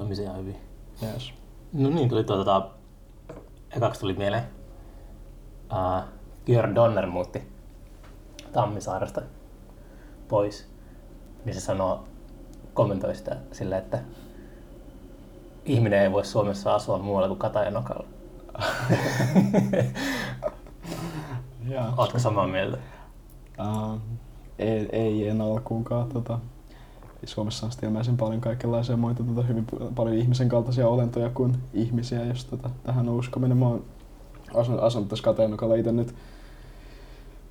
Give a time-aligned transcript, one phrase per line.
[0.00, 0.56] toimisi ihan hyvin.
[1.02, 1.32] Yes.
[1.72, 2.70] No niin, tuli tuota,
[3.76, 4.44] ekaksi tuli mieleen.
[5.72, 6.04] Uh,
[6.46, 7.42] Jörn Donner muutti
[8.52, 9.22] Tammisaaresta
[10.28, 10.68] pois.
[11.44, 12.04] Niin se sanoo,
[12.74, 13.98] kommentoi sitä sillä, että
[15.64, 18.06] ihminen ei voi Suomessa asua muualla kuin Katajanokalla.
[21.68, 22.78] Ja, Oletko samaa mieltä?
[23.60, 24.00] uh,
[24.58, 26.08] ei, ei en alkuunkaan.
[26.08, 26.38] Tota,
[27.24, 32.44] Suomessa on ilmeisen paljon kaikenlaisia muita tota, hyvin paljon ihmisen kaltaisia olentoja kuin ihmisiä, jos
[32.44, 33.56] tota, tähän on uskominen.
[33.56, 33.84] Mä oon
[34.54, 36.14] asunut, asunut tässä Kateenokalla itse nyt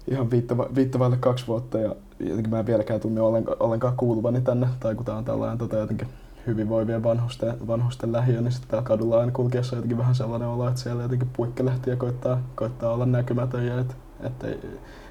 [0.08, 4.68] ihan viittava, viittavaille kaksi vuotta ja jotenkin mä en vieläkään tunne ollenkaan, ollenkaan kuuluvani tänne,
[4.80, 6.08] tai kun tää on tällainen tota, jotenkin
[6.48, 10.67] hyvinvoivien vanhusten, vanhusten lähiö, niin sitten täällä kadulla aina kulkiessa on jotenkin vähän sellainen olo,
[10.67, 14.59] että siellä jotenkin puikkelehti ja koittaa, koittaa olla näkymätön ja et, et ei,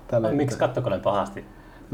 [0.08, 1.44] tällä, Ai, miksi kattoko ne pahasti?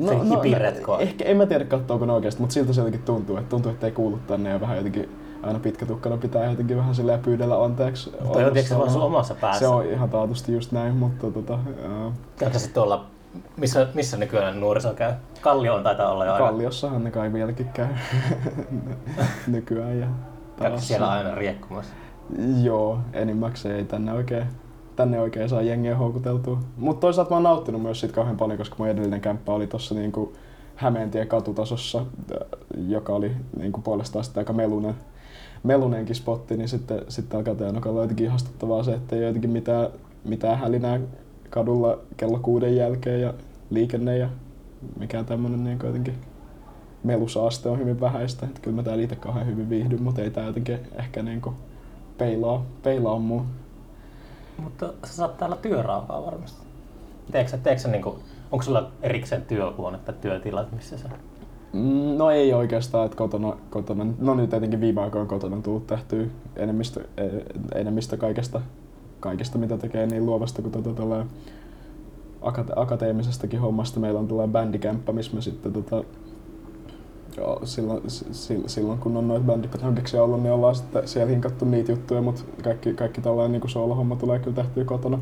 [0.06, 0.98] Se hipiretkoa.
[1.00, 3.86] ehkä en mä tiedä katsoako ne oikeasti, mutta siltä se jotenkin tuntuu, että tuntuu, että
[3.86, 5.08] ei kuulu tänne ja vähän jotenkin
[5.42, 8.10] aina pitkätukkana pitää jotenkin vähän silleen pyydellä anteeksi.
[8.32, 9.58] Toi on tietysti vaan sun omassa päässä.
[9.58, 11.52] Se on ihan taatusti just näin, mutta tota,
[11.88, 13.06] ää, Käykö se tuolla,
[13.56, 15.12] missä, missä nykyään nuoriso käy?
[15.40, 16.46] Kallio on taitaa olla jo aina.
[16.46, 17.86] Kalliossahan ne kai vieläkin käy
[19.46, 20.00] nykyään.
[20.00, 20.06] Ja
[20.58, 21.92] Käykö siellä aina riekkumassa?
[22.62, 24.46] Joo, enimmäkseen ei tänne oikein,
[24.96, 26.58] tänne oikein saa jengiä houkuteltua.
[26.76, 29.94] Mutta toisaalta mä oon nauttinut myös siitä kauhean paljon, koska mun edellinen kämppä oli tossa
[29.94, 30.32] niinku
[30.76, 32.36] Hämeentien katutasossa, äh,
[32.88, 34.94] joka oli niinku puolestaan sitten aika melunen,
[35.62, 39.88] melunenkin spotti, niin sitten, sitten alkaa Teanokalla jotenkin ihastuttavaa se, että ei jotenkin mitään,
[40.24, 41.00] mitään hälinää
[41.50, 43.34] kadulla kello kuuden jälkeen ja
[43.70, 44.28] liikenne ja
[44.98, 46.14] mikään tämmönen niin jotenkin
[47.04, 48.46] melusaaste on hyvin vähäistä.
[48.46, 51.54] Että kyllä mä täällä itse kauhean hyvin viihdyn, mutta ei tää jotenkin ehkä niinku
[52.18, 53.46] peilaa, peilaa mun.
[54.58, 56.66] Mutta sä saat täällä työrauhaa varmasti.
[57.32, 58.18] Teekö teekö sä niinku,
[58.52, 61.08] onko sulla erikseen työhuone tai työtilat, missä sä...
[61.72, 65.86] Mm, No ei oikeastaan, että kotona, kotona, no nyt tietenkin viime aikoina kotona on tullut
[65.86, 66.26] tehtyä
[66.56, 68.60] enemmistö, e- enemmistö kaikesta,
[69.20, 71.26] kaikesta, mitä tekee niin luovasta kuin tällä
[72.42, 74.00] akate- akateemisestakin hommasta.
[74.00, 76.04] Meillä on tällainen bändikämppä, missä me sitten tota,
[77.36, 81.92] joo, silloin, si- silloin, kun on noita bändiprojekteja ollut, niin ollaan sitten siellä hinkattu niitä
[81.92, 85.18] juttuja, mutta kaikki, kaikki tällainen niin soolohomma tulee kyllä tehtyä kotona.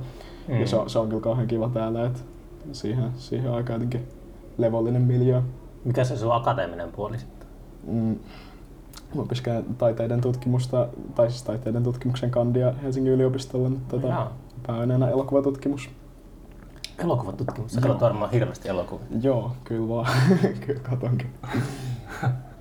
[0.48, 0.60] Mm.
[0.60, 2.20] Ja se on, se on kyllä kauhean kiva täällä, että
[2.72, 4.08] siihen, siihen aikaan jotenkin
[4.58, 5.42] levollinen miljö.
[5.84, 7.48] Mikä se sun akateeminen puoli sitten?
[7.86, 8.18] Mm,
[9.14, 14.32] mä opiskelen taiteiden tutkimusta, tai siis taiteiden tutkimuksen kandia Helsingin yliopistolla nyt tota, Jaa.
[14.66, 15.90] pääaineena elokuvatutkimus.
[16.98, 17.72] Elokuvatutkimus.
[17.72, 19.06] Sä katsot varmaan hirveästi elokuvia.
[19.22, 20.06] Joo, kyllä vaan.
[20.66, 21.30] kyllä katonkin.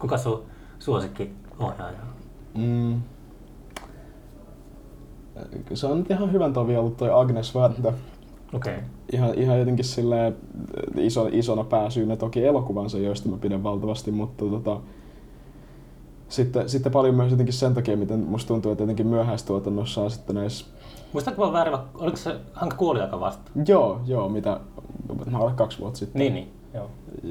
[0.02, 0.44] Kuka sun
[0.80, 2.62] suosikki ohjaaja on?
[2.62, 3.02] Mm.
[5.74, 7.94] Se on nyt ihan hyvän tovi ollut toi Agnes Värntö.
[8.54, 8.76] Okei.
[8.76, 8.88] Okay.
[9.14, 10.36] Ihan, ihan jotenkin silleen
[10.98, 14.80] iso, isona pääsyynä toki elokuvansa, joista mä pidän valtavasti, mutta tota,
[16.30, 20.36] sitten, sitten paljon myös jotenkin sen takia, miten musta tuntuu, että jotenkin myöhäistuotannossa on sitten
[20.36, 20.66] näissä
[21.14, 23.52] Muistatko vaan väärin, oliko se Hanka kuoli aika vasta?
[23.68, 24.60] Joo, joo, mitä
[25.32, 26.20] mä alle kaksi vuotta sitten.
[26.20, 26.61] Niin, niin.
[26.74, 26.90] Joo.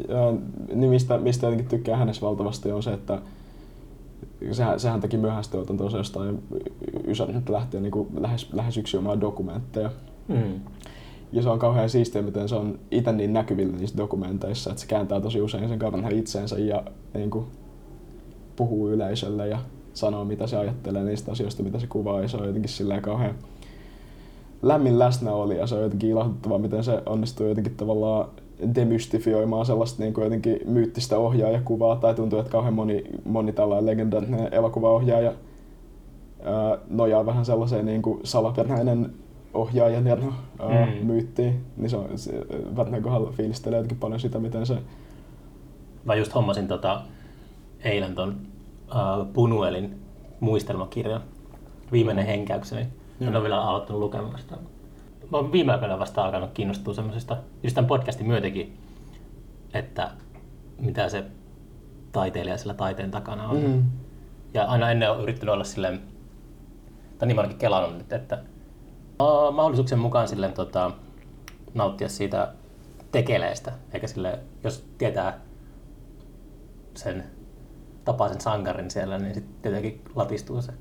[0.09, 0.33] Ja,
[0.75, 3.23] niin mistä, mistä jotenkin tykkää hänessä valtavasti on se, että
[4.53, 6.43] sehän, sehän teki myöhäistuotantoa se jostain
[7.06, 9.91] Ysärniltä lähtien niin kuin lähes, lähes yksinomaan dokumentteja.
[10.29, 10.61] Mm.
[11.33, 14.87] Ja se on kauhean siistiä, miten se on itse niin näkyvillä niissä dokumenteissa, että se
[14.87, 16.83] kääntää tosi usein sen kameran itseensä ja
[17.15, 17.47] niin kuin,
[18.56, 19.59] puhuu yleisölle ja
[19.95, 22.21] sanoo, mitä se ajattelee niistä asioista, mitä se kuvaa.
[22.21, 23.34] Ja se on jotenkin silleen kauhean
[24.62, 28.29] lämmin läsnäoli ja se on jotenkin ilahduttavaa, miten se onnistuu jotenkin tavallaan
[28.75, 31.97] demystifioimaan sellaista niin kuin jotenkin myyttistä ohjaajakuvaa.
[31.97, 35.32] Tai tuntuu, että kauhean moni, moni tällainen legendaarinen elokuvaohjaaja
[36.44, 39.12] ää, nojaa vähän sellaiseen niin kuin salaperäinen
[39.54, 41.06] ohjaajan ja no, ää, Mm.
[41.06, 41.65] myyttiin.
[41.76, 42.32] Niin se on, se,
[42.76, 44.76] Värtnän kohdalla fiilistelee jotenkin paljon sitä, miten se
[46.04, 47.03] Mä just hommasin tota,
[47.84, 48.37] eilen ton
[48.88, 49.94] uh, Punuelin
[50.41, 51.20] muistelmakirjan,
[51.93, 52.87] viimeinen henkäykseni.
[53.20, 54.56] En ole vielä aloittanut lukemaan sitä.
[55.31, 58.79] Mä oon viime aikoina vasta alkanut kiinnostua semmoisesta, just tämän podcastin myötäkin,
[59.75, 60.11] että
[60.79, 61.25] mitä se
[62.13, 63.63] taiteilija sillä taiteen takana on.
[63.63, 63.85] Mm.
[64.55, 66.00] Ja aina ennen on yrittänyt olla silleen,
[67.19, 68.43] tai niin mä oonkin kelannut nyt, että
[69.23, 70.91] uh, mahdollisuuksien mukaan silleen tota,
[71.75, 72.53] nauttia siitä
[73.12, 75.41] tekeleestä, eikä sille, jos tietää
[76.94, 77.25] sen
[78.05, 80.73] tapaisen sankarin siellä, niin sitten tietenkin latistuu se.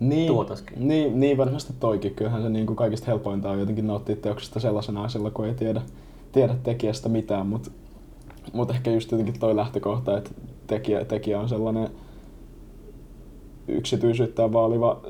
[0.00, 0.88] Niin, tuotoskin.
[0.88, 2.14] Niin, niin varmasti toikin.
[2.14, 5.82] Kyllähän se niin kuin kaikista helpointa on jotenkin nauttia teoksesta sellaisena asialla, kun ei tiedä,
[6.32, 7.70] tiedä tekijästä mitään, mutta
[8.52, 10.30] mut ehkä just jotenkin toi lähtökohta, että
[10.66, 11.88] tekijä, tekijä on sellainen
[13.68, 15.00] yksityisyyttä vaaliva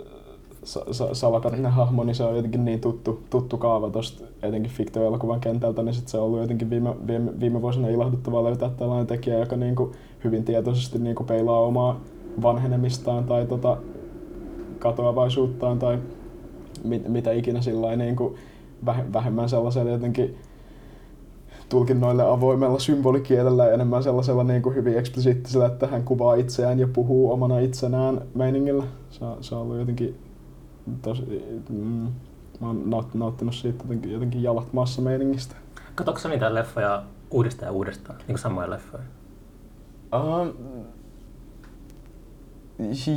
[0.64, 5.40] sa- sa- salaperäinen hahmo, niin se on jotenkin niin tuttu, tuttu kaava tuosta etenkin fiktioelokuvan
[5.40, 9.38] kentältä, niin sit se on ollut jotenkin viime, viime, viime vuosina ilahduttavaa löytää tällainen tekijä,
[9.38, 9.92] joka niin kuin
[10.24, 12.00] hyvin tietoisesti niin kuin peilaa omaa
[12.42, 13.76] vanhenemistaan tai tota,
[14.80, 15.98] katoavaisuuttaan tai
[16.84, 18.34] mit, mitä ikinä sillä niin kuin
[19.12, 20.38] vähemmän sellaisella jotenkin
[21.68, 26.88] tulkinnoille avoimella symbolikielellä ja enemmän sellaisella niin kuin hyvin eksplisiittisellä, että hän kuvaa itseään ja
[26.88, 28.84] puhuu omana itsenään meiningillä.
[29.10, 30.18] Se, se on ollut jotenkin
[31.02, 31.22] tosi,
[31.68, 32.08] mm,
[32.60, 35.56] mä oon naut, nauttinut siitä jotenkin, jotenkin jalat maassa meiningistä.
[35.94, 39.02] Katoksa niitä leffoja uudestaan ja uudestaan, niin kuin samoja leffoja?
[40.14, 40.56] Uh,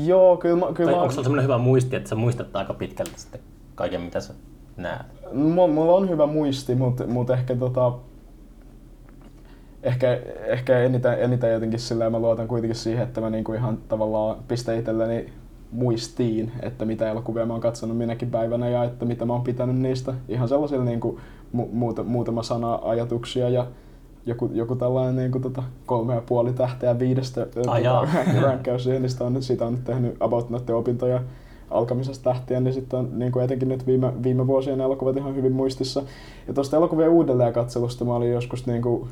[0.05, 0.73] joo, kyllä mä...
[0.73, 1.01] Kyllä tai mä...
[1.01, 3.41] onko sulla sellainen hyvä muisti, että sä muistat aika pitkälti sitten
[3.75, 4.33] kaiken, mitä sä
[4.77, 5.05] näet?
[5.33, 7.93] Mulla on hyvä muisti, mutta mut ehkä tota,
[9.83, 14.37] ehkä, ehkä eniten, eniten jotenkin sillä mä luotan kuitenkin siihen, että mä niinku ihan tavallaan
[14.47, 15.29] pistän itselleni
[15.71, 19.75] muistiin, että mitä elokuvia mä oon katsonut minäkin päivänä ja että mitä mä oon pitänyt
[19.75, 20.13] niistä.
[20.27, 21.19] Ihan sellaisilla niinku
[21.55, 23.67] mu- muuta, muutama sana ajatuksia ja
[24.25, 27.73] joku, joku tällainen niin kuin, tota, kolme ja puoli tähteä viidestä tota,
[28.33, 28.43] niin
[29.23, 31.21] on, sitä on nyt tehnyt about noiden opintoja
[31.69, 35.51] alkamisesta lähtien, niin sitten on niin kuin etenkin nyt viime, viime vuosien elokuvat ihan hyvin
[35.51, 36.03] muistissa.
[36.47, 39.09] Ja tuosta elokuvien uudelleen katselusta mä olin joskus niin kuin,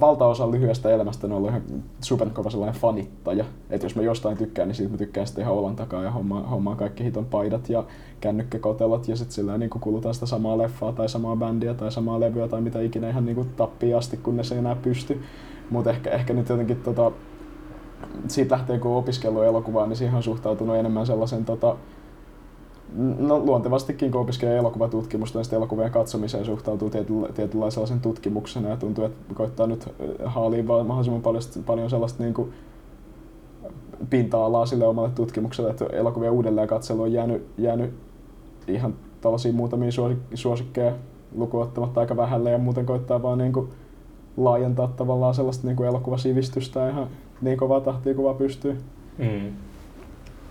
[0.00, 1.62] valtaosa lyhyestä elämästä on ollut ihan
[2.00, 3.44] superkova sellainen fanittaja.
[3.70, 6.46] Että jos mä jostain tykkään, niin siitä mä tykkään sitten ihan olan takaa ja hommaa,
[6.46, 7.84] hommaa kaikki hiton paidat ja
[8.20, 12.48] kännykkäkotelot ja sitten sillä niin kulutaan sitä samaa leffaa tai samaa bändiä tai samaa levyä
[12.48, 15.22] tai mitä ikinä ihan niin tappii asti, kunnes ei enää pysty.
[15.70, 17.12] Mutta ehkä, ehkä nyt jotenkin tota,
[18.28, 21.76] siitä lähtee kun opiskellut elokuvaa, niin siihen on suhtautunut enemmän sellaisen tota,
[23.18, 26.90] No luontevastikin, kun opiskelee elokuvatutkimusta, niin elokuvien katsomiseen suhtautuu
[27.34, 29.88] tietynlaisen sellaisen tutkimuksena ja tuntuu, että koittaa nyt
[30.24, 32.52] haalia mahdollisimman paljon, paljon sellaista niin kuin
[34.10, 37.94] pinta-alaa sille omalle tutkimukselle, että elokuvien uudelleen katselu on jäänyt, jäänyt
[38.68, 39.90] ihan tällaisia muutamia
[40.34, 40.92] suosikkeja
[41.34, 43.68] lukuottamatta aika vähälle ja muuten koittaa vaan niin kuin
[44.36, 47.08] laajentaa tavallaan sellaista niin kuin elokuvasivistystä ihan
[47.40, 48.78] niin kovaa tahtia kuin vaan pystyy.
[49.18, 49.52] Mm.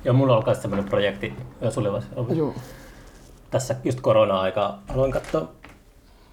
[0.06, 1.88] Joo, mulla on myös sellainen projekti, jos oli
[2.36, 2.53] Joo.
[3.51, 5.51] Tässä just korona-aika aloin katsoa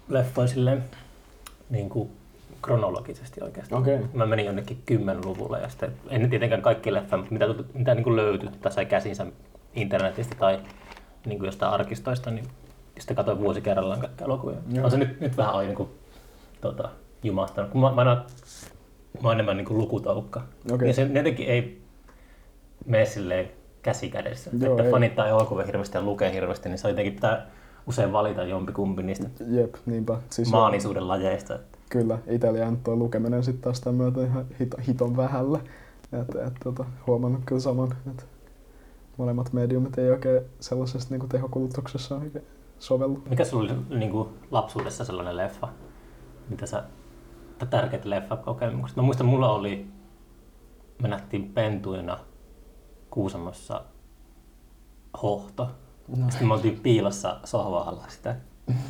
[0.09, 0.83] leffoja silleen
[1.69, 2.09] niin kuin
[2.61, 3.81] kronologisesti oikeastaan.
[3.81, 3.99] Okay.
[4.13, 8.15] Mä menin jonnekin kymmenluvulle ja sitten, en tietenkään kaikki leffa, mutta mitä, mitä niin kuin
[8.15, 9.25] löytyi tai sai käsinsä
[9.73, 10.59] internetistä tai
[11.25, 12.47] niin kuin jostain arkistoista, niin
[12.99, 14.57] sitten katsoin vuosi kerrallaan kaikkia elokuvia.
[14.71, 14.85] Joo.
[14.85, 15.89] On se nyt, nyt vähän niin kuin,
[16.61, 16.89] tota,
[17.23, 17.71] jumahtanut.
[17.71, 18.25] Kun mä, mä, mä,
[19.21, 20.43] mä oon enemmän niin kuin lukutaukka.
[20.71, 20.87] Okay.
[20.87, 21.81] Ja se jotenkin ei
[22.85, 23.51] mene silleen
[23.81, 24.51] käsi kädessä.
[24.59, 24.91] Joo, että ei.
[24.91, 27.45] fanittaa elokuvia hirveästi ja lukee hirveästi, niin se jotenkin pitää
[27.87, 30.17] usein valita jompikumpi niistä Jep, niinpä.
[30.29, 31.59] Siis maanisuuden lajeista.
[31.89, 35.59] Kyllä, itsellä tuo lukeminen sitten taas tämän myötä ihan hit, hiton vähällä.
[36.21, 38.23] Et, et, tota, huomannut kyllä saman, että
[39.17, 42.45] molemmat mediumit ei oikein sellaisessa niin tehokulutuksessa oikein
[42.79, 43.23] sovellu.
[43.29, 45.69] Mikä sulla oli niin kuin lapsuudessa sellainen leffa,
[46.49, 46.83] mitä sä,
[47.69, 48.97] tärkeät leffakokemukset?
[48.97, 49.87] Mä muistan, mulla oli,
[51.01, 52.19] me nähtiin pentuina
[53.09, 53.81] Kuusamossa
[55.23, 55.67] hohto.
[56.17, 56.29] No.
[56.29, 58.35] Sitten me oltiin piilossa sohvalla sitä.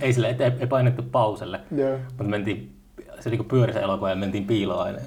[0.02, 2.00] Ei, sille, ei, ei painettu pauselle, yeah.
[2.08, 2.80] mutta mentiin
[3.20, 5.00] se niin pyöri se elokuva ja mentiin piiloon aina.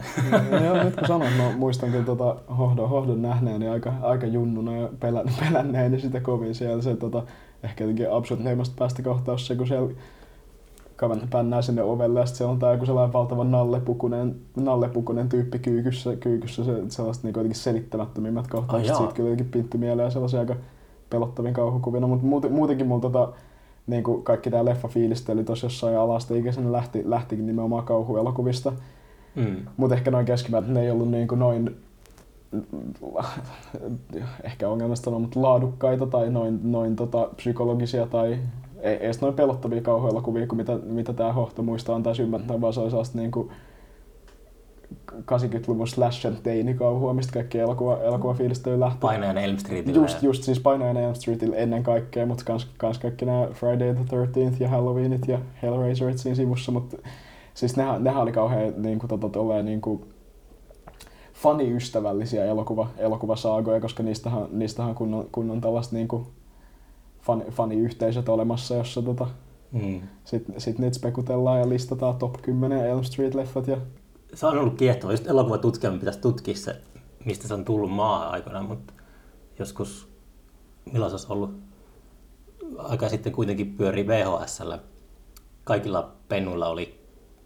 [0.65, 4.77] Joo, nyt kun sanon, mä muistan kyllä tota hohdon, hohdon nähneen niin aika, aika junnuna
[4.77, 6.83] ja pelän, pelänneen sitä kovin siellä.
[6.83, 7.23] Se tota,
[7.63, 9.95] ehkä jotenkin absurdeimmasta päästä kohtaus se, kun siellä
[11.03, 15.59] kaven pännää sinne ovelle ja sitten siellä on tää joku sellainen valtava nallepukunen, nallepukunen tyyppi
[15.59, 18.95] kyykyssä, kyykyssä se, sellaiset niin jotenkin selittämättömimmät kohtaukset.
[18.95, 20.57] Oh, siitä kyllä jotenkin pintti mieleen sellaisia aika
[21.11, 23.33] pelottavin kauhukuvina, mutta muuten, muutenkin mulla tota,
[23.87, 28.73] niin kuin kaikki tämä leffa fiilisteli tuossa jossain alasta ikäisenä lähti, lähtikin nimenomaan kauhuelokuvista.
[29.35, 29.57] Mm.
[29.77, 31.77] Mutta ehkä noin keskimäärin ne ei ollut niin kuin noin
[34.43, 38.39] ehkä ongelmasta sanoa, mutta laadukkaita tai noin, noin tota, psykologisia tai
[38.83, 42.81] ei edes noin pelottavia kauhuelokuvia kuin mitä, mitä tämä Hohto muistaa antaisi ymmärtää, vaan se
[42.81, 43.51] oli sellaista niin kuin
[45.21, 49.01] 80-luvun slasher teinikauhua, mistä kaikki elokuva, elokuvafiilistely lähtee.
[49.01, 50.01] Painajan Elm Streetillä.
[50.01, 54.05] Just, just siis Painajan Elm Streetillä ennen kaikkea, mutta kans, kans kaikki nämä Friday the
[54.05, 56.97] 13th ja Halloweenit ja Hellraiserit siinä sivussa, mutta
[57.55, 60.05] siis nehän, nehän oli kauhean niin kuin, tota, tolleen, niin kuin,
[61.33, 66.27] faniystävällisiä elokuva, elokuvasaagoja, koska niistähän, niistähän kunnon, kunnon tällaista niin kuin,
[67.23, 69.27] fan, faniyhteisöt olemassa, jossa tota,
[69.73, 70.01] mm.
[70.25, 73.71] sitten sit niitä spekutellaan ja listataan top 10 Elm Street-leffat.
[73.71, 73.77] Ja...
[74.35, 75.13] Se on ollut kiehtova.
[75.13, 76.81] Just elokuvatutkijan pitäisi tutkia se,
[77.25, 78.93] mistä se on tullut maahan aikoinaan, mutta
[79.59, 80.09] joskus,
[80.93, 81.55] milloin se olisi ollut?
[82.79, 84.79] Aika sitten kuitenkin pyöri VHSllä.
[85.65, 87.01] Kaikilla pennuilla oli,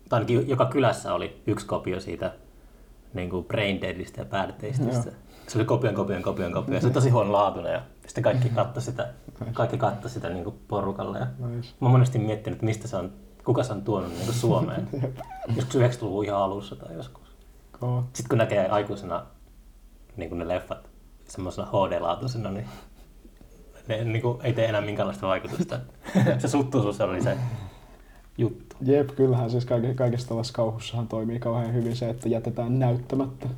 [0.09, 2.33] tai ainakin joka kylässä oli yksi kopio siitä
[3.15, 5.11] niin kuin Brain Deadistä ja Bad Tasteista.
[5.47, 6.81] Se oli kopion, kopion, kopion, kopion.
[6.81, 9.09] Se oli tosi huono laatuinen ja sitten kaikki katsoi sitä,
[9.53, 11.19] kaikki katsoi sitä niin kuin porukalle.
[11.19, 11.69] Ja nice.
[11.81, 13.13] Mä oon monesti miettinyt, että mistä se on,
[13.45, 14.89] kuka se on tuonut niin kuin Suomeen.
[15.57, 17.37] joskus 90-luvun ihan alussa tai joskus.
[17.73, 18.03] Cool.
[18.03, 19.27] Sitten kun näkee aikuisena
[20.17, 20.89] niin kuin ne leffat
[21.29, 22.67] semmoisena HD-laatuisena, niin
[23.89, 25.81] ne niin kuin, ei tee enää minkäänlaista vaikutusta.
[26.39, 27.37] se suttuisuus oli se
[28.39, 28.77] juttu.
[28.81, 33.49] Jep, kyllähän siis kaike- kaikessa tällaisessa kauhussahan toimii kauhean hyvin se, että jätetään näyttämättä.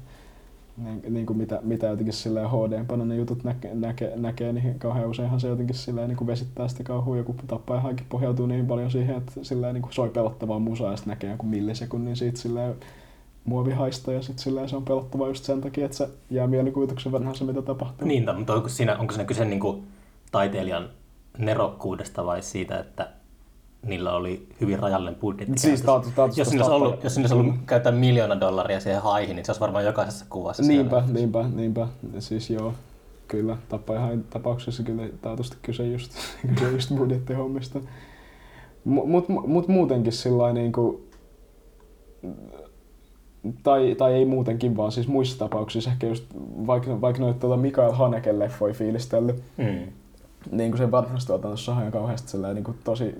[0.84, 5.08] Niin, niin kuin mitä, mitä jotenkin sillä HD-pano ne jutut näke, näke, näkee, niin kauhean
[5.08, 7.16] useinhan se jotenkin sillä niin kuin vesittää sitä kauhua.
[7.16, 11.10] Joku tappajahankin pohjautuu niin paljon siihen, että sillä niin kuin soi pelottavaa musaa ja sitten
[11.10, 12.74] näkee jonkun millisekunnin siitä sillä
[13.44, 17.36] muovihaista ja sitten sillä se on pelottavaa just sen takia, että se jää mielikuvituksen vanhaan
[17.36, 18.08] se, mitä tapahtuu.
[18.08, 19.86] Niin, mutta onko siinä, onko siinä kyse niin kuin
[20.32, 20.88] taiteilijan
[21.38, 23.08] nerokkuudesta vai siitä, että
[23.82, 25.58] niillä oli hyvin rajallinen budjetti.
[25.58, 29.44] Siis taatu, taatu, jos, olisi ollut, jos olisi ollut käyttää miljoona dollaria siihen haihin, niin
[29.44, 30.62] se olisi varmaan jokaisessa kuvassa.
[30.62, 31.12] Niinpä, siellä.
[31.12, 31.88] niinpä, niinpä.
[32.18, 32.74] Siis joo,
[33.28, 33.56] kyllä.
[33.68, 36.12] Tappajahain tapauksessa kyllä taatusti kyse just,
[36.54, 37.80] kyse just budjettihommista.
[38.84, 41.08] Mutta mut, mut muutenkin sillä niin kuin,
[43.62, 46.24] tai, tai ei muutenkin, vaan siis muissa tapauksissa ehkä just
[46.66, 49.92] vaikka, vaikka noita tuota Mikael Haneken leffoja fiilistellyt, mm.
[50.50, 53.14] Niin kuin sen vanhassa tuotannossa on kauheasti sellainen, niin kuin tosi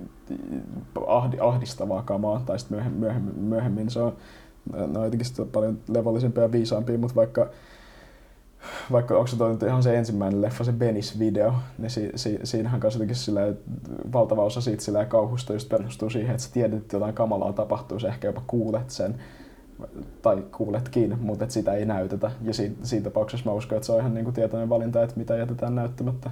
[1.07, 4.17] ahdi, ahdistavaa kamaa, tai sitten myöhemmin, myöhemmin, myöhemmin se on,
[4.73, 7.49] ne on jotenkin paljon levollisempia ja viisaampia, mutta vaikka
[8.91, 12.79] vaikka onko se toi nyt ihan se ensimmäinen leffa, se Benis-video, niin si, si, siinähän
[12.79, 13.41] kanssa jotenkin sillä,
[14.13, 17.99] valtava osa siitä sillä kauhusta just perustuu siihen, että sä tiedät, että jotain kamalaa tapahtuu,
[17.99, 19.15] sä ehkä jopa kuulet sen,
[20.21, 22.31] tai kuuletkin, mutta että sitä ei näytetä.
[22.41, 25.17] Ja siinä, siinä tapauksessa mä uskon, että se on ihan niin kuin tietoinen valinta, että
[25.17, 26.29] mitä jätetään näyttämättä.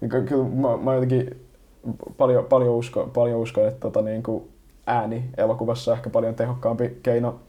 [0.00, 1.36] Ja kyllä mä, mä jotenkin
[2.16, 4.48] paljon, paljon, uskon, paljon uskon, että tota, niin kuin
[4.86, 7.40] ääni elokuvassa on ehkä paljon tehokkaampi keino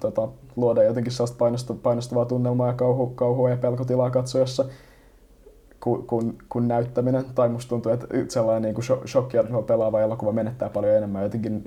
[0.00, 4.64] tota, luoda jotenkin sellaista painostavaa, painostavaa tunnelmaa ja kauhu, kauhua ja pelkotilaa katsojassa
[5.80, 7.24] kuin, kuin, kuin näyttäminen.
[7.34, 11.64] Tai musta tuntuu, että sellainen niin kuin shokkia pelaava elokuva menettää paljon enemmän jotenkin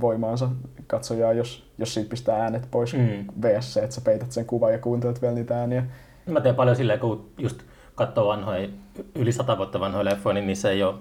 [0.00, 0.48] voimaansa
[0.86, 3.26] katsojaa, jos, jos siitä pistää äänet pois mm.
[3.42, 3.76] vs.
[3.76, 5.84] että sä peität sen kuvan ja kuuntelet vielä niitä ääniä.
[6.26, 7.62] Mä teen paljon silleen, kun just
[7.94, 8.68] katsoo vanhoja,
[9.14, 10.94] yli sata vuotta vanhoja leffoja, niin niissä ei ole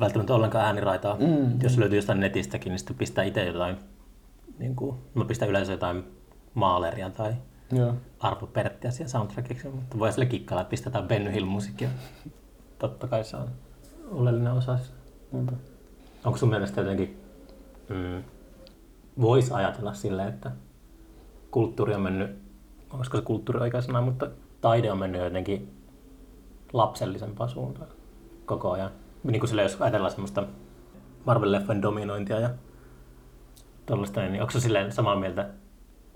[0.00, 1.16] välttämättä ollenkaan ääniraitaa.
[1.16, 1.62] Mm.
[1.62, 3.76] Jos löytyy jostain netistäkin, niin sitten pistää itse jotain,
[4.58, 6.04] niin kuin, mä pistän yleensä jotain
[6.54, 7.34] maaleria tai
[7.72, 7.94] Joo.
[8.20, 11.88] Arvo Perttiä siellä soundtrackiksi, mutta voi sille kikkailla, että pistetään Benny Hill-musiikkia.
[12.78, 13.48] Totta kai se on
[14.10, 14.78] oleellinen osa.
[15.32, 15.46] Mm.
[16.24, 17.20] Onko sun mielestä jotenkin,
[17.88, 18.22] mm,
[19.20, 20.50] voisi ajatella silleen, että
[21.50, 22.38] kulttuuri on mennyt,
[22.90, 25.77] olisiko se kulttuuri oikea sana, mutta taide on mennyt jotenkin
[26.72, 27.88] lapsellisempaan suuntaan
[28.46, 28.90] koko ajan.
[29.24, 30.44] Niin kuin sille, jos ajatellaan semmoista
[31.26, 32.50] Marvel-leffojen dominointia ja
[33.86, 35.48] tuollaista, niin onko se silleen samaa mieltä?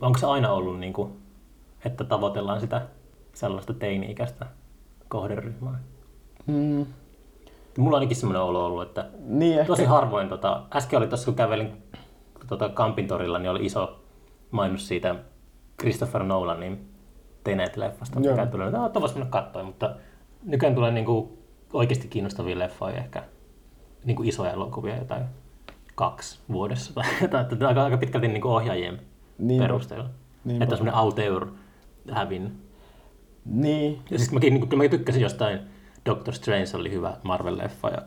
[0.00, 1.12] Onko se aina ollut, niin kuin,
[1.84, 2.82] että tavoitellaan sitä
[3.34, 4.46] sellaista teini-ikäistä
[5.08, 5.78] kohderyhmää?
[6.46, 6.86] Mm.
[7.78, 9.66] Mulla on ainakin semmoinen olo ollut, että niin ehkä.
[9.66, 11.72] tosi harvoin, tota, äsken oli tuossa kun kävelin
[12.46, 14.00] tota, Kampin torilla, niin oli iso
[14.50, 15.14] mainos siitä
[15.80, 16.88] Christopher Nolanin
[17.44, 19.94] Tenet-leffasta, mikä tuli, että voisi mennä katsoa, mutta
[20.44, 21.38] nykyään tulee niinku
[21.72, 23.22] oikeasti kiinnostavia leffoja, ehkä
[24.04, 25.24] niinku isoja elokuvia, jotain
[25.94, 29.00] kaksi vuodessa tai jotain, että aika, aika pitkälti niinku ohjaajien
[29.38, 30.10] niin, perusteella.
[30.44, 31.46] Niin, että semmoinen auteur
[32.10, 32.62] hävin.
[33.44, 34.02] Niin.
[34.10, 35.60] Ja siis mäkin, niin, mä tykkäsin jostain
[36.06, 38.02] Doctor Strange oli hyvä Marvel-leffa ja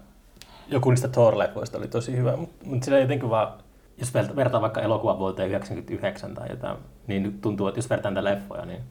[0.67, 3.53] joku niistä Thor-leffoista oli tosi hyvä, mutta, mutta sillä jotenkin vaan,
[3.97, 6.77] jos vertaa vaikka elokuvan vuoteen 1999 tai jotain,
[7.07, 8.81] niin tuntuu, että jos vertaan näitä leffoja, niin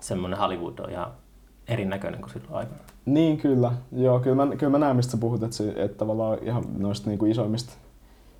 [0.00, 1.12] semmoinen Hollywood on ihan
[1.70, 2.80] erinäköinen kuin silloin aikana.
[3.06, 3.72] Niin, kyllä.
[3.92, 7.10] Joo, kyllä mä, kyllä mä näen, mistä sä puhut, että, se, että tavallaan ihan noista
[7.10, 7.72] niin kuin isoimmista,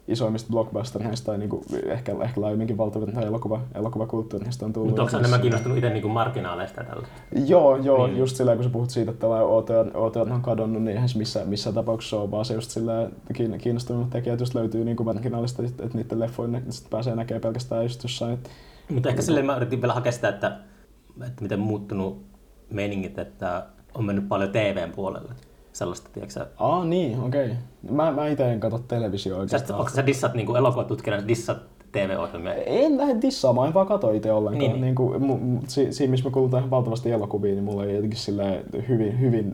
[0.09, 4.89] isoimmista blockbusterista tai niin kuin ehkä, ehkä laajemminkin valtavirta elokuva, elokuvakulttuurista on tullut.
[4.89, 7.07] Mutta onko enemmän kiinnostunut itse niin kuin marginaaleista tällä?
[7.47, 8.19] Joo, joo niin.
[8.19, 9.27] just sillä kun sä puhut siitä, että
[9.95, 13.11] OTR on kadonnut, niin eihän se missä, missä tapauksessa ole, vaan se just sillä
[13.63, 17.83] kiinnostunut tekijät just löytyy niin kuin marginaalista, että, että niiden leffoja sitten pääsee näkemään pelkästään
[17.83, 18.39] just jossain.
[18.91, 20.59] Mutta ehkä niin silleen mä yritin vielä hakea sitä, että
[21.27, 22.30] että miten muuttunut
[22.71, 25.33] meiningit, että on mennyt paljon TVn puolelle.
[25.73, 27.45] Sellaista, tiedätkö Aa, niin, okei.
[27.45, 27.57] Okay.
[27.91, 29.81] Mä, mä itse en katso televisioa oikeastaan.
[29.81, 31.59] Onko sä dissat niin elokuvatutkijana, dissat
[31.93, 32.55] TV-ohjelmia?
[32.55, 34.71] En lähde dissaamaan, en vaan katso itse ollenkaan.
[34.71, 34.81] Niin.
[34.81, 38.19] niin kuin, mu, si, siinä, missä mä kulutan ihan valtavasti elokuvia, niin mulla ei jotenkin
[38.89, 39.53] hyvin, hyvin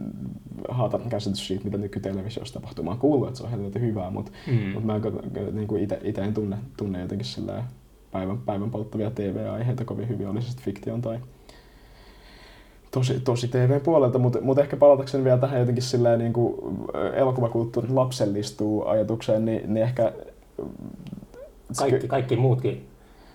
[0.68, 2.84] haatan käsitys siitä, mitä nykytelevisiossa tapahtuu.
[2.84, 4.54] Mä oon kuullut, että se on helvetin hyvää, mutta, mm.
[4.54, 7.26] mutta mä en, niin kuin ite, ite en tunne, tunne jotenkin
[8.10, 11.18] päivän, päivän polttavia TV-aiheita kovin hyvin, oli se fiktion tai,
[12.96, 16.54] tosi, tosi TV-puolelta, mutta, mutta ehkä palatakseni vielä tähän jotenkin silleen niin kuin
[17.14, 20.12] elokuvakulttuurin lapsellistuu ajatukseen, niin, niin ehkä...
[21.78, 22.86] Kaikki, kaikki muutkin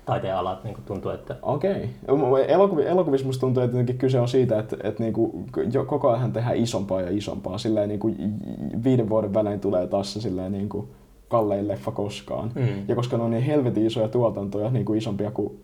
[0.05, 1.35] taiteen alat niin tuntuu, että...
[1.41, 1.89] Okei.
[2.07, 2.45] Okay.
[2.47, 6.33] Elokuvi, elokuvissa musta tuntuu, että kyse on siitä, että, että niin kuin, jo, koko ajan
[6.33, 7.57] tehdään isompaa ja isompaa.
[7.57, 8.35] Silleen niin kuin
[8.83, 10.87] viiden vuoden välein tulee taas se silleen niin kuin
[11.27, 12.51] kallein leffa koskaan.
[12.55, 12.67] Mm.
[12.87, 15.59] Ja koska ne on niin helvetin isoja tuotantoja, niin kuin isompia kuin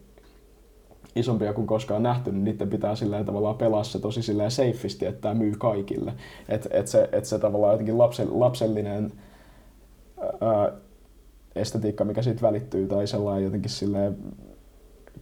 [1.20, 5.22] isompia kuin koskaan nähty, niin niiden pitää sillä tavallaan pelaa se tosi silleen safeisti, että
[5.22, 6.14] tämä myy kaikille.
[6.50, 9.12] Että et se, et se tavallaan jotenkin lapse, lapsellinen
[10.42, 10.72] ää,
[11.56, 14.18] estetiikka, mikä siitä välittyy, tai sellainen jotenkin silleen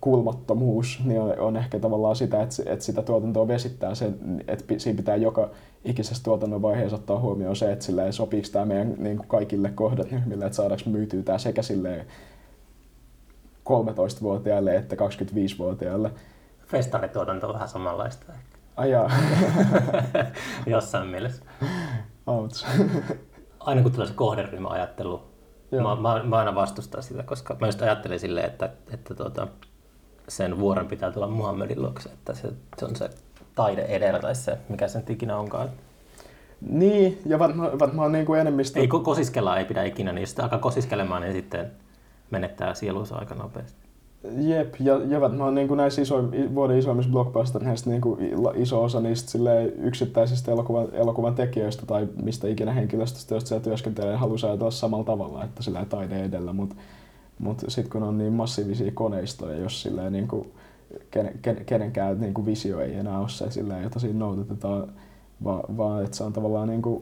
[0.02, 4.12] kulmattomuus, niin on, on ehkä tavallaan sitä, että, että sitä tuotantoa vesittää se,
[4.48, 5.50] että siinä pitää joka
[5.86, 10.46] ikisessä tuotannon vaiheessa ottaa huomioon se, että silleen, sopiiko tämä meidän niin kuin kaikille kohderyhmille,
[10.46, 12.06] että saadaanko myytyä tämä sekä silleen
[13.70, 16.12] 13-vuotiaille että 25-vuotiaille.
[16.68, 18.58] Festarituotanto on vähän samanlaista ehkä.
[18.76, 19.12] Ajaa.
[20.66, 21.44] Jossain mielessä.
[22.28, 22.66] Outs.
[23.60, 25.24] Aina kun tulee se kohderyhmäajattelu,
[25.72, 29.48] mä, mä, mä, aina vastustan sitä, koska mä just ajattelin silleen, että, että tuota,
[30.28, 33.10] sen vuoren pitää tulla Muhammedin luokse, että se, se on se
[33.56, 35.70] taide edellä tai se, mikä sen ikinä onkaan.
[36.62, 38.80] Niin, ja varmaan varmaan niin kuin enemmistö...
[38.80, 41.72] Ei kosiskella ei pidä ikinä, niin jos alkaa kosiskelemaan, niin sitten
[42.36, 43.86] menettää sielunsa aika nopeasti.
[44.38, 46.24] Jep, ja, ja varmaan niin kuin näissä iso,
[46.56, 48.20] vuoden isoimmissa blockbustereissa niin kuin
[48.56, 54.16] iso osa niistä sille yksittäisistä elokuvan, elokuvan tekijöistä tai mistä ikinä henkilöstöstä, josta siellä työskentelee,
[54.16, 56.76] haluaa ajatella samalla tavalla, että sillä taide edellä, mutta
[57.40, 60.52] mut, mut sitten kun on niin massiivisia koneistoja, jos silleen niin kuin,
[61.12, 64.94] ken, ken, kenenkään niin kuin visio ei enää ole se, silleen, jota siinä noudatetaan,
[65.44, 67.02] vaan, vaan että se on tavallaan niin kuin,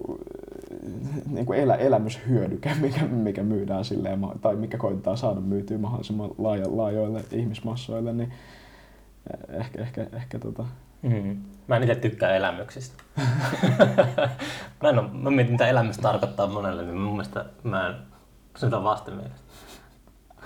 [1.29, 6.65] niin kuin elä, elämyshyödyke, mikä, mikä myydään silleen, tai mikä koitetaan saada myytyä mahdollisimman laaja,
[6.77, 8.33] laajoille ihmismassoille, niin
[9.49, 10.65] ehkä, ehkä, ehkä tota...
[11.01, 11.37] Mm.
[11.67, 13.03] Mä en itse tykkää elämyksistä.
[14.83, 17.95] mä en ole, mä mietin, mitä elämys tarkoittaa monelle, niin mun mielestä mä en,
[18.57, 18.73] se on.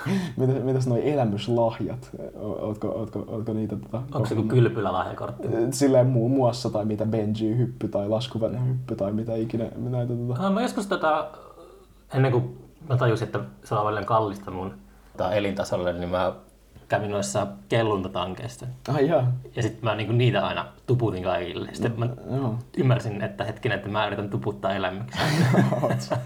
[0.37, 2.09] mitäs, mitäs noi elämyslahjat?
[2.35, 3.75] Ootko, ootko, ootko niitä...
[3.75, 5.47] Tota, Onko se joku kylpylälahjakortti?
[5.71, 10.13] Silleen muun muassa, tai mitä Benji-hyppy tai laskuvan hyppy tai mitä ikinä näitä...
[10.13, 10.45] Tota...
[10.45, 11.27] Ah, mä joskus tota,
[12.13, 12.57] ennen kuin
[12.89, 14.73] mä tajusin, että se on paljon kallista mun
[15.33, 16.33] elintasolle, niin mä
[16.87, 18.65] kävin noissa kelluntatankeissa.
[18.87, 19.31] Ah, jaa.
[19.55, 21.69] Ja sitten mä niinku niitä aina tuputin kaikille.
[21.73, 22.59] Sitten mä no.
[22.77, 25.21] ymmärsin, että hetken, että mä yritän tuputtaa elämyksiä.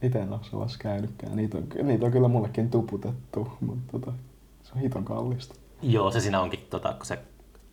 [0.02, 1.36] Itse en ole sellaisessa käynytkään.
[1.36, 4.12] Niitä on, niitä on kyllä mullekin tuputettu, mutta tota,
[4.62, 5.54] se on hiton kallista.
[5.82, 7.18] Joo, se siinä onkin, tota, kun se,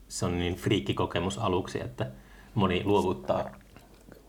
[0.07, 2.11] se on niin friikkikokemus aluksi, että
[2.55, 3.49] moni luovuttaa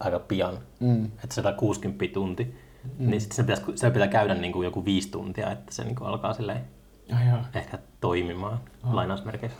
[0.01, 1.05] aika pian, mm.
[1.05, 2.55] että 160 tunti.
[2.99, 3.11] Mm.
[3.11, 5.97] Niin sitten se, pitäisi, se pitää käydä niin kuin joku viisi tuntia, että se niin
[5.97, 6.65] kuin alkaa silleen
[7.09, 8.95] ja, ehkä toimimaan oh.
[8.95, 9.59] lainausmerkeissä.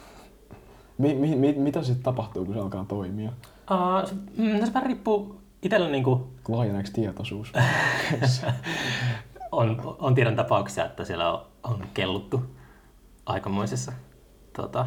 [0.99, 3.33] Mi, mi, mi, mitä sitten tapahtuu, kun se alkaa toimia?
[3.71, 6.23] Uh, se, mm, se vähän riippuu itsellä niin kuin...
[6.49, 7.53] Laajeneeko tietoisuus?
[9.53, 12.43] on, on tiedon tapauksia, että siellä on, on kelluttu
[13.27, 13.93] aikamoisissa
[14.53, 14.87] tota,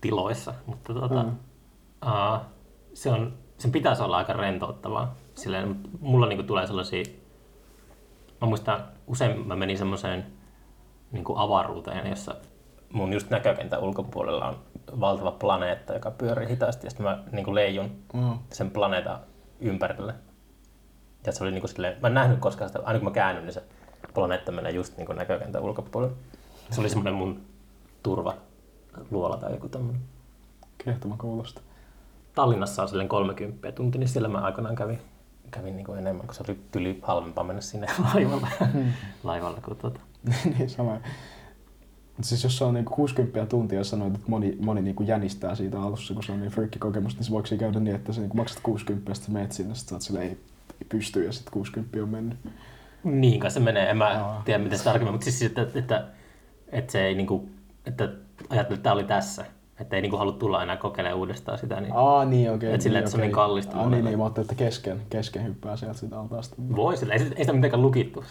[0.00, 1.36] tiloissa, mutta tota, mm.
[2.06, 2.40] uh,
[2.94, 5.14] se on, sen pitäisi olla aika rentouttavaa.
[5.34, 7.04] Silleen, mulla niinku tulee sellaisia,
[8.40, 10.26] mä muistan usein mä menin semmoiseen
[11.12, 12.34] niinku avaruuteen, jossa
[12.92, 14.56] mun just näkökentän ulkopuolella on
[15.00, 18.38] valtava planeetta, joka pyörii hitaasti ja sitten mä niinku leijun mm.
[18.52, 19.18] sen planeetan
[19.60, 20.14] ympärille.
[21.26, 23.54] Ja se oli niinku silleen, mä en nähnyt koskaan sitä, aina kun mä käännyn, niin
[23.54, 23.62] se
[24.14, 26.14] planeetta menee just niinku näkökentän ulkopuolelle.
[26.70, 27.40] Se oli semmoinen mun
[28.02, 28.34] turva
[29.10, 30.02] luola tai joku tämmöinen.
[30.84, 31.60] Kehtoma kuulosta.
[32.34, 34.98] Tallinnassa on silleen 30 tunti, niin siellä mä aikanaan kävin,
[35.50, 38.48] kävin niin kuin enemmän, kun se oli tyli halvempaa mennä sinne laivalle,
[39.24, 40.00] laivalle kuin tuota.
[40.58, 40.96] niin, sama.
[42.22, 46.14] Siis jos se on niinku 60 tuntia sanoit, että moni, moni niinku jänistää siitä alussa,
[46.14, 48.60] kun se on niin freakki kokemus, niin se voiko käydä niin, että sä niinku maksat
[48.62, 50.30] 60 ja sitten menet sinne, sitten sä oot silleen, ei,
[50.72, 52.38] ei pysty ja sitten 60 on mennyt.
[53.04, 54.42] Niin kai se menee, en mä no.
[54.44, 56.06] tiedä miten se tarkemmin, mutta siis että, että, että,
[56.68, 57.48] että se ei niinku,
[57.86, 58.04] että
[58.50, 59.44] ajattelin, että tämä oli tässä.
[59.80, 61.80] Että ei niinku halua tulla enää kokeilemaan uudestaan sitä.
[61.80, 62.56] Niin, Aa, niin okei.
[62.56, 63.78] Okay, että silleen, niin, että se on niin kallista.
[63.78, 66.56] Aa, niin, niin, mä ajattelin, että kesken, kesken hyppää sieltä sitä altaasta.
[66.76, 68.24] Voi sillä, ei, ei sitä mitenkään lukittu.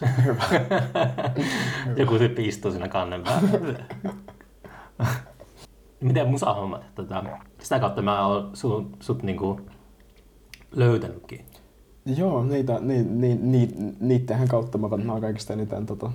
[1.97, 3.83] Joku tyyppi istuu siinä kannen päällä.
[5.99, 6.95] Miten musahommat?
[6.95, 7.23] Tota,
[7.59, 9.61] sitä kautta mä oon sun, sut niinku
[10.71, 11.45] löytänytkin.
[12.05, 16.11] Joo, niitä, ni, ni, ni, niittenhän kautta mä varmaan kaikista eniten tota,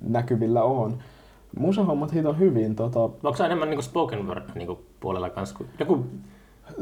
[0.00, 0.98] näkyvillä on
[1.58, 2.76] musahommat hito hyvin.
[2.76, 3.00] Tota...
[3.00, 5.64] Onko se enemmän niinku spoken word niinku puolella kanssa?
[5.78, 6.06] Joku...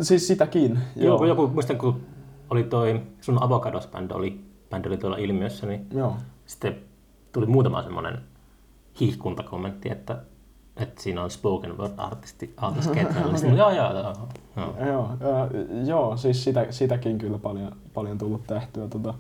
[0.01, 1.15] Siis sitäkin, joo.
[1.15, 2.01] Joku, joku muistan kun
[2.51, 6.17] oli toi sun Avocados-bändi oli, bändi oli tuolla ilmiössä, niin joo.
[6.47, 6.77] sitten
[7.33, 8.19] tuli muutama semmoinen
[9.01, 10.19] hihkuntakommentti, että,
[10.77, 13.39] että siinä on spoken word artisti Aaltos Ketrellä.
[13.39, 14.15] Sitten joo, joo, joo.
[14.57, 15.49] Joo, joo, joo,
[15.85, 18.89] joo siis sitä, sitäkin kyllä paljon, paljon tullut tehtyä.
[18.89, 19.15] Tota,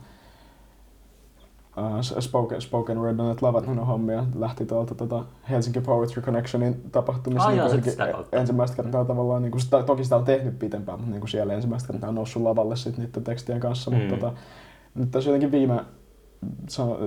[2.21, 7.49] spoken, spoken Word on Lavat hommia lähti tuolta tota Helsinki Poetry Connectionin tapahtumista.
[7.49, 11.11] Ah, niin joo, ensimmäistä kertaa tavallaan, niin kuin, sitä, toki sitä on tehnyt pitempään, mutta
[11.11, 13.91] niin kuin siellä ensimmäistä kertaa on noussut lavalle sit niiden tekstien kanssa.
[13.91, 13.97] Mm.
[13.97, 14.33] Mutta tota,
[14.95, 15.81] nyt tässä jotenkin viime,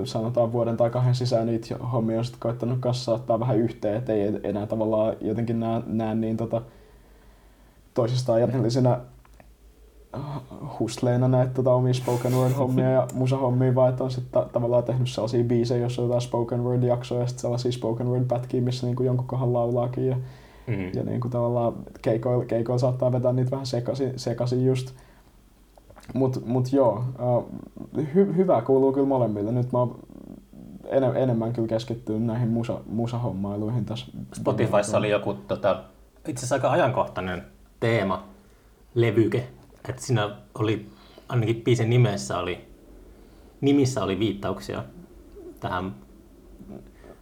[0.04, 4.14] sanotaan vuoden tai kahden sisään niitä hommia on sitten koittanut kanssa saattaa vähän yhteen, että
[4.14, 6.62] ei enää tavallaan jotenkin näe, näe niin tota,
[7.94, 9.00] toisistaan jännellisenä
[10.80, 14.50] hustleina näitä tota, omia spoken word hommia ja musa hommia, vaan että on sitten ta-
[14.54, 18.26] tavallaan tehnyt sellaisia biisejä, joissa on jotain spoken word jaksoja ja sitten sellaisia spoken word
[18.26, 20.16] pätkiä, missä niinku jonkun kohan laulaakin ja,
[20.68, 20.92] mm.
[20.94, 24.94] ja niinku tavallaan keikoilla, keikoilla saattaa vetää niitä vähän sekaisin, sekaisin just.
[26.14, 27.04] Mut, mut joo,
[27.36, 27.46] uh,
[28.14, 29.52] hy, hyvä kuuluu kyllä molemmille.
[29.52, 30.00] Nyt mä oon
[30.86, 34.06] enem, enemmän kyllä keskittynyt näihin musa, musahommailuihin tässä.
[34.34, 35.84] Spotifyssa oli joku tota,
[36.28, 37.44] itse asiassa aika ajankohtainen
[37.80, 38.24] teema,
[38.96, 39.48] levyke,
[39.90, 40.90] että siinä oli,
[41.30, 42.68] ainakin biisin nimessä oli,
[43.62, 44.84] nimissä oli viittauksia
[45.60, 45.96] tähän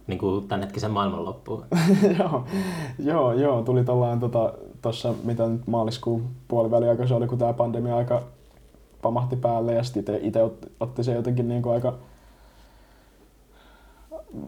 [0.06, 1.64] niin kuin tämänhetkisen maailmanloppuun.
[2.18, 2.44] joo,
[2.98, 4.30] joo, joo, tuli tuollainen
[4.82, 8.22] tuossa, tota, mitä nyt maaliskuun puoliväli aika se oli, kun tämä pandemia aika
[9.02, 10.40] pamahti päälle ja sitten itse
[10.80, 11.98] otti se jotenkin niin kuin aika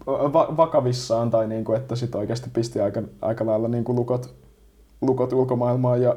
[0.07, 4.35] va- vakavissaan tai niin kuin, että sitten oikeasti pisti aika, aika lailla niin kuin lukot,
[5.01, 6.17] lukot ulkomaailmaan ja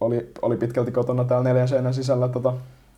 [0.00, 2.28] oli, oli pitkälti kotona täällä neljän seinän sisällä.
[2.28, 2.52] Tota,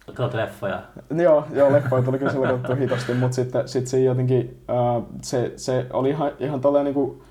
[0.07, 0.83] Katsot leffoja?
[1.23, 4.63] Joo, joo leffoja tuli kyllä silloin katsottu hitosti, mutta sitten sit se jotenkin,
[4.97, 7.23] uh, se, se oli ihan, ihan tolleen niinku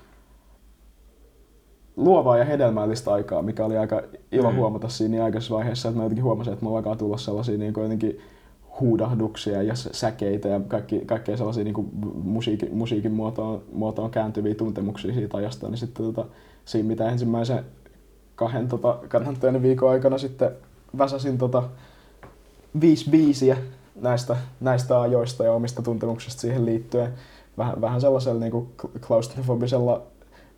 [1.96, 4.02] luovaa ja hedelmällistä aikaa, mikä oli aika
[4.32, 4.56] ilo mm.
[4.56, 7.72] huomata siinä niin aikaisessa vaiheessa, että mä jotenkin huomasin, että mulla alkaa tulla sellaisia niin
[7.72, 8.20] kuin jotenkin
[8.80, 11.88] huudahduksia ja säkeitä ja kaikki, kaikkea sellaisia niin kuin
[12.22, 16.26] musiikin, musiikin muotoon, muotoon kääntyviä tuntemuksia siitä ajasta, niin sitten tota,
[16.64, 17.64] siinä mitä ensimmäisen
[18.38, 20.50] kahden tota, karanteen viikon aikana sitten
[20.98, 21.62] väsäsin tota,
[22.80, 23.56] viisi biisiä
[24.00, 27.14] näistä, näistä ajoista ja omista tuntemuksista siihen liittyen.
[27.58, 28.68] Vähän, vähän sellaisella niin kuin
[29.06, 30.02] klaustrofobisella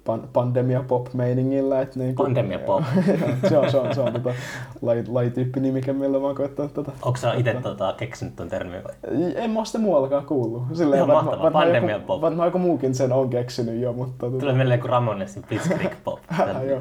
[0.05, 1.81] pan, pandemia pop meiningillä.
[1.81, 2.83] Että niin kuin, pandemia pop.
[3.49, 4.35] se on, se on, se on tota,
[4.83, 6.93] laji, lajityyppi miksi millä mä oon koettanut tota.
[7.03, 8.95] Onko sä itse tota, keksinyt ton termin vai?
[9.35, 10.63] En mä oo sitä muuallakaan kuullut.
[10.73, 12.21] Silleen, Ihan varma, mahtavaa, pandemia joku.
[12.21, 14.27] Varmaan joku muukin sen on keksinyt jo, mutta...
[14.27, 14.39] Tota...
[14.39, 16.19] Tulee mieleen kuin Ramonesin Blitzkrieg pop.
[16.71, 16.81] joo,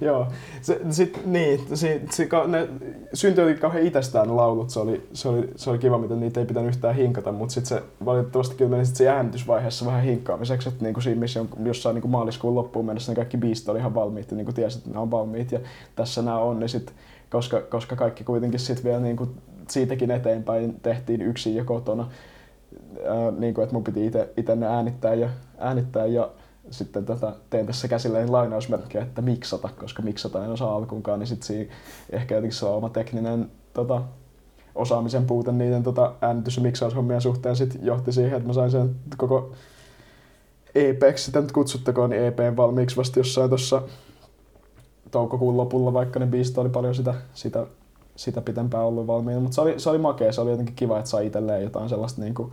[0.00, 0.26] joo.
[0.60, 2.68] Se, sit, niin, se, se, ne
[3.12, 4.70] syntyi jotenkin kauhean itsestään ne laulut.
[4.70, 7.78] Se oli, se, oli, se oli kiva, miten niitä ei pitänyt yhtään hinkata, mutta sitten
[7.78, 12.08] se valitettavasti kyllä meni sit se äänitysvaiheessa vähän hinkkaamiseksi, että niinku siinä missä jossain niinku
[12.08, 15.02] maaliskuun loppuun mennessä ne kaikki biisit oli ihan valmiit ja niin kuin tiesit, että nämä
[15.02, 15.60] on valmiit ja
[15.96, 16.94] tässä nämä on, niin sit,
[17.30, 19.30] koska, koska kaikki kuitenkin sitten vielä niin kuin
[19.68, 22.08] siitäkin eteenpäin tehtiin yksin ja kotona,
[23.08, 26.30] ää, niin kuin, että mun piti itse ne äänittää ja, äänittää ja
[26.70, 31.26] sitten tätä, teen tässä käsillä niin lainausmerkkejä, että miksata, koska miksata en osaa alkuunkaan, niin
[31.26, 31.72] sitten siinä
[32.10, 34.02] ehkä jotenkin se oma tekninen tota,
[34.74, 38.96] osaamisen puute niiden tota, äänitys- ja miksaushommien suhteen sit johti siihen, että mä sain sen
[39.16, 39.52] koko
[40.76, 43.82] EPksi sitä nyt kutsuttakoon, niin EP valmiiksi vasta jossain tuossa
[45.10, 47.66] toukokuun lopulla, vaikka ne biisit oli paljon sitä, sitä,
[48.16, 49.40] sitä pitempään ollut valmiina.
[49.40, 52.20] Mutta se oli, se oli makea, se oli jotenkin kiva, että sai itselleen jotain sellaista
[52.20, 52.52] niin kuin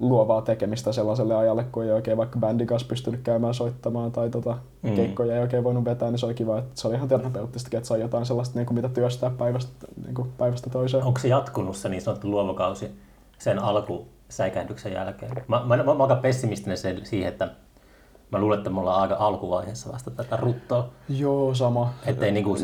[0.00, 4.58] luovaa tekemistä sellaiselle ajalle, kun ei oikein vaikka bändin kanssa pystynyt käymään soittamaan tai tota,
[4.82, 4.94] mm.
[4.94, 7.86] keikkoja ei oikein voinut vetää, niin se oli kiva, että se oli ihan terapeuttista, että
[7.86, 11.04] sai jotain sellaista, niin kuin mitä työstää päivästä, niin kuin päivästä toiseen.
[11.04, 12.90] Onko se jatkunut se niin sanottu luovakausi
[13.38, 15.32] sen alku säikähdyksen jälkeen.
[15.48, 17.50] Mä, mä, mä, mä aika pessimistinen sen, siihen, että
[18.32, 20.90] mä luulen, että me ollaan aika alkuvaiheessa vasta tätä ruttoa.
[21.08, 21.94] Joo, sama.
[22.06, 22.56] Että ei, niinku,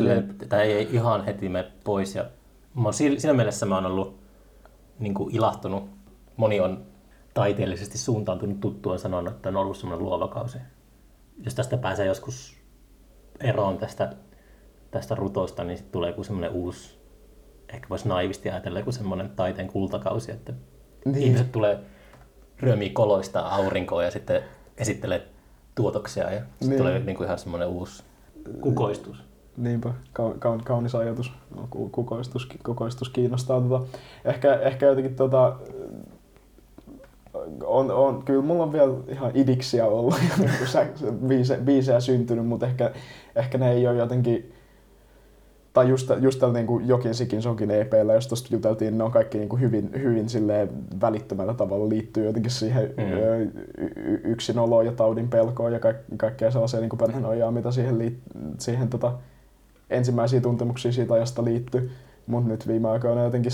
[0.62, 2.14] ei ihan heti mene pois.
[2.14, 2.24] Ja
[2.74, 4.20] mä siinä mielessä mä oon ollut
[4.98, 5.90] niinku, ilahtunut.
[6.36, 6.86] Moni on
[7.34, 10.58] taiteellisesti suuntautunut tuttuun sanonut, että on ollut semmoinen luova kausi.
[11.44, 12.56] Jos tästä pääsee joskus
[13.40, 14.12] eroon tästä,
[14.90, 16.98] tästä rutosta, niin sitten tulee joku semmoinen uusi,
[17.72, 20.52] ehkä voisi naivisti ajatella joku semmoinen taiteen kultakausi, että
[21.12, 21.22] niin.
[21.26, 21.78] Ihmiset tulee
[22.60, 24.42] ryömiä koloista aurinkoa ja sitten
[24.78, 25.26] esittelee
[25.74, 26.78] tuotoksia ja sitten niin.
[26.78, 28.02] tulee niin kuin ihan semmoinen uusi
[28.60, 29.24] kukoistus.
[29.56, 31.32] Niinpä, ka- kaunis ajatus.
[31.56, 33.60] No, kukoistus, kukoistus kiinnostaa.
[33.60, 35.56] Tota, ehkä, ehkä jotenkin tota,
[37.64, 40.14] on, on, kyllä mulla on vielä ihan idiksiä ollut,
[41.28, 42.90] biisejä, biisejä syntynyt, mutta ehkä,
[43.36, 44.52] ehkä ne ei ole jotenkin
[45.76, 49.10] tai just, just tällä niin kuin Jokin Sikin Sonkin EPllä, jos tuosta juteltiin, ne on
[49.10, 50.26] kaikki niin kuin hyvin, hyvin
[51.00, 53.12] välittömällä tavalla liittyy jotenkin siihen mm.
[53.96, 58.88] y- yksinoloon ja taudin pelkoon ja ka- kaikkea sellaisia niin perhenojaa, mitä siihen, liit- siihen
[58.88, 59.12] tota,
[59.90, 61.90] ensimmäisiä tuntemuksia siitä ajasta liittyy.
[62.26, 63.52] Mutta nyt viime aikoina jotenkin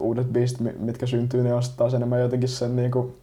[0.00, 3.14] uudet biisit, mitkä syntyy, niin on taas enemmän jotenkin sen, niin kuin,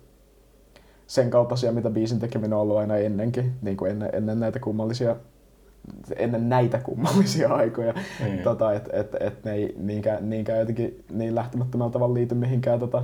[1.08, 5.16] sen kaltaisia, mitä biisin tekeminen on ollut aina ennenkin, niin kuin ennen, ennen näitä kummallisia
[6.16, 8.38] ennen näitä kummallisia aikoja, mm.
[8.44, 13.04] tota, että et, et ne ei niinkään, niinkään jotenkin niin lähtemättömällä tavalla liity mihinkään tota,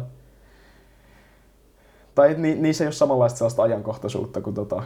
[2.16, 4.84] tai ni, niissä ei ole samanlaista sellaista ajankohtaisuutta kuin, tota,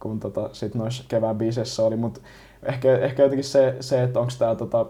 [0.00, 2.20] kuin tota, sit noissa kevään biiseissä oli, mutta
[2.62, 4.86] ehkä, ehkä jotenkin se, se että onko tämä tota,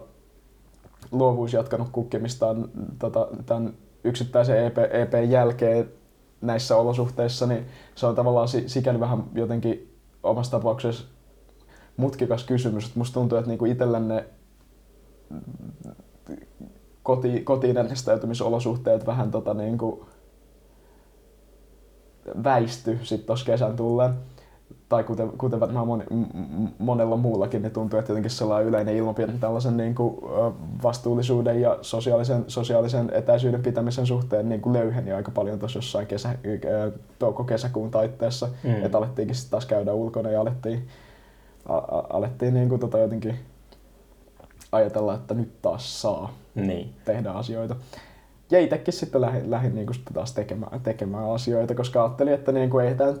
[1.11, 5.89] luovuus jatkanut kukkimistaan tota, tämän yksittäisen EP, EPn jälkeen
[6.41, 7.65] näissä olosuhteissa, niin
[7.95, 11.14] se on tavallaan sikäli vähän jotenkin omassa tapauksessa
[11.97, 12.85] mutkikas kysymys.
[12.85, 14.25] Että musta tuntuu, että niinku itsellenne
[17.03, 20.05] koti, kotiin äänestäytymisolosuhteet vähän tota niinku
[22.43, 24.13] väisty sitten tuossa kesän tulleen
[24.89, 26.03] tai kuten, kuten varmaan moni,
[26.77, 30.17] monella muullakin, niin tuntuu, että jotenkin sellainen yleinen ilmapiiri tällaisen niin kuin,
[30.83, 36.35] vastuullisuuden ja sosiaalisen, sosiaalisen etäisyyden pitämisen suhteen niin kuin löyheni aika paljon tuossa jossain kesä,
[37.19, 38.85] touko-kesäkuun taitteessa, mm.
[38.85, 40.87] että alettiinkin sitten taas käydä ulkona ja alettiin,
[41.65, 43.39] a, a, alettiin niin kuin, tota, jotenkin
[44.71, 46.93] ajatella, että nyt taas saa niin.
[47.05, 47.75] tehdä asioita
[48.51, 52.69] ja itsekin sitten lähdin, lähdin niin kuin taas tekemään, tekemään asioita, koska ajattelin, että niin
[52.69, 53.15] kuin ei, tämän,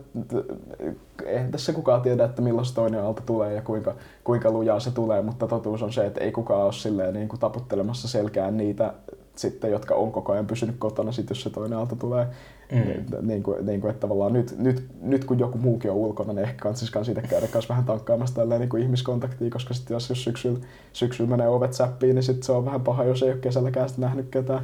[1.25, 5.21] eihän tässä kukaan tiedä, että milloin toinen aalto tulee ja kuinka, kuinka lujaa se tulee,
[5.21, 8.93] mutta totuus on se, että ei kukaan ole silleen niin kuin taputtelemassa selkään niitä
[9.37, 12.27] sitten, jotka on koko ajan pysynyt kotona, sit jos se toinen aalto tulee.
[12.71, 12.77] Mm.
[12.77, 16.33] Niin, niin, kuin, niin kuin, että tavallaan nyt, nyt, nyt, kun joku muukin on ulkona,
[16.33, 20.09] niin ehkä kanssiskaan siitä käydä kanssa vähän tankkaamassa tälleen niin kuin ihmiskontaktia, koska sitten jos,
[20.09, 20.59] jos syksyllä,
[20.93, 24.29] syksyllä menee ovet säppiin, niin sitten se on vähän paha, jos ei ole kesälläkään nähnyt
[24.29, 24.61] ketään.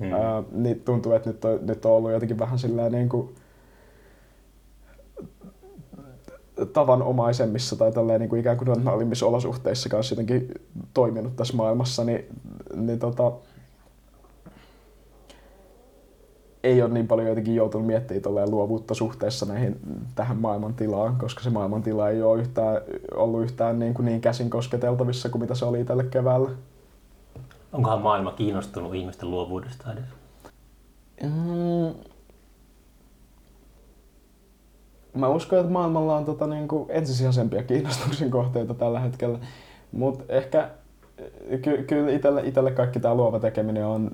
[0.00, 0.12] Mm.
[0.12, 3.34] Ää, niin tuntuu, että nyt on, nyt on ollut jotenkin vähän sillä niin kuin
[6.72, 10.54] tavanomaisemmissa tai tälleen niin kuin ikään kuin normaalimmissa olosuhteissa kanssa jotenkin
[10.94, 12.24] toiminut tässä maailmassa, niin,
[12.76, 13.32] niin tota,
[16.64, 19.80] ei ole niin paljon jotenkin joutunut miettimään luovuutta suhteessa näihin,
[20.14, 22.80] tähän maailmantilaan, koska se maailmantila ei ole yhtään,
[23.14, 26.50] ollut yhtään niin, kuin niin käsin kosketeltavissa kuin mitä se oli tälle keväällä.
[27.72, 30.04] Onkohan maailma kiinnostunut ihmisten luovuudesta edes?
[31.22, 31.94] Mm.
[35.14, 39.38] Mä uskon, että maailmalla on tota, niin kuin ensisijaisempia kiinnostuksen kohteita tällä hetkellä.
[39.92, 40.70] Mutta ehkä
[41.62, 44.10] ky- kyllä itselle, itselle kaikki tämä luova tekeminen on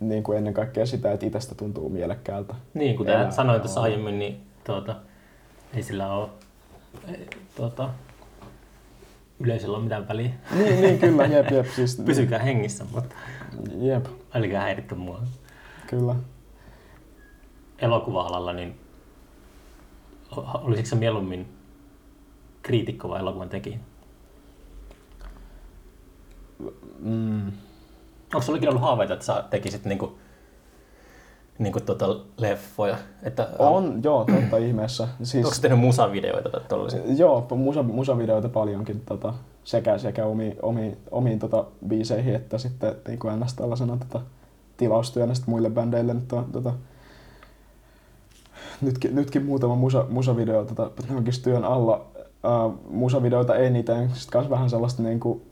[0.00, 2.54] niin kuin ennen kaikkea sitä, että itsestä tuntuu mielekkäältä.
[2.74, 4.96] Niin, kuten sanoin tuossa aiemmin, niin tuota,
[5.74, 6.28] ei sillä ole
[7.56, 7.88] tuota,
[9.40, 10.30] yleisöllä ole mitään väliä.
[10.54, 11.66] Niin, niin kyllä, jep, jep.
[11.66, 13.14] Siis, Pysykää hengissä, mutta
[13.78, 14.06] jep.
[14.34, 15.20] älkää häiritkö mua.
[15.86, 16.14] Kyllä.
[17.78, 18.76] Elokuva-alalla, niin
[20.36, 21.46] olisiko se mieluummin
[22.62, 23.78] kriitikko vai elokuvan tekijä?
[26.98, 27.46] Mm.
[28.34, 30.18] Onko sinulla ollut haaveita, että sä tekisit niinku
[31.58, 32.96] niin kuin tuota leffoja.
[33.22, 35.08] Että, on, um, joo, totta ihmeessä.
[35.22, 37.00] Siis, Onko tehnyt musavideoita tai tollaisia?
[37.16, 43.18] Joo, musa, musavideoita paljonkin tota, sekä, sekä omiin, omiin, omiin tota, biiseihin että sitten niin
[43.18, 44.20] kuin ennäs tällaisena tota,
[44.76, 46.14] tilaustyönä muille bändeille.
[46.14, 46.72] Nyt on, tota,
[48.80, 50.90] nytkin, nytkin muutama musa, musavideo tota,
[51.42, 52.06] työn alla.
[52.66, 55.42] Uh, musavideoita ei niitä, sitten vähän sellaista niin kuin,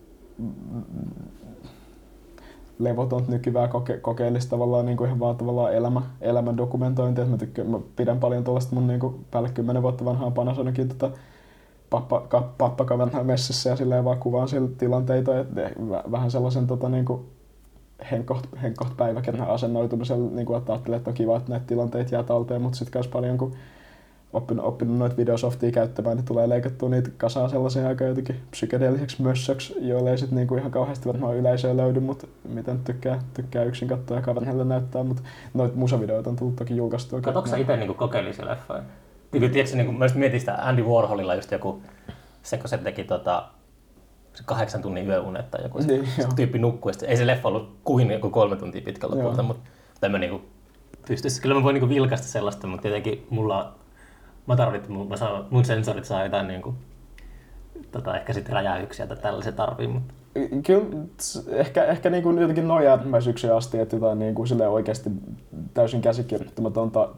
[2.79, 7.25] levoton nykyvää koke, kokeellista tavallaan niin kuin ihan vaan tavallaan elämä, elämän dokumentointia.
[7.25, 11.11] Mä, tykkään, mä pidän paljon tuollaista mun niin kuin päälle 10 vuotta vanhaa Panasonicin tota,
[11.91, 15.39] pappa, ka, pappakaverna messissä ja silleen vaan kuvaan siellä tilanteita.
[15.39, 15.49] Et,
[16.11, 17.21] vähän sellaisen tota, niin kuin
[18.11, 22.23] henkoht, henkoht päiväkerran asennoitumisella, niin kuin, että ajattelee, että on kiva, että näitä tilanteita jää
[22.23, 23.53] talteen, mutta sitten myös paljon, kun
[24.33, 29.75] oppinut, oppinut noita videosoftia käyttämään, niin tulee leikattua niitä kasaa sellaisia aika jotenkin psykedeelliseksi mössöksi,
[29.81, 34.17] joille ei sitten niinku ihan kauheasti varmaan yleisöä löydy, mutta miten tykkää, tykkää yksin katsoa
[34.17, 35.23] ja kaverille näyttää, mutta
[35.55, 37.21] noita musavideoita on tullut toki julkaistua.
[37.21, 38.83] Katsoitko sä itse niinku kokeellisia leffoja?
[39.33, 41.83] Niin, tiedätkö, niin mä mietin sitä Andy Warholilla just joku,
[42.43, 43.49] se kun se teki tota,
[44.35, 46.93] se kahdeksan tunnin yöunet tai joku niin, se, se tyyppi nukkui.
[47.07, 50.43] Ei se leffa ollut kuin joku kolme tuntia pitkä lopulta, mutta mä niinku
[51.09, 53.75] pystyisi, kyllä mä voin niinku vilkaista sellaista, mutta tietenkin mulla
[54.47, 56.77] mä tarvitsen, mä saan, mun sensorit saa jotain niin kuin,
[57.93, 60.15] tota, ehkä sitten räjäyksiä tai tällaisia tarvii, mutta
[60.67, 61.05] Kyllä
[61.49, 65.11] ehkä, ehkä niin kuin jotenkin noin äärimmäisyyksiä asti, että jotain niin kuin oikeasti
[65.75, 67.09] täysin käsikirjoittamatonta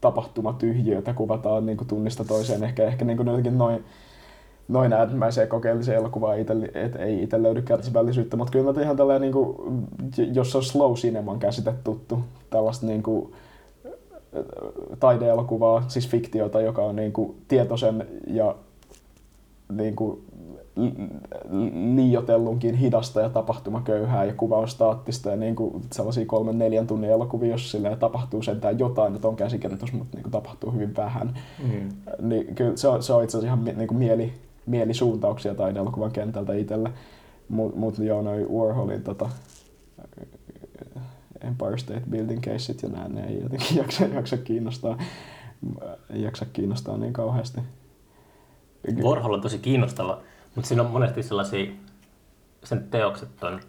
[0.00, 2.64] tapahtumatyhjiötä kuvataan niin kuin tunnista toiseen.
[2.64, 3.84] Ehkä, ehkä niin kuin jotenkin noin,
[4.68, 9.22] noin äärimmäiseen kokeelliseen elokuvaan ite, et ei itse löydy kärsivällisyyttä, mutta kyllä mä ihan tällainen,
[9.22, 9.56] niin kuin,
[10.32, 13.32] jos on slow cineman käsite tuttu, tällaista niin kuin,
[15.00, 18.54] taideelokuvaa, siis fiktiota, joka on niin kuin tietoisen ja
[19.72, 20.24] niin kuin
[21.94, 27.70] liiotellunkin hidasta ja tapahtumaköyhää ja kuvaustaattista ja niin kuin sellaisia kolmen neljän tunnin elokuvia, jos
[27.70, 31.34] sillä tapahtuu sentään jotain, että on käsikirjoitus, mutta niin kuin tapahtuu hyvin vähän.
[31.64, 31.88] Mm.
[32.28, 34.32] Niin kyllä se on, se on itse asiassa ihan niin kuin mieli,
[34.66, 36.90] mielisuuntauksia taideelokuvan kentältä itselle.
[37.48, 39.30] Mutta mut joo, noi Warholin tota,
[41.44, 44.98] Empire State Building caseit ja nämä, ne ei jotenkin jaksa, jaksa kiinnostaa,
[46.10, 47.60] jaksa kiinnostaa niin kauheasti.
[49.02, 50.20] Warhol on tosi kiinnostava,
[50.54, 51.72] mutta siinä on monesti sellaisia,
[52.64, 53.60] sen teokset on,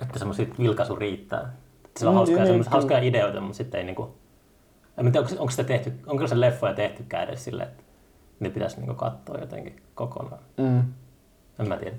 [0.00, 1.52] että semmoisia vilkaisu riittää.
[1.96, 4.14] Sillä on Mm, hauskoja, niin, hauskoja ideoita, mutta sitten ei niinku...
[4.98, 7.82] En tiedä, onko, onko, sitä tehty, onko se leffoja tehtykään edes silleen, että
[8.40, 10.42] ne pitäisi niinku katsoa jotenkin kokonaan.
[10.56, 10.82] Mm.
[11.58, 11.96] En mä tiedä.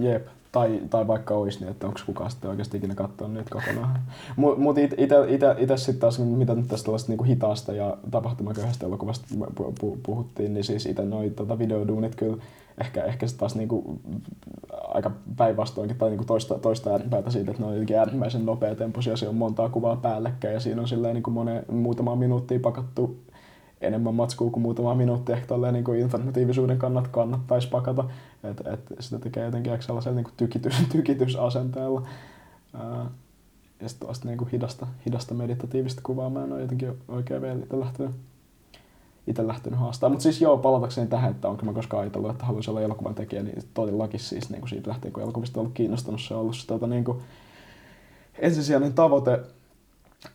[0.00, 0.26] Jep.
[0.56, 4.00] Tai, tai vaikka olisi niin, että onko kukaan sitten oikeasti ikinä katsonut niitä kokonaan.
[4.36, 9.72] Mutta mut itse sitten taas, mitä nyt tästä tällaista niinku hitaasta ja tapahtumaköyhästä elokuvasta pu-
[9.82, 12.36] pu- puhuttiin, niin siis itse noi tota videoduunit kyllä
[12.80, 14.00] ehkä, ehkä sitten taas niinku
[14.88, 19.30] aika päinvastoinkin tai niinku toista, toista ääripäätä siitä, että ne on jotenkin äärimmäisen nopeatempoisia, siellä
[19.30, 23.16] on montaa kuvaa päällekkäin ja siinä on silleen niinku monen, muutama minuuttia pakattu
[23.80, 28.04] enemmän matskua kuin muutama minuutti ehkä tolleen niin kuin informatiivisuuden kannat kannattaisi pakata.
[28.44, 32.06] Et, et sitä tekee jotenkin ehkä sellaisella niin kuin tykitys, tykitysasenteella.
[32.74, 33.10] Ää,
[33.80, 37.58] ja sitten tuosta niin kuin hidasta, hidasta meditatiivista kuvaa mä en ole jotenkin oikein vielä
[37.58, 38.14] itse lähtenyt,
[39.26, 40.10] itse lähtenyt haastaa.
[40.10, 43.42] Mutta siis joo, palatakseni tähän, että onko mä koskaan ajatellut, että haluaisin olla elokuvan tekijä,
[43.42, 46.56] niin todellakin siis niin kuin siitä lähtien, kun elokuvista on ollut kiinnostunut, se on ollut
[46.56, 47.18] se tota, niin kuin
[48.38, 49.40] ensisijainen tavoite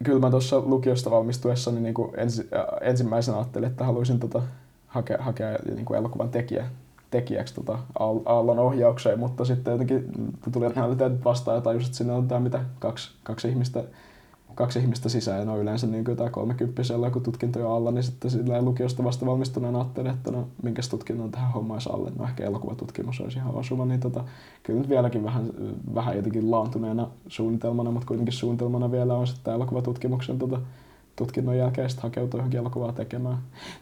[0.04, 4.42] kyllä mä tuossa lukiosta valmistuessa niin kuin ensi, äh, ensimmäisenä ajattelin, että haluaisin tota,
[4.88, 6.68] hakea, hakea niin kuin elokuvan tekijä,
[7.12, 10.06] tekijäksi tota, Aall- Aallon ohjaukseen, mutta sitten jotenkin
[10.52, 13.84] tuli realiteetit vastaan ja tajusin, että sinne on tää mitä kaksi, kaksi ihmistä
[14.56, 17.92] kaksi ihmistä sisään ja ne on yleensä niin kuin jotain kolmekymppisellä, kun tutkinto jo alla,
[17.92, 22.26] niin sitten sillä lukiosta vasta valmistuneena ajattelin, että no minkäs tutkinnon tähän hommaan alle, no
[22.26, 24.24] ehkä elokuvatutkimus olisi ihan osuva, niin tota,
[24.64, 25.50] kyllä nyt vieläkin vähän,
[25.96, 30.62] vähän jotenkin laantuneena suunnitelmana, mutta kuitenkin suunnitelmana vielä on sitten elokuvatutkimuksen tota,
[31.16, 33.38] tutkinnon jälkeen sitten hakeutua johonkin elokuvaa tekemään.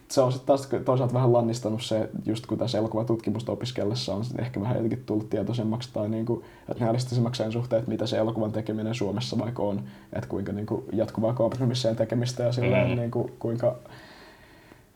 [0.08, 4.60] Se on sitten taas toisaalta vähän lannistanut se, just kun tässä elokuvatutkimusta opiskellessa on ehkä
[4.60, 8.94] vähän jotenkin tullut tietoisemmaksi tai niinku, että realistisemmaksi sen suhteen, että mitä se elokuvan tekeminen
[8.94, 9.80] Suomessa vaikka on,
[10.12, 12.96] että kuinka niinku jatkuvaa kompromissien tekemistä ja silleen, Mm.
[12.96, 13.76] niinku, kuinka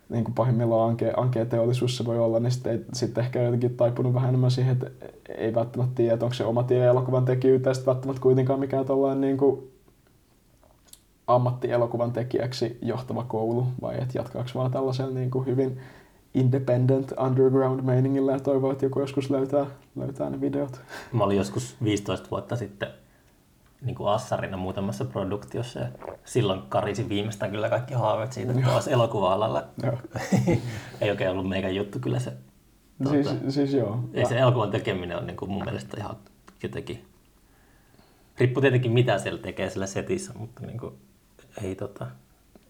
[0.09, 4.14] niin kuin pahimmillaan ankea, ankea teollisuus se voi olla, niin sitten sit ehkä jotenkin taipunut
[4.14, 4.90] vähän enemmän siihen, että
[5.38, 8.85] ei välttämättä tiedä, että onko se oma tie elokuvan tekijyyttä ja sitten välttämättä kuitenkaan mikään
[8.85, 9.73] tollainen niin kuin
[11.26, 15.80] ammattielokuvan tekijäksi johtava koulu, vai että jatkaako vaan tällaisella niin kuin hyvin
[16.34, 20.80] independent underground meiningillä ja toivoo, että joku joskus löytää, löytää ne videot.
[21.12, 22.88] Mä olin joskus 15 vuotta sitten
[23.82, 25.88] niin kuin assarina muutamassa produktiossa ja
[26.24, 29.64] silloin karisin viimeistään kyllä kaikki haaveet siitä, että olisi elokuva-alalla.
[31.00, 32.32] Ei oikein ollut meikän juttu kyllä se.
[33.08, 33.98] Siis, Tuota, siis joo.
[34.14, 36.16] ei se elokuvan tekeminen on niin kuin mun mielestä ihan
[36.62, 37.04] jotenkin...
[38.38, 40.94] Riippuu tietenkin mitä siellä tekee sillä setissä, mutta niin kuin,
[41.62, 42.06] ei, tota,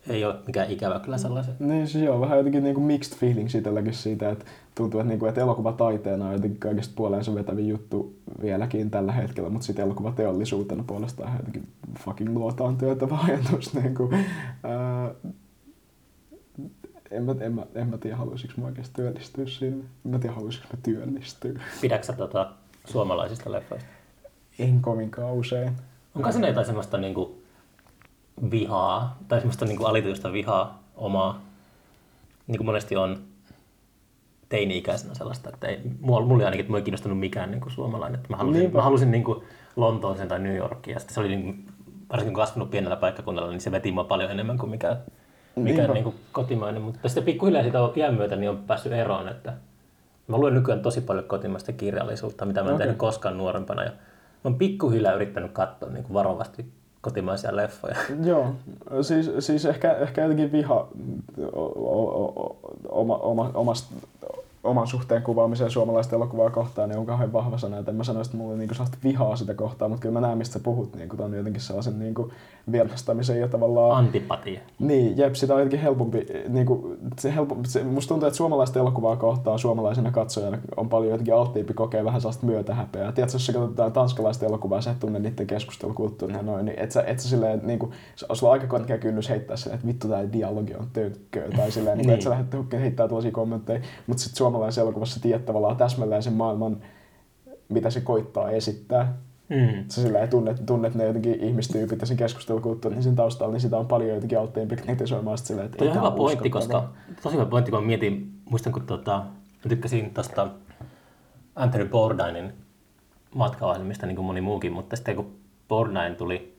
[0.09, 1.55] ei ole mikään ikävä kyllä sellaisen.
[1.59, 4.45] Niin siis joo, vähän jotenkin niinku mixed feelings itselläkin siitä, että
[4.75, 9.67] tuntuu, että, niinku, että elokuvataiteena on jotenkin kaikista puoleensa vetävin juttu vieläkin tällä hetkellä, mutta
[9.67, 11.69] sitten elokuvateollisuutena puolestaan jotenkin
[11.99, 13.75] fucking luotaan työtävä ajatus.
[13.75, 14.11] Niinku,
[14.63, 15.15] ää,
[17.11, 19.85] en, mä, en, mä, en mä tiedä, haluaisinko mä oikeasti työllistyä sinne.
[20.05, 21.61] En mä tiedä, haluaisinko mä työllistyä.
[21.81, 22.51] Pidätkö sä tota,
[22.85, 23.89] suomalaisista leffoista?
[24.59, 25.73] En kovinkaan usein.
[26.15, 27.44] Onko siinä jotain semmoista niinku
[28.51, 31.41] vihaa, tai semmoista niinku alituista vihaa omaa,
[32.47, 33.19] niin kuin monesti on
[34.49, 38.15] teini-ikäisenä sellaista, että ei, mulla, mulla ainakin, että mua ei kiinnostanut mikään niinku suomalainen.
[38.15, 38.79] Että mä halusin, Niinpä.
[38.79, 39.45] mä halusin niinku
[39.77, 41.73] Lontoon tai New Yorkia, ja sitten se oli niinku,
[42.11, 44.97] varsinkin kun kasvanut pienellä paikkakunnalla, niin se veti mua paljon enemmän kuin mikään,
[45.57, 45.95] mikään Niinpä.
[45.95, 46.83] niinku kotimainen.
[46.83, 49.53] Mutta sitten pikkuhiljaa siitä on iän myötä niin on päässyt eroon, että
[50.29, 52.85] mä luen nykyään tosi paljon kotimaista kirjallisuutta, mitä mä en Okei.
[52.87, 53.85] tehnyt koskaan nuorempana.
[53.85, 53.97] Ja mä
[54.45, 56.73] oon pikkuhiljaa yrittänyt katsoa niin kuin varovasti
[57.05, 57.97] kotimaisia leffoja.
[58.29, 58.55] Joo,
[59.03, 60.89] siis, siis ehkä, ehkä jotenkin viha
[62.89, 63.95] oma, oma, omasta,
[64.65, 67.79] oman suhteen kuvaamiseen suomalaista elokuvaa kohtaan niin on kauhean vahva sana.
[67.79, 70.27] Et en mä sanoisi, että mulla on niinku sellaista vihaa sitä kohtaa, mutta kyllä mä
[70.27, 70.97] näen, mistä sä puhut.
[70.97, 72.33] Niinku, ton jotenkin sellaisen niinku
[72.73, 73.99] vierastamisen ja tavallaan...
[73.99, 74.61] Antipatia.
[74.79, 78.79] Niin, jep, sitä on jotenkin helpompi, niin kuin, se helpompi se, musta tuntuu, että suomalaista
[78.79, 83.13] elokuvaa kohtaan suomalaisena katsojana on paljon jotenkin alttiimpi kokea vähän sellaista myötähäpeää.
[83.13, 87.03] Tiedätkö, jos sä katsotaan tanskalaista elokuvaa, sä et tunne niiden keskustelukulttuuria noin, niin et sä,
[87.03, 90.33] et sä silleen, niin kuin, sulla on aika korkea kynnys heittää silleen, että vittu tää
[90.33, 92.07] dialogi on tönkköä, tai silleen, niin.
[92.07, 92.15] Niin.
[92.15, 96.77] et sä lähde heittää tuollaisia kommentteja, mutta sitten suomalaisessa elokuvassa tiedät tavallaan täsmälleen sen maailman,
[97.69, 99.15] mitä se koittaa esittää.
[99.49, 99.85] Mm.
[99.89, 103.79] Sä sillä tunnet, tunnet ne jotenkin ihmistyypit ja sen keskustelukulttuurin niin sen taustalla, niin sitä
[103.79, 106.89] on paljon jotenkin alttiimpi kritisoimaan sit silleen, että Toi ei on hyvä pointti, koska
[107.23, 109.19] tosi hyvä pointti, kun mä mietin, muistan kun tota,
[109.65, 110.49] mä tykkäsin tuosta
[111.57, 112.53] Anthony Bourdainin
[113.35, 115.35] matkaohjelmista, niin kuin moni muukin, mutta sitten kun
[115.69, 116.59] Bourdain tuli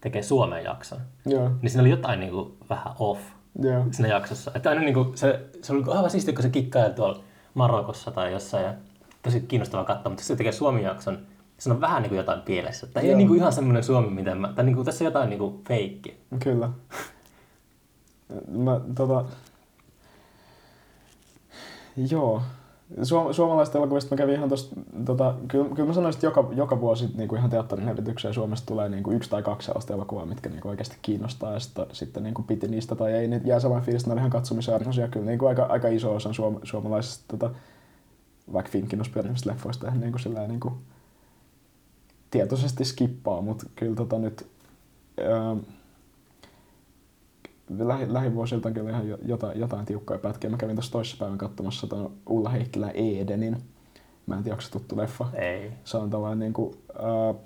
[0.00, 3.20] tekee Suomen jakson, Joo, niin siinä oli jotain niin kuin vähän off
[3.62, 3.84] joo.
[3.90, 4.50] siinä jaksossa.
[4.54, 8.32] Että aina niin kuin, se, se oli aivan siistiä, kun se kikkaili tuolla Marokossa tai
[8.32, 8.74] jossain ja
[9.22, 11.18] tosi kiinnostavaa katsoa, mutta se tekee Suomen jakson,
[11.58, 12.86] siinä on vähän niin kuin jotain pielessä.
[12.86, 13.16] Tai ei Joo.
[13.16, 15.64] niin kuin ihan semmoinen Suomi, mitä mä, tai niin kuin, tässä on jotain niin kuin
[15.68, 16.14] feikkiä.
[16.42, 16.70] Kyllä.
[18.48, 19.24] Mä, tota...
[22.10, 22.42] Joo.
[23.02, 26.80] Suom- suomalaisista elokuvista mä kävin ihan tosta, tota, kyllä, kyllä mä sanoisin, että joka, joka
[26.80, 30.26] vuosi niin kuin ihan teatterin levitykseen Suomesta tulee niin kuin yksi tai kaksi sellaista elokuvaa,
[30.26, 33.42] mitkä niin kuin oikeasti kiinnostaa ja sitten, sitten niin kuin piti niistä tai ei, niin
[33.44, 35.08] jää sellainen fiilis, että ne on ihan katsomisarvoisia.
[35.08, 37.50] Kyllä niin kuin aika, aika iso osa suom- suomalaisista, tota,
[38.52, 38.78] vaikka
[39.28, 40.74] olisi leffoista niin kuin sillä niin kuin
[42.30, 44.46] tietoisesti skippaa, mutta kyllä tota nyt,
[45.20, 45.56] ää,
[47.78, 50.50] lähi, lähivuosilta on kyllä ihan jotain, jotain tiukkoja pätkiä.
[50.50, 53.56] Mä kävin tuossa toissapäivän katsomassa ton Ulla Heikkilä Edenin.
[54.26, 55.28] Mä en tiedä, onko se tuttu leffa.
[55.34, 55.72] Ei.
[55.84, 57.36] Se on tällainen niin kuin, äh,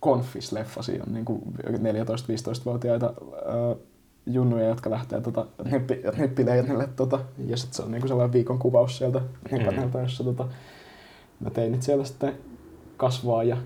[0.00, 0.82] konfis-leffa.
[0.82, 3.78] Siinä on niin kuin 14-15-vuotiaita äh,
[4.26, 6.88] junnuja, jotka lähtee tota, nippi, nippileirille.
[6.96, 10.00] Tota, ja sitten se on niin kuin sellainen viikon kuvaus sieltä mm.
[10.02, 10.48] jossa tota,
[11.40, 12.34] mä tein nyt siellä sitten
[12.96, 13.56] kasvaa ja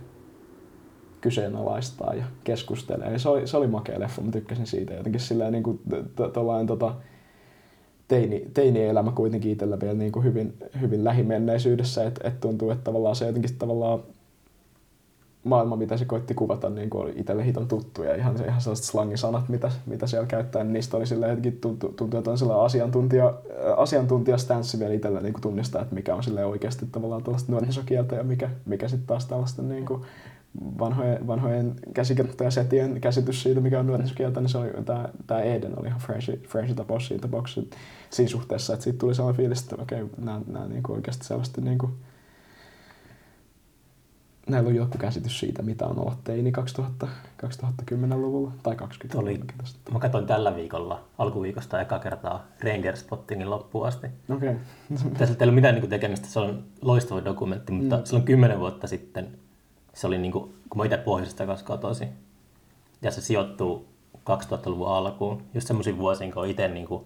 [1.22, 3.18] kyseenalaistaa ja keskustelee.
[3.18, 4.94] Se oli, se oli makea leffa, mä tykkäsin siitä.
[4.94, 5.80] Jotenkin sillä niin kuin
[6.32, 6.94] tuollainen tota,
[8.08, 13.16] teini, teini-elämä kuitenkin itsellä vielä niin kuin hyvin, hyvin lähimenneisyydessä, että et tuntuu, että tavallaan
[13.16, 14.02] se jotenkin tavallaan
[15.44, 18.02] maailma, mitä se koitti kuvata, niin kuin oli itselle hiton tuttu.
[18.02, 21.58] Ja ihan, ihan sellaiset slangisanat, mitä, mitä siellä käyttää, niin niistä oli sillä jotenkin
[21.96, 23.34] tuntuu, että on sellainen asiantuntija,
[23.76, 28.16] asiantuntija stanssi vielä itsellä niin kuin tunnistaa, että mikä on sille oikeasti tavallaan tällaista nuorisokieltä
[28.16, 30.02] ja mikä, mikä sitten taas tällaista niin kuin,
[30.60, 35.86] vanhojen, vanhojen käsikirjoittajasetien käsitys siitä, mikä on nuorisokieltä, niin se oli, tämä, tämä Eden oli
[35.86, 37.76] ihan fresh, fresh tapaus siinä tapauksessa
[38.10, 41.24] siinä suhteessa, että siitä tuli sellainen fiilis, että okei, okay, nämä, nämä niin kuin oikeasti
[41.24, 41.92] sellaista niin kuin,
[44.48, 47.08] näillä on joku käsitys siitä, mitä on olla teini 2000,
[47.46, 49.40] 2010-luvulla tai 20 Oli,
[49.92, 54.06] mä katsoin tällä viikolla, alkuviikosta eka kertaa Ranger Spottingin loppuun asti.
[54.28, 54.54] Okay.
[55.18, 58.04] Tässä ei ole mitään niin tekemistä, se on loistava dokumentti, mutta mm.
[58.04, 59.38] silloin kymmenen vuotta sitten
[59.94, 62.08] se oli niin kuin, kun mä itse pohjoisesta kanssa kotoisin,
[63.02, 63.88] ja se sijoittuu
[64.18, 67.04] 2000-luvun alkuun, just semmoisiin vuosiin, kun itse niin kuin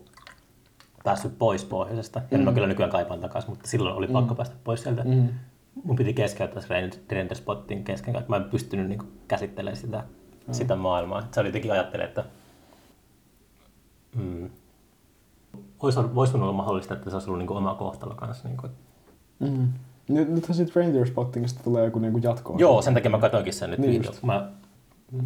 [1.04, 2.20] päässyt pois pohjoisesta.
[2.30, 2.44] Ja mm.
[2.44, 4.36] mä kyllä nykyään kaipaan takaisin, mutta silloin oli pakko mm.
[4.36, 5.02] päästä pois sieltä.
[5.04, 5.28] Mm.
[5.84, 10.04] Mun piti keskeyttää se Render Spottin kesken, että mä en pystynyt niin kuin, käsittelemään sitä,
[10.46, 10.52] mm.
[10.52, 11.28] sitä maailmaa.
[11.32, 12.24] Se oli jotenkin ajattelin, että
[14.16, 14.50] mm,
[15.80, 18.48] olisi, voisi olla mahdollista, että se olisi ollut niin kuin, oma kohtalo kanssa.
[18.48, 18.72] Niin kuin.
[19.38, 19.68] Mm.
[20.08, 22.54] Nyt, nythän siitä Reindeer Spottingista tulee joku niinku jatko.
[22.58, 24.12] Joo, sen takia mä katsoinkin sen nyt niin video.
[24.22, 24.50] Mä,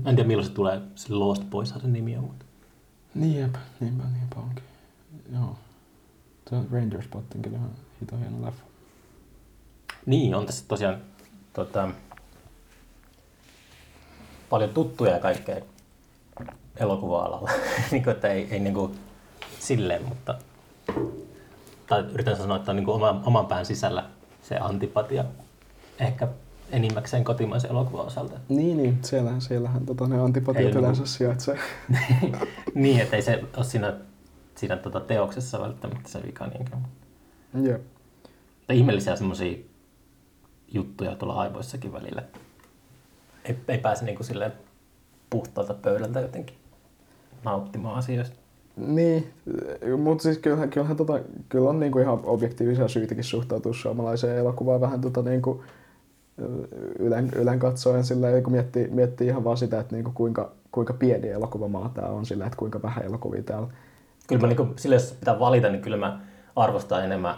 [0.07, 2.22] en tiedä milloin se tulee, se Lost Boys se nimi on.
[2.22, 2.45] Mutta...
[3.14, 4.64] Niin jep, niinpä, niinpä onkin.
[5.33, 5.57] Joo.
[6.51, 7.70] Se on Reindeer Spotting kyllä ihan
[8.01, 8.62] hito hieno leffa.
[10.07, 10.97] Niin, on tässä tosiaan
[11.53, 11.89] tota,
[14.51, 15.57] paljon tuttuja ja kaikkea
[16.76, 17.51] elokuva-alalla.
[17.91, 18.99] niin kuin, että ei, ei niin kuin
[19.59, 20.35] silleen, mutta
[21.87, 24.05] tai yritän sanoa, että on niin kuin oman, oman pään sisällä
[24.43, 25.24] se antipatia
[25.99, 26.28] ehkä
[26.72, 28.38] enimmäkseen kotimaisen elokuvan osalta.
[28.49, 28.99] Niin, niin.
[29.03, 31.59] Siellähän, siellähän tota, ne antipatiat yleensä sijaitsee.
[32.74, 33.95] niin, ettei se ole siinä,
[34.55, 36.86] siinä tota, teoksessa välttämättä se vika niinkään.
[37.62, 37.82] Jep.
[38.66, 39.59] Tai ihmeellisiä semmoisia
[40.68, 42.22] juttuja tuolla aivoissakin välillä.
[43.45, 44.53] Ei, ei pääse niin kuin silleen
[45.30, 46.57] puhtaalta pöydältä jotenkin
[47.45, 48.36] nauttimaan asioista.
[48.87, 49.31] Niin,
[49.99, 55.01] mutta siis kyllähän, kyllähän tota, kyllä on niinku ihan objektiivisia syitäkin suhtautua suomalaiseen elokuvaan vähän
[55.01, 55.62] tota niinku,
[56.99, 61.28] ylen, ylen katsoen silleen, kun miettii, miettii ihan vaan sitä, että niinku kuinka, kuinka pieni
[61.28, 63.68] elokuvamaa tämä on sillä, että kuinka vähän elokuvia täällä.
[64.26, 66.20] Kyllä mä niinku, sille, jos pitää valita, niin kyllä mä
[66.57, 67.35] arvostan enemmän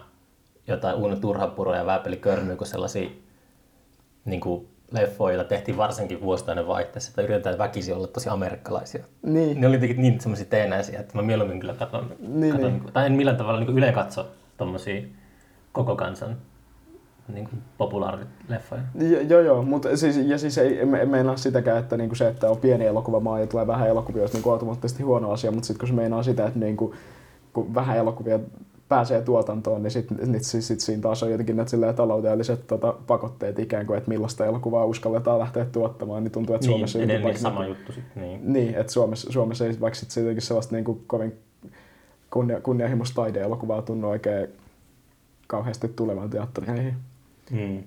[0.66, 3.10] jotain Uno Turhapuroa ja Vääpeli Körmyä kuin sellaisia
[4.24, 4.40] niin
[4.92, 9.04] leffoja, tehtiin varsinkin vuosittainen vaihteessa, että yritetään väkisin olla tosi amerikkalaisia.
[9.22, 9.60] Niin.
[9.60, 12.92] Ne oli jotenkin niin semmoisia teenäisiä, että mä mieluummin kyllä katson, niin, katson niin.
[12.92, 14.26] tai en millään tavalla niin yle katso
[14.56, 15.02] tommosia
[15.72, 16.36] koko kansan
[17.28, 18.82] niin kuin populaarileffoja.
[18.94, 22.50] Jo, joo, joo, mutta siis, ja siis ei, en meinaa sitäkään, että niinku se, että
[22.50, 25.88] on pieni elokuvamaa ja tulee vähän elokuvia, olisi niinku automaattisesti huono asia, mutta sitten kun
[25.88, 26.94] se meinaa sitä, että niinku,
[27.52, 28.38] kun vähän elokuvia
[28.92, 33.58] pääsee tuotantoon, niin sitten sit, sit, sit siinä taas on jotenkin ne taloudelliset tota, pakotteet
[33.58, 36.98] ikään kuin, että millaista elokuvaa uskalletaan lähteä tuottamaan, niin tuntuu, että niin, Suomessa...
[36.98, 38.22] Niin, niin sama juttu sitten.
[38.22, 38.52] Niin.
[38.52, 41.32] niin, että Suomessa, Suomessa ei vaikka sitten jotenkin sellaista niin kuin kovin
[42.30, 44.48] kunnia, kunnianhimoista taideelokuvaa tunnu oikein
[45.46, 46.94] kauheasti tulevan teattereihin.
[47.50, 47.82] Mm.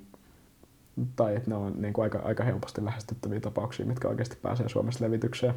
[1.16, 5.06] Tai että ne on niin kuin aika, aika helposti lähestyttäviä tapauksia, mitkä oikeasti pääsee Suomessa
[5.06, 5.54] levitykseen.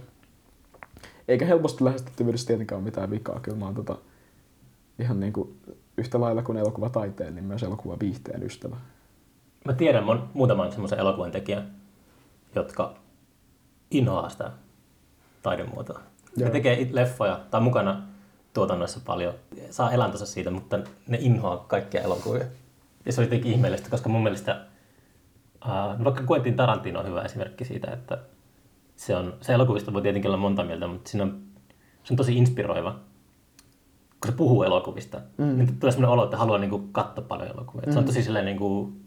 [1.28, 3.40] Eikä helposti lähestyttävyydessä tietenkään ole mitään vikaa.
[3.40, 3.98] Kyllä mä oon tota,
[4.98, 5.60] ihan niin kuin
[5.96, 8.76] yhtä lailla kuin elokuva taiteen, niin myös elokuva viihteen ystävä.
[9.64, 11.70] Mä tiedän mon, muutaman semmoisen elokuvan tekijän,
[12.54, 12.94] jotka
[13.90, 14.50] inhoaa sitä
[15.42, 16.00] taidemuotoa.
[16.36, 18.02] Ne tekee leffoja tai mukana
[18.54, 19.34] tuotannoissa paljon,
[19.70, 20.78] saa elantonsa siitä, mutta
[21.08, 22.44] ne inhoaa kaikkia elokuvia.
[23.06, 24.66] Ja se oli jotenkin ihmeellistä, koska mun mielestä,
[25.64, 28.18] uh, vaikka Quentin Tarantino on hyvä esimerkki siitä, että
[28.96, 31.42] se, on, se elokuvista voi tietenkin olla monta mieltä, mutta siinä on,
[32.04, 33.00] se on tosi inspiroiva
[34.20, 35.44] kun se puhuu elokuvista, Mm.
[35.44, 35.58] mm.
[35.58, 37.86] niin tulee sellainen olo, että haluaa niin kuin, katsoa paljon elokuvia.
[37.86, 37.92] Mm.
[37.92, 39.04] Se on tosi silleen, niin kuin,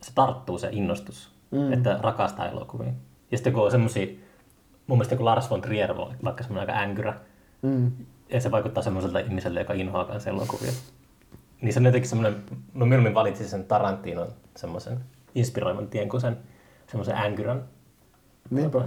[0.00, 1.58] se tarttuu se innostus, Mm.
[1.58, 1.72] mm.
[1.72, 2.92] että rakastaa elokuvia.
[3.30, 4.06] Ja sitten kun on semmosia,
[4.86, 7.14] mun mielestä kun Lars von Trier on vaikka semmoinen aika änkyrä,
[7.62, 7.92] Mm.
[8.28, 10.72] ja se vaikuttaa semmoiselta ihmiseltä, joka inhoaa kanssa elokuvia.
[11.62, 12.42] Niin se on jotenkin semmoinen,
[12.74, 15.00] mä mieluummin valitsin sen Tarantinon semmoisen
[15.34, 16.36] inspiroivan tien kuin sen
[16.86, 17.64] semmoisen änkyrän.
[18.50, 18.82] Niinpä.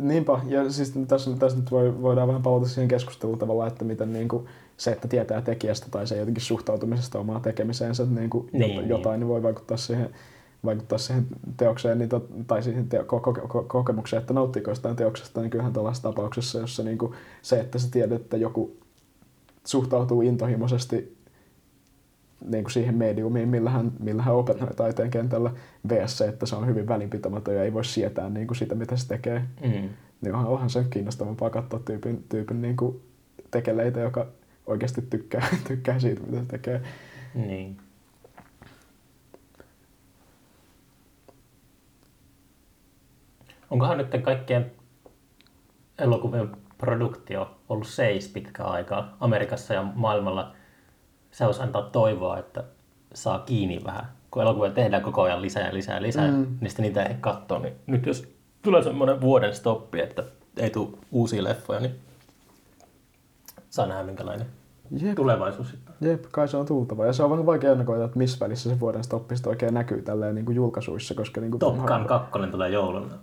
[0.00, 4.12] Niinpä, ja siis tässä, tässä nyt voi, voidaan vähän palata siihen keskusteluun tavallaan, että miten
[4.12, 8.70] niin kuin, se, että tietää tekijästä tai se jotenkin suhtautumisesta omaan tekemiseensä niin kuin Niin,
[8.70, 8.88] jot- niin.
[8.88, 10.10] jotain, niin voi vaikuttaa siihen,
[10.64, 11.26] vaikuttaa siihen
[11.56, 15.50] teokseen niin tot, tai siihen teo, ko, ko, ko, kokemukseen, että nauttiiko jostain teoksesta, niin
[15.50, 17.12] kyllähän tällaisessa tapauksessa, jossa niin kuin,
[17.42, 18.76] se, että sä tiedät, että joku
[19.64, 21.15] suhtautuu intohimoisesti
[22.44, 25.50] niin kuin siihen mediumiin, millä hän, millä hän opettää taiteen kentällä,
[25.88, 26.18] vs.
[26.18, 29.08] se, että se on hyvin välinpitämätön ja ei voi sietää niin kuin sitä, mitä se
[29.08, 29.38] tekee.
[29.62, 29.88] Mm.
[30.20, 33.00] Niin onhan, onhan se kiinnostavampaa katsoa tyypin, tyypin niin kuin
[33.50, 34.26] tekeleitä, joka
[34.66, 36.82] oikeasti tykkää, tykkää siitä, mitä se tekee.
[37.34, 37.76] Niin.
[43.70, 44.72] Onkohan nyt kaikkien
[45.98, 50.55] elokuvien produktio ollut seis pitkä aikaa Amerikassa ja maailmalla?
[51.36, 52.64] Se olisi antaa toivoa, että
[53.14, 54.04] saa kiinni vähän.
[54.30, 56.46] Kun elokuvia tehdään koko ajan lisää ja lisää ja lisää, Mm.
[56.60, 57.58] niin sitten niitä ei katsoa.
[57.58, 58.28] Niin nyt jos
[58.62, 60.24] tulee semmoinen vuoden stoppi, että
[60.56, 61.94] ei tule uusia leffoja, niin
[63.70, 64.46] saa nähdä minkälainen
[65.00, 65.94] Jep, tulevaisuus sitten.
[66.00, 67.06] jep, kai se on tultava.
[67.06, 70.02] Ja se on vähän vaikea ennakoida, että missä välissä se vuoden stoppi sitten oikein näkyy
[70.02, 73.14] tälleen niin kuin julkaisuissa, koska niin kuin Top Gun 2 tulee jouluna.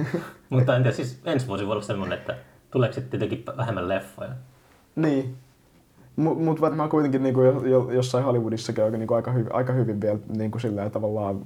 [0.50, 2.36] Mutta en tiedä, siis ensi vuosi voi olla semmoinen, että
[2.70, 4.30] tuleeko sitten jotenkin vähemmän leffoja.
[4.96, 5.36] Niin.
[6.16, 10.00] Mutta mut varmaan kuitenkin niinku jo, jo, jossain Hollywoodissakin on niinku aika, hyvin, aika hyvin
[10.00, 11.40] vielä niinku sillä tavallaan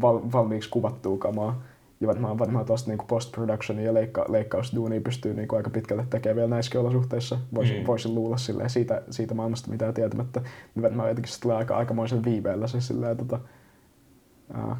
[0.00, 1.62] val, valmiiksi kuvattua kamaa.
[2.00, 6.48] Ja varmaan, varmaan tuosta niinku post-production ja leikka, leikkausduunia pystyy niinku aika pitkälle tekemään vielä
[6.48, 7.38] näissäkin olosuhteissa.
[7.54, 7.86] Voisin, Mm.
[7.86, 10.40] voisin luulla silleen, siitä, siitä maailmasta mitään tietämättä.
[10.74, 13.40] Niin varmaan jotenkin se tulee aika, aikamoisen viiveellä se silleen, tota,
[14.54, 14.76] ää,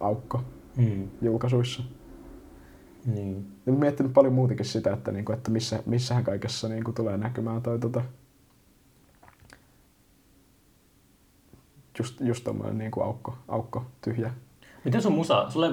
[0.00, 0.40] aukko
[0.76, 1.08] Mm.
[1.22, 1.82] julkaisuissa.
[3.06, 3.46] Niin.
[3.66, 7.78] Mä miettinyt paljon muutakin sitä, että, niinku, että missä, missähän kaikessa niinku, tulee näkymään toi
[7.78, 8.02] tota,
[11.98, 14.30] just, just tommonen niinku, aukko, aukko, tyhjä.
[14.84, 15.70] Miten sun musa, sulle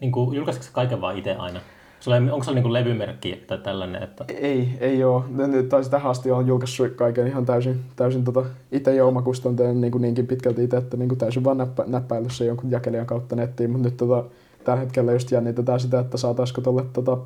[0.00, 1.60] niin julkaisitko sä kaiken vaan itse aina?
[2.00, 5.24] Sulle, onko sulla niin levymerkki tai tällainen, että Ei, ei oo.
[5.28, 9.90] Nyt taisi tähän asti olen julkaissut kaiken ihan täysin, täysin tota, itse ja omakustanteen niin
[9.92, 13.36] kuin niinkin pitkälti itse, että niin kuin täysin vaan näppä, näppäillyt sen jonkun jakelijan kautta
[13.36, 14.24] nettiin, mutta nyt tota,
[14.64, 17.18] tällä hetkellä just jännitetään sitä, että saataisiko tuolle tota,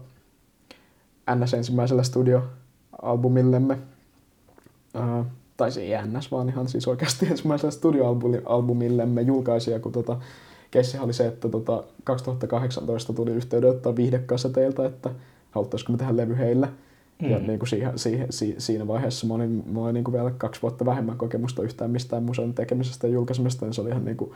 [1.34, 3.78] NS ensimmäiselle studioalbumillemme,
[4.94, 5.24] ää,
[5.56, 10.16] tai se ei NS, vaan ihan siis oikeasti ensimmäiselle studioalbumillemme julkaisija, kun tota,
[10.70, 15.10] keissihän oli se, että tota, 2018 tuli yhteydenotto viihdekaseteilta, että
[15.50, 16.68] haluttaisiko me tehdä levy heille.
[17.22, 17.30] Mm.
[17.30, 20.30] Ja niin kuin siihen, siihen, si, siinä vaiheessa mä olin, mä olin niin kuin vielä
[20.38, 24.16] kaksi vuotta vähemmän kokemusta yhtään mistään museon tekemisestä ja julkaisemisesta, niin se oli ihan niin
[24.16, 24.32] kuin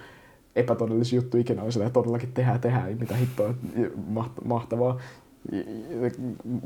[0.56, 1.62] epätodellisin juttu ikinä.
[1.62, 3.54] Oli silleen, todellakin tehdään, tehdään, mitä hittoa,
[4.14, 4.98] maht- mahtavaa.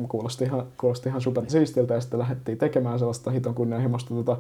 [0.08, 4.36] Kuulosti ihan, kuulosti ihan super siistiltä ja sitten lähdettiin tekemään sellaista hiton kunnianhimoista tota,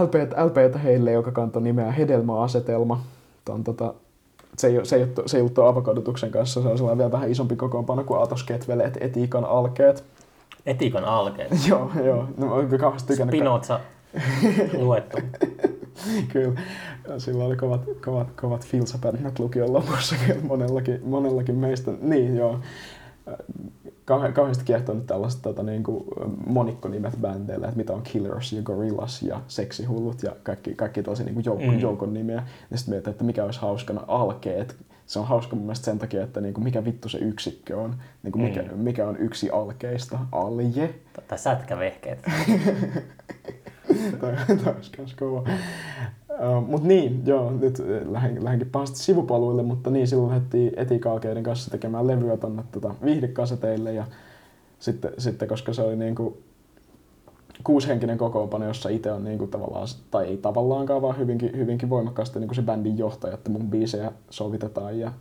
[0.00, 0.14] LP,
[0.44, 3.04] LPtä heille, joka kantoi nimeä Hedelmäasetelma.
[3.44, 3.94] Ton, tota,
[4.56, 7.30] se ei, se ei, ole- se ei ollut avokadotuksen kanssa, se on sellainen vielä vähän
[7.30, 10.04] isompi kokoonpano kuin Atos Ketveleet, etiikan alkeet.
[10.66, 11.50] etiikan alkeet?
[11.68, 12.28] joo, joo.
[12.36, 13.34] No, mä oon kauheasti tykännyt.
[13.36, 13.80] Spinoza
[14.78, 15.16] luettu.
[16.32, 16.60] Kyllä.
[17.18, 20.16] Sillä oli kovat, kovat, kovat filsapännät lukion lopussa
[20.48, 21.90] monellakin, monellakin meistä.
[22.00, 22.60] Niin, joo.
[24.04, 26.04] Kauhe, kauheasti kiehtonut tällaiset tota, niin kuin
[26.46, 31.34] monikkonimet bändeille, että mitä on Killers ja Gorillas ja Seksihullut ja kaikki, kaikki tällaisia niin
[31.34, 31.78] kuin joukon, Mm.
[31.80, 32.42] joukon nimiä.
[32.70, 34.76] Ja sitten mietin, että mikä olisi hauskana alkeet.
[35.06, 37.94] Se on hauska mun mielestä sen takia, että niin kuin mikä vittu se yksikkö on.
[38.22, 38.78] Niin kuin mikä, Mm.
[38.78, 40.18] mikä on yksi alkeista.
[40.32, 40.94] Alje.
[41.28, 42.18] Tai sätkävehkeet.
[44.20, 44.32] Toi
[44.64, 45.44] toi olisi kans kova.
[46.40, 51.42] Uh, mut niin, joo, nyt äh, lähden, lähdenkin pahasti sivupoluille, mutta niin, silloin lähdettiin etikaalkeiden
[51.42, 54.04] kanssa tekemään levyä tonne tota, viihdekaseteille ja
[54.78, 56.38] sitten, sitten koska se oli niinku
[57.64, 62.54] kuushenkinen kokoonpano, jossa itse on niinku tavallaan, tai ei tavallaankaan, vaan hyvinkin, hyvinkin voimakkaasti niinku
[62.54, 65.12] se bändin johtaja, että mun biisejä sovitetaan ja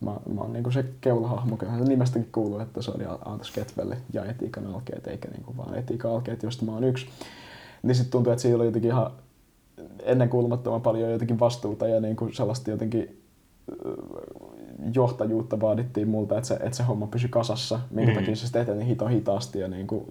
[0.00, 3.96] mä, mä oon niinku se keulahahmo, kyllähän se nimestäkin kuuluu, että se oli Antas Ketvelle
[4.12, 7.06] ja etiikan alkeet, eikä niinku vaan etiikan alkeet, josta mä oon yksi.
[7.82, 9.10] Niin sitten tuntuu, että siinä oli jotenkin ihan
[10.02, 13.22] ennenkuulumattoman paljon jotenkin vastuuta ja niin kuin sellaista jotenkin
[13.86, 13.92] ö,
[14.94, 18.18] johtajuutta vaadittiin multa, että se, että se homma pysyi kasassa, minkä Mm.
[18.18, 20.04] takia se sitten eteni hito hitaasti ja niin kuin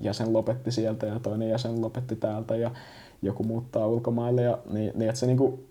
[0.00, 2.70] jäsen lopetti sieltä ja toinen jäsen lopetti täältä ja
[3.22, 5.66] joku muuttaa ulkomaille ja niin, niin että se niin kuin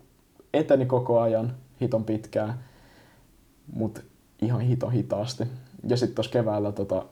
[0.54, 2.54] eteni koko ajan hiton pitkään,
[3.72, 4.00] mutta
[4.42, 5.44] ihan hito hitaasti.
[5.88, 7.04] Ja sitten tuossa keväällä tota,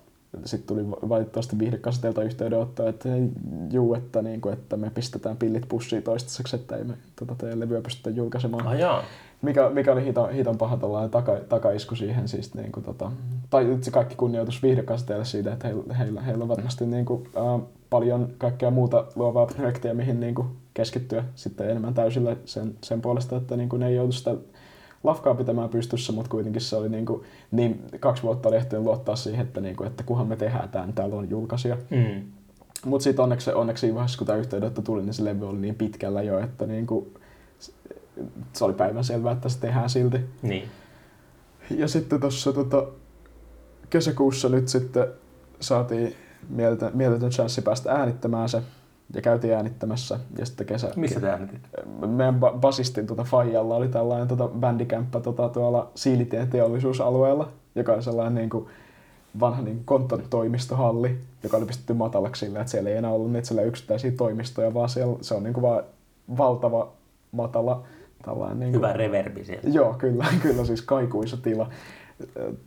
[0.45, 3.09] sitten tuli valitettavasti viihdekasetelta yhteydenotto, että
[3.73, 7.61] juu, että, niin kuin, että me pistetään pillit pussiin toistaiseksi, että ei me tota, teidän
[7.61, 8.67] levyä pystytä julkaisemaan.
[8.67, 9.03] Ah, jaa.
[9.43, 10.79] Mikä, mikä oli hiton, hiton paha
[11.11, 13.13] taka, takaisku siihen siis, niin kuin, tota,
[13.51, 17.67] tai se kaikki kunnioitus viihdekaseteille siitä, että heillä, heillä, heillä on varmasti niin kuin, äh,
[17.91, 23.37] paljon kaikkea muuta luovaa projekteja, mihin niin kuin, keskittyä sitten enemmän täysillä sen, sen puolesta,
[23.37, 24.35] että niin kuin, ne ei joutu sitä
[25.05, 29.17] lafkaa pitämään pystyssä, mutta kuitenkin se oli niin, kuin, niin kaksi vuotta oli ehtinyt luottaa
[29.17, 31.77] siihen, että, niin kuin, että kunhan me tehdään tämä, niin täällä on julkaisija.
[31.91, 32.23] Mm.
[32.85, 35.75] Mutta sitten onneksi, onneksi siinä vaiheessa, kun tämä yhteydenotto tuli, niin se levy oli niin
[35.75, 37.15] pitkällä jo, että niin kuin,
[38.53, 40.21] se oli päivän selvää, että se tehdään silti.
[40.43, 40.69] Niin.
[41.71, 42.87] Ja sitten tuossa tota,
[43.91, 45.07] kesäkuussa nyt sitten
[45.61, 46.15] saatiin
[46.49, 48.63] mieletön, mieletön chanssi päästä äänittämään se
[49.15, 50.19] ja käytiin äänittämässä.
[50.39, 50.93] Ja sitten kesä...
[50.97, 51.61] Missä te äänitit?
[52.07, 58.03] Meidän ba- basistin tuota Fajalla oli tällainen tuota bändikämppä tuota, tuolla Siilitien teollisuusalueella, joka on
[58.03, 58.67] sellainen niin kuin,
[59.41, 64.11] vanha niin konttoritoimistohalli, joka oli pistetty matalaksi sillä, että siellä ei enää ollut niitä yksittäisiä
[64.11, 65.83] toimistoja, vaan siellä, se on niin kuin vaan
[66.39, 66.93] valtava
[67.33, 67.83] matala
[68.25, 68.61] tällainen...
[68.61, 69.71] Niin kuin, Hyvä reverbi siellä.
[69.71, 71.71] Joo, kyllä, kyllä siis kaikuisa tila.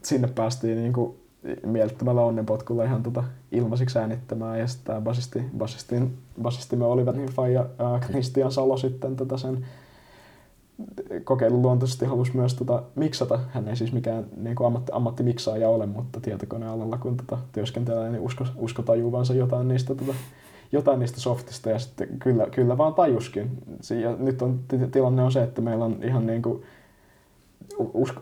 [0.03, 1.18] Sinne päästiin niin kuin,
[1.65, 7.61] mielettömällä onnenpotkulla ihan tota ilmaisiksi äänittämään ja sitten tämä basisti, basistin, basistimme olivat niin Faija
[7.61, 9.65] äh, Christian Salo sitten tätä sen
[11.23, 13.39] kokeiluluontoisesti halusi myös tota, miksata.
[13.53, 18.45] Hän ei siis mikään niin ammatti, ammattimiksaaja ole, mutta tietokonealalla kun tota, työskentelee, niin usko,
[18.55, 20.13] usko tajuvansa jotain niistä, tota,
[20.71, 23.51] jotain niistä softista ja sitten kyllä, kyllä vaan tajuskin.
[24.01, 24.59] Ja nyt on,
[24.91, 26.63] tilanne on se, että meillä on ihan niin kuin,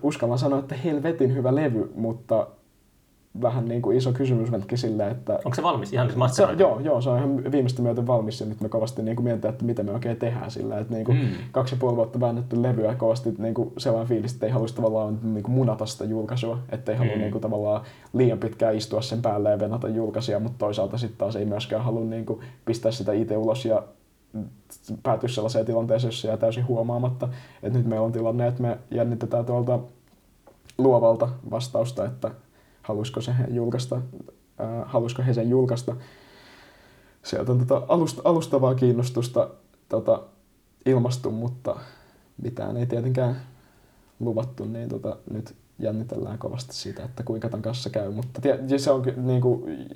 [0.02, 2.48] uskallan sanoa, että helvetin hyvä levy, mutta
[3.42, 5.34] vähän niin kuin iso kysymysmerkki sille, että...
[5.34, 5.94] Onko se valmis?
[5.94, 9.04] Ihan siis se, Joo, joo, se on ihan viimeistä myöten valmis ja nyt me kovasti
[9.04, 10.80] niin kuin mietitään, että mitä me oikein tehdään sillä.
[10.80, 11.28] Että niin kuin mm.
[11.52, 15.20] kaksi ja puoli vuotta väännetty levyä kovasti niin kuin sellainen fiilis, että ei haluaisi tavallaan
[15.24, 17.20] niin kuin munata sitä julkaisua, että ei halua mm.
[17.20, 17.82] niin kuin tavallaan
[18.14, 22.06] liian pitkään istua sen päälle ja venata julkaisia, mutta toisaalta sitten taas ei myöskään halua
[22.06, 23.84] niin kuin pistää sitä itse ulos ja
[25.04, 27.30] päätyä sellaiseen tilanteeseen, jossa jää täysin huomaamatta.
[27.64, 29.80] Että nyt meillä on tilanne, että me jännitetään tuolta
[30.78, 32.32] luovalta vastausta, että
[32.88, 34.02] halusko se julkaista, äh,
[34.86, 35.96] halusko he sen julkaista.
[37.24, 39.50] Sieltä on tota alust, alustavaa kiinnostusta
[39.90, 40.24] tota,
[40.86, 41.76] ilmastu, mutta
[42.42, 43.42] mitään ei tietenkään
[44.20, 48.12] luvattu, niin tota, nyt jännitellään kovasti siitä, että kuinka tämän kanssa käy.
[48.12, 49.90] Mutta tie, se on niin kuin,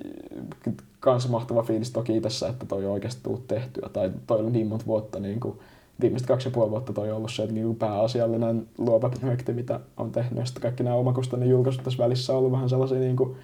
[1.00, 3.88] kans mahtava fiilis toki tässä, että toi on oikeasti tullut tehtyä.
[3.92, 5.58] Tai toi oli niin monta vuotta, niin kuin,
[6.02, 10.12] viimeiset kaksi ja puoli vuotta toi on ollut se niin pääasiallinen luova projekti, mitä on
[10.12, 10.36] tehnyt.
[10.36, 13.36] Ja sitten kaikki nämä omakustanne julkaisut tässä välissä on ollut vähän sellaisia niin kuin,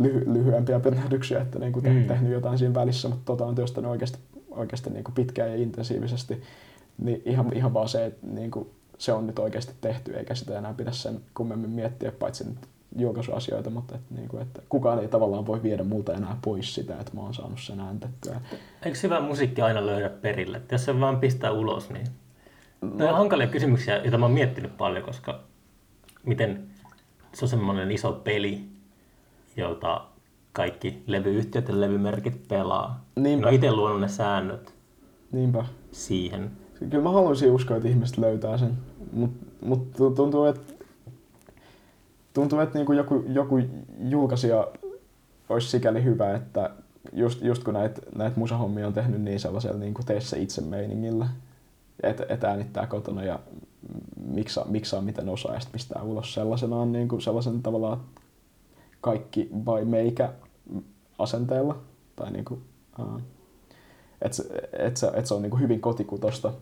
[0.00, 2.06] lyhy- lyhyempiä pernähdyksiä, että niin kuin mm.
[2.06, 4.18] tehnyt jotain siinä välissä, mutta tota on työstänyt oikeasti,
[4.50, 6.42] oikeasti niin kuin pitkään ja intensiivisesti.
[6.98, 10.58] Niin ihan, ihan vaan se, että niin kuin, se on nyt oikeasti tehty, eikä sitä
[10.58, 12.58] enää pidä sen kummemmin miettiä, paitsi nyt
[12.96, 17.00] julkaisuasioita, mutta että, niin kuin, että kukaan ei tavallaan voi viedä multa enää pois sitä,
[17.00, 18.40] että mä oon saanut sen ääntettyä.
[18.82, 20.56] Eikö hyvä musiikki aina löydä perille?
[20.56, 22.06] Että jos se vaan pistää ulos, niin...
[22.80, 23.08] No.
[23.08, 25.40] on hankalia kysymyksiä, joita mä oon miettinyt paljon, koska
[26.26, 26.66] miten
[27.34, 28.64] se on semmoinen iso peli,
[29.56, 30.04] jota
[30.52, 33.04] kaikki levyyhtiöt ja levymerkit pelaa.
[33.16, 33.46] Niinpä.
[33.46, 34.74] No itse luonut ne säännöt
[35.32, 35.64] Niinpä.
[35.92, 36.50] siihen.
[36.90, 38.78] Kyllä mä haluaisin uskoa, että ihmiset löytää sen,
[39.12, 40.75] mutta mut tuntuu, että
[42.36, 43.60] tuntuu, että niin kuin joku, joku
[43.98, 44.68] julkaisija
[45.48, 46.70] olisi sikäli hyvä, että
[47.12, 50.60] just, just kun näitä näit musahommia on tehnyt niin sellaisella niin kuin tee se itse
[50.60, 51.28] meiningillä,
[52.02, 53.38] että et äänittää kotona ja
[54.26, 58.00] miksaa, miksaa miten osaa ja sitten pistää ulos sellaisenaan niin kuin sellaisen tavallaan
[59.00, 60.32] kaikki by meikä
[61.18, 61.78] asenteella.
[62.16, 62.60] Tai niin kuin,
[62.98, 63.20] uh,
[64.22, 64.42] että
[64.78, 66.52] et se, et se on niin kuin hyvin kotikutosta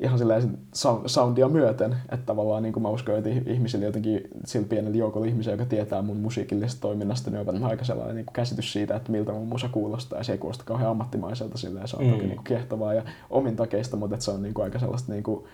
[0.00, 0.58] ihan silleen
[1.06, 5.52] soundia myöten, että tavallaan niin kuin mä uskon, että ihmisillä jotenkin sillä pienellä joukolla ihmisiä,
[5.52, 9.32] joka tietää mun musiikillisesta toiminnasta, niin on aika sellainen niin kuin käsitys siitä, että miltä
[9.32, 12.10] mun musa kuulostaa, ja se ei kuulosta kauhean ammattimaiselta silleen, se on mm.
[12.10, 15.12] toki niin kuin kiehtovaa ja omin takeista, mutta että se on niin kuin aika sellaista
[15.12, 15.44] niin kuin...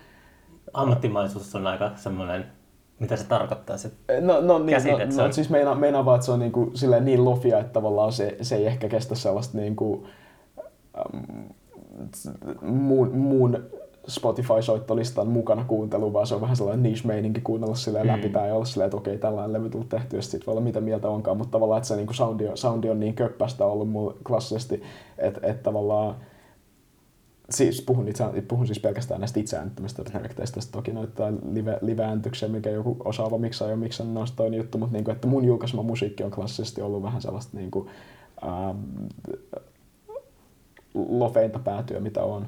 [0.73, 2.45] Ammattimaisuus on aika semmoinen
[2.99, 3.91] mitä se tarkoittaa se
[4.21, 5.27] No, no niin, käsite, no, se on...
[5.27, 8.11] no, siis meinaa, meinaa vaan, että se on niin, kuin, silleen niin lofia, että tavallaan
[8.11, 10.07] se, se ei ehkä kestä sellaista niin kuin,
[10.97, 11.45] ähm,
[12.61, 13.63] muun, muun
[14.07, 18.11] Spotify-soittolistan mukana kuuntelu, vaan se on vähän sellainen niche-meininki kuunnella silleen mm.
[18.11, 20.81] läpi tai olla silleen, että okei, tällainen levy tullut tehty, ja sitten voi olla mitä
[20.81, 24.13] mieltä onkaan, mutta tavallaan, että se niin soundi, on, soundi on niin köppästä ollut mulle
[24.27, 24.83] klassisesti,
[25.17, 26.15] että, että tavallaan
[27.49, 32.97] siis puhun, itse, puhun siis pelkästään näistä itseäännittämistä projekteista, toki noita live, live-ääntyksiä, mikä joku
[33.05, 36.31] osaava miksaa jo miksannut, on toinen juttu, mutta niin kuin, että mun julkaisema musiikki on
[36.31, 37.89] klassisesti ollut vähän sellaista niin kuin,
[38.43, 38.77] ähm,
[41.09, 42.45] lofeinta päätyä, mitä on.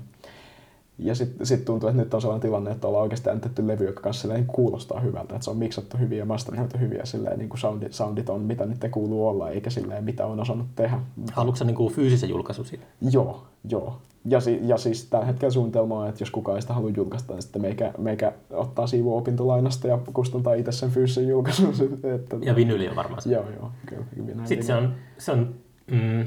[0.99, 4.01] Ja sitten sit tuntuu, että nyt on sellainen tilanne, että ollaan oikeasti äänitetty levy, joka
[4.01, 5.35] kanssa silleen kuulostaa hyvältä.
[5.35, 8.65] Että se on miksattu hyviä ja masteroitu hyviä silleen, niin kuin soundit, soundit on, mitä
[8.65, 10.99] nyt kuuluu olla, eikä silleen, mitä on osannut tehdä.
[11.31, 12.85] Haluatko niin kuin fyysisen julkaisu siitä?
[13.11, 13.97] Joo, joo.
[14.25, 17.33] Ja, si, ja siis tällä hetkellä suunnitelma on, että jos kukaan ei sitä halua julkaista,
[17.33, 21.73] niin sitten meikä, meikä ottaa siivua opintolainasta ja kustantaa itse sen fyysisen julkaisun.
[22.15, 23.29] Että, ja vinyli on varmaan se.
[23.29, 23.71] Joo, joo.
[23.85, 25.55] Kyllä, kyllä Sitten se on, se on,
[25.91, 26.25] mm,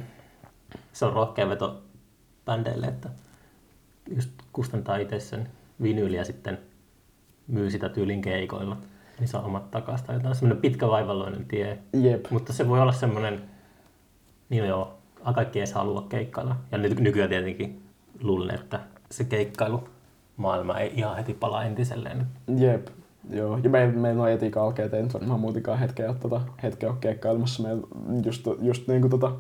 [0.93, 1.83] se on rohkea veto
[2.45, 3.09] bändeille, että
[4.11, 5.49] just kustantaa itse sen
[5.83, 6.59] vinyli ja sitten
[7.49, 8.77] myy sitä tyylin keikoilla,
[9.19, 10.07] niin saa omat takaisin.
[10.07, 11.79] Tai jotain semmoinen pitkä vaivalloinen tie.
[11.93, 12.31] Jep.
[12.31, 13.43] Mutta se voi olla semmoinen,
[14.49, 14.99] niin joo,
[15.35, 16.57] kaikki edes halua keikkailla.
[16.73, 17.83] Ja nyt nykyään tietenkin
[18.21, 18.81] luulen, että
[19.11, 19.89] se keikkailu
[20.37, 22.27] maailma ei ihan heti palaa entiselleen.
[22.57, 22.89] Jep,
[23.31, 26.91] Joo, ja meillä, meillä on etiikka alkea, että ei nyt varmaan muutikaan hetkeä, tota, hetkeä
[26.91, 27.63] ole keikkailemassa.
[27.63, 27.87] Meillä
[28.25, 29.33] just, just niin kuin tota,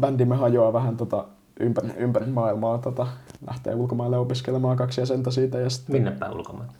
[0.00, 1.24] bändimme hajoaa vähän tota,
[1.60, 3.06] ympäri, ympäri maailmaa tota,
[3.46, 5.58] lähtee ulkomaille opiskelemaan kaksi jäsentä siitä.
[5.58, 6.72] Ja sitten Minne päin ulkomaille?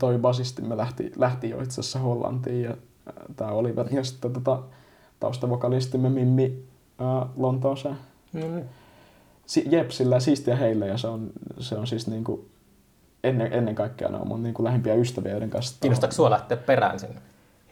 [0.00, 2.76] Toi basistimme lähti, lähti jo itse asiassa Hollantiin ja äh,
[3.36, 4.62] tämä oli ja sitten tota,
[5.20, 6.64] taustavokalistimme Mimmi
[6.98, 7.96] ää, Lontooseen.
[8.32, 8.62] Mm.
[9.46, 12.48] Si- jep, sillä siistiä heille ja se on, se on siis niinku,
[13.24, 15.76] ennen, ennen kaikkea ne on mun niinku lähimpiä ystäviä, joiden kanssa...
[15.80, 17.20] Kiinnostaako sua lähteä perään sinne?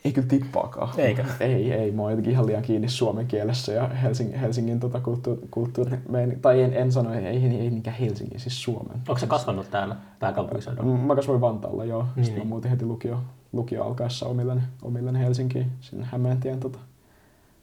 [0.05, 1.01] Ei kyllä tippaakaan.
[1.01, 1.25] Eikä?
[1.41, 1.91] Ei, ei.
[1.91, 5.97] Mä oon jotenkin ihan liian kiinni suomen kielessä ja Helsingin, Helsingin tota kulttuuri, kulttuuri
[6.43, 8.97] tai en, en sano, ei, ei, ei niinkään Helsingin, siis Suomen.
[9.09, 10.99] Onko se kasvanut täällä pääkaupunkiseudulla?
[10.99, 12.07] Mä kasvoin Vantaalla, joo.
[12.17, 12.49] Niin, Sitten niin.
[12.49, 13.21] mä muutin heti lukio,
[13.53, 16.79] lukio alkaessa omilleni, omilleni Helsinkiin, sinne Hämeentien, tota,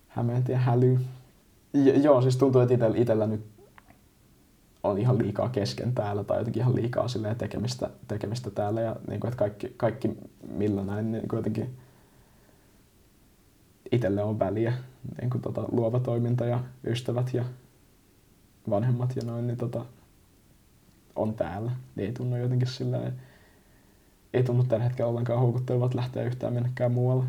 [0.08, 1.00] Hämeentien hälyy.
[1.74, 3.46] Ja, joo, siis tuntuu, että itellä, itellä nyt
[4.84, 7.06] on ihan liikaa kesken täällä tai jotenkin ihan liikaa
[7.38, 10.12] tekemistä, tekemistä täällä ja niin kuin, että kaikki, kaikki
[10.52, 11.78] millä näin niin kuin jotenkin
[13.92, 14.74] itselle on väliä,
[15.22, 17.44] niin kuin tota, luova toiminta ja ystävät ja
[18.70, 19.86] vanhemmat ja noin, niin tota,
[21.16, 21.72] on täällä.
[21.98, 23.12] Ei tunnu jotenkin sillä
[24.34, 27.26] ei tunnu tällä hetkellä ollenkaan houkuttelevat lähteä yhtään minnekään muualle.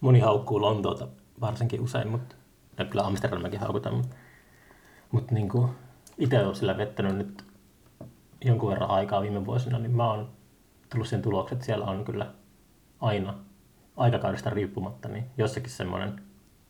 [0.00, 1.08] Moni haukkuu Lontoota
[1.40, 2.36] varsinkin usein, mutta
[2.78, 4.16] ja kyllä Amsterdamikin haukutaan, mutta,
[5.10, 5.68] mutta niin kuin
[6.18, 7.44] itse olen sillä vettänyt nyt
[8.44, 10.28] jonkun verran aikaa viime vuosina, niin mä oon
[10.90, 12.32] tullut sen tulokset, siellä on kyllä
[13.00, 13.34] aina
[13.96, 16.20] aikakaudesta riippumatta, niin jossakin semmoinen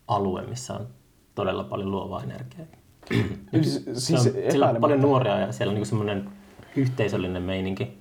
[0.09, 0.87] alue, missä on
[1.35, 2.67] todella paljon luovaa energiaa.
[3.63, 6.31] siis, siis on, siellä on paljon nuoria ja siellä on niin semmoinen
[6.77, 7.99] yhteisöllinen meininki.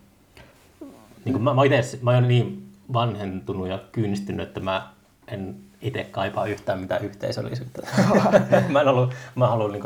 [1.26, 4.94] Niin kuin mä, mä, ite, mä olen niin vanhentunut ja kyynistynyt, että mä
[5.28, 7.88] en itse kaipaa yhtään mitään yhteisöllisyyttä.
[8.70, 9.84] mä en ollut, mä haluan niin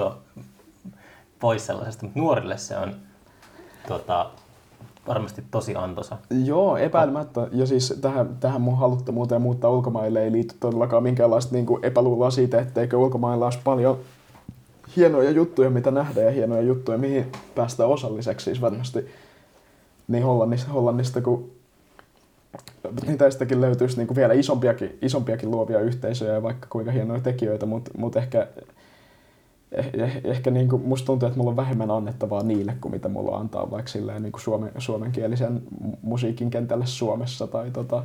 [1.40, 2.96] pois sellaisesta, mutta nuorille se on
[3.88, 4.30] tota,
[5.08, 6.18] varmasti tosi antoisa.
[6.45, 7.47] Joo, epäilemättä.
[7.51, 12.32] Ja siis tähän, tähän mun haluttomuuteen muuttaa ulkomaille ei liity todellakaan minkäänlaista niin kuin epäluuloa
[12.32, 13.97] siitä, etteikö ulkomailla olisi paljon
[14.95, 18.43] hienoja juttuja, mitä nähdään ja hienoja juttuja, mihin päästä osalliseksi.
[18.43, 19.08] Siis varmasti
[20.08, 21.51] niin Hollannista, Hollannista kuin
[23.05, 27.66] niin tästäkin löytyisi niin kuin vielä isompiakin, isompiakin luovia yhteisöjä ja vaikka kuinka hienoja tekijöitä,
[27.66, 28.47] mutta, mutta ehkä
[29.72, 33.09] eh, eh, ehkä niin kuin, musta tuntuu, että mulla on vähemmän annettavaa niille kuin mitä
[33.09, 35.61] mulla antaa vaikka silleen, niin kuin suomen, suomenkielisen
[36.01, 38.03] musiikin kentälle Suomessa tai, tota,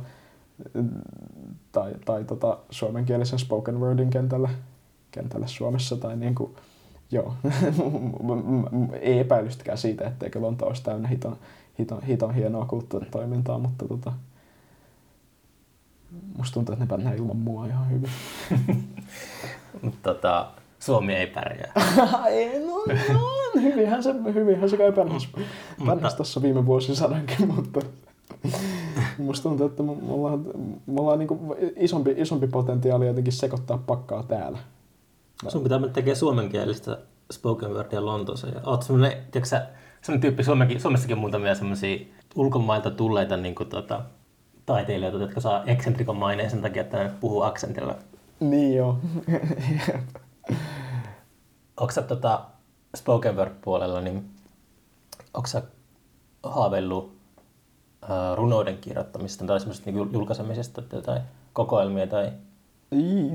[1.71, 4.49] tai, tai tota, suomenkielisen spoken wordin kentälle,
[5.11, 6.55] kentälle Suomessa tai niin kuin,
[7.11, 7.33] joo,
[9.01, 11.37] ei epäilystäkään siitä, etteikö Lonto olisi täynnä hiton,
[11.79, 14.13] hiton, hiton hienoa kulttuuritoimintaa, mutta tota,
[16.37, 18.09] musta tuntuu, että ne pärjää ilman mua ihan hyvin.
[20.03, 20.51] tota,
[20.85, 21.71] Suomi ei pärjää.
[22.29, 25.29] ei, no, no, hyvinhän se, hyvinhän se kai pärjäs,
[25.85, 27.79] pärjäs tuossa viime vuosisadankin, mutta
[29.17, 30.45] musta tuntuu, että me ollaan,
[30.85, 31.29] me ollaan niin
[31.75, 34.57] isompi, isompi potentiaali jotenkin sekoittaa pakkaa täällä.
[35.47, 36.97] Sun pitää mennä tekemään suomenkielistä
[37.31, 38.47] spoken wordia Lontoossa.
[38.47, 39.57] Ja oot semmoinen, tiedätkö
[40.01, 42.05] semmoinen tyyppi, Suomessakin, Suomessakin muutamia semmoisia
[42.35, 44.01] ulkomailta tulleita niin kuin, tota,
[44.65, 47.95] taiteilijoita, jotka saa eksentrikon maineen sen takia, että ne puhuu aksentilla.
[48.39, 48.97] Niin joo.
[51.81, 52.45] onko sä tota,
[52.95, 54.29] spoken word puolella, niin
[55.33, 55.61] onko sä
[56.43, 57.13] haaveillut
[58.35, 61.21] runouden kirjoittamista tai semmoisesta niin julkaisemisesta tai
[61.53, 62.31] kokoelmia tai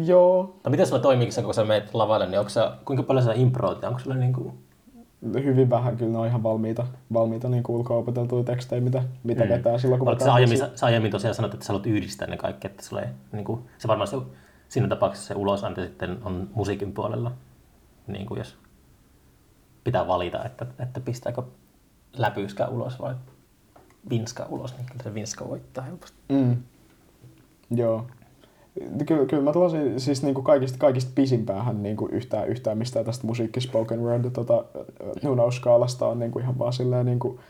[0.05, 0.57] Joo.
[0.63, 3.85] Tai miten sulla toimii, kun sä menet lavalle, niin onko sä, kuinka paljon sä improit?
[3.85, 4.53] Onko sulla niin kuin...
[5.35, 9.49] Hyvin vähän, kyllä ne on ihan valmiita, valmiita niin ulkoa opeteltuja tekstejä, mitä, mitä mm.
[9.49, 12.37] vetää silloin, kun Oletko sä aiemmin, sä aiemmin tosiaan sanot, että sä haluat yhdistää ne
[12.37, 14.17] kaikki, että sulla ei, niin kuin, se varmaan se,
[14.69, 17.33] siinä tapauksessa se ulosanti sitten on musiikin puolella
[18.07, 18.57] niin kuin jos
[19.85, 21.43] pitää valita, että, että pistääkö
[22.17, 23.15] läpyyskä ulos vai
[24.11, 26.19] vinska ulos, niin kyllä se vinska voittaa helposti.
[26.29, 26.57] Mm.
[27.71, 28.07] Joo.
[29.07, 33.05] Kyllä, kyllä mä tulisin siis niin kuin kaikista, kaikista pisimpäähän niin kuin yhtään, yhtään mistään
[33.05, 34.65] tästä musiikki spoken word tota,
[35.51, 37.41] skaalasta on niin kuin ihan vaan silleen niin kuin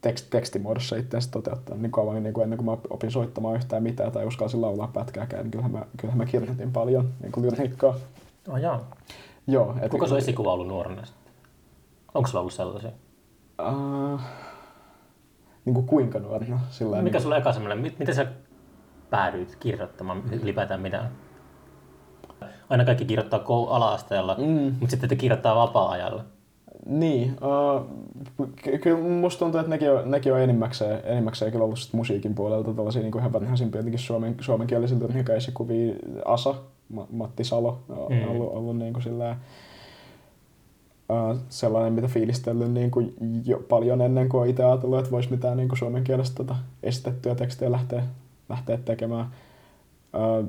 [0.00, 4.12] tekst, tekstimuodossa itseänsä toteuttaa niin kauan niin kuin ennen kuin mä opin soittamaan yhtään mitään
[4.12, 7.94] tai uskalsin laulaa pätkääkään, niin kyllähän mä, kyllähän mä kirjoitin paljon niin kuin lyriikkaa.
[8.48, 8.80] Oh, jaa.
[9.46, 11.32] Joo, et, Kuka sun esikuva ollut nuorena sitten?
[12.14, 12.90] Onko sulla ollut sellaisia?
[13.68, 14.20] Uh,
[15.64, 16.60] niin kuin kuinka nuorena?
[16.70, 18.26] Sillä Mikä niin, sulla eka semmoinen, mit- miten sä
[19.10, 21.10] päädyit kirjoittamaan ylipäätään mitään?
[22.70, 24.74] Aina kaikki kirjoittaa ala-asteella, Mm.
[24.80, 26.24] mutta sitten te kirjoittaa vapaa-ajalla.
[26.86, 27.86] Niin, uh,
[28.62, 32.34] ky- kyllä musta tuntuu, että nekin on, nekin on enimmäkseen, enimmäkseen kyllä ollut sit musiikin
[32.34, 35.94] puolelta tällaisia niin ihan vanhaisimpia jotenkin suomen, suomenkielisiltä nykäisikuvia.
[36.24, 36.54] Asa,
[36.88, 38.28] Ma- Matti Salo on Mm.
[38.28, 39.36] ollut, ollut niin kuin sillä,
[41.08, 43.14] uh, sellainen, mitä fiilistellyt niin kuin
[43.44, 47.34] jo paljon ennen kuin itse ajatellut, että voisi mitään niin kuin suomen kielestä tota esitettyä
[47.34, 48.02] tekstejä lähteä,
[48.48, 49.26] lähteä tekemään.
[50.14, 50.48] Uh,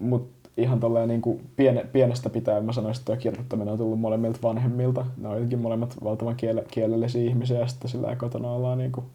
[0.00, 4.00] Mutta ihan tolleen niin kuin piene, pienestä pitäen mä sanoisin, että tuo kirjoittaminen on tullut
[4.00, 5.06] molemmilta vanhemmilta.
[5.16, 9.06] Ne on jotenkin molemmat valtavan kiele, kielellisiä ihmisiä ja sitten sillä kotona ollaan niin kuin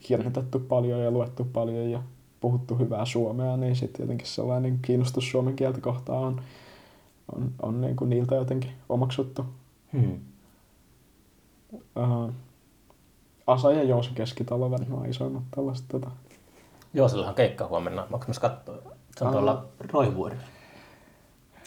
[0.00, 2.02] kirjoitettu paljon ja luettu paljon ja
[2.40, 6.42] puhuttu hyvää suomea, niin sitten jotenkin sellainen niin kiinnostus suomen kieltä kohtaan on,
[7.34, 9.44] on, on niin kuin niiltä jotenkin omaksuttu.
[9.92, 10.20] Hmm.
[11.96, 12.32] Uh,
[13.46, 16.10] Asa ja Joosa Keskitalo varmaan isoimmat tällaiset tota,
[16.94, 18.02] Joo, sillä on keikka huomenna.
[18.02, 18.76] Onko myös katsoa?
[19.16, 19.32] Se on Aa.
[19.32, 20.42] tuolla Roivuorilla.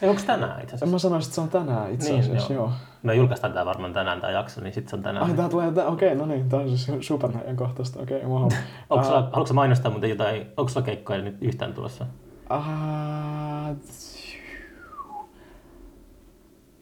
[0.02, 0.86] Ei, onko tänään itse En asiassa?
[0.86, 2.64] mä sanoisi, että se on tänään itse Niin, asiassa, joo.
[2.64, 2.72] joo.
[3.04, 5.26] Me julkaistaan tämä varmaan tänään tämä jakso, niin sitten se on tänään.
[5.30, 8.42] Ai, tää tulee, tää, okei, no niin, tää on siis supernäjän kohtaista, okei, wow.
[8.44, 8.52] Onko
[8.90, 12.06] Ah, sulla, haluatko sä mainostaa muuten jotain, onko sulla keikkoja nyt yhtään tulossa?
[12.50, 13.76] ah,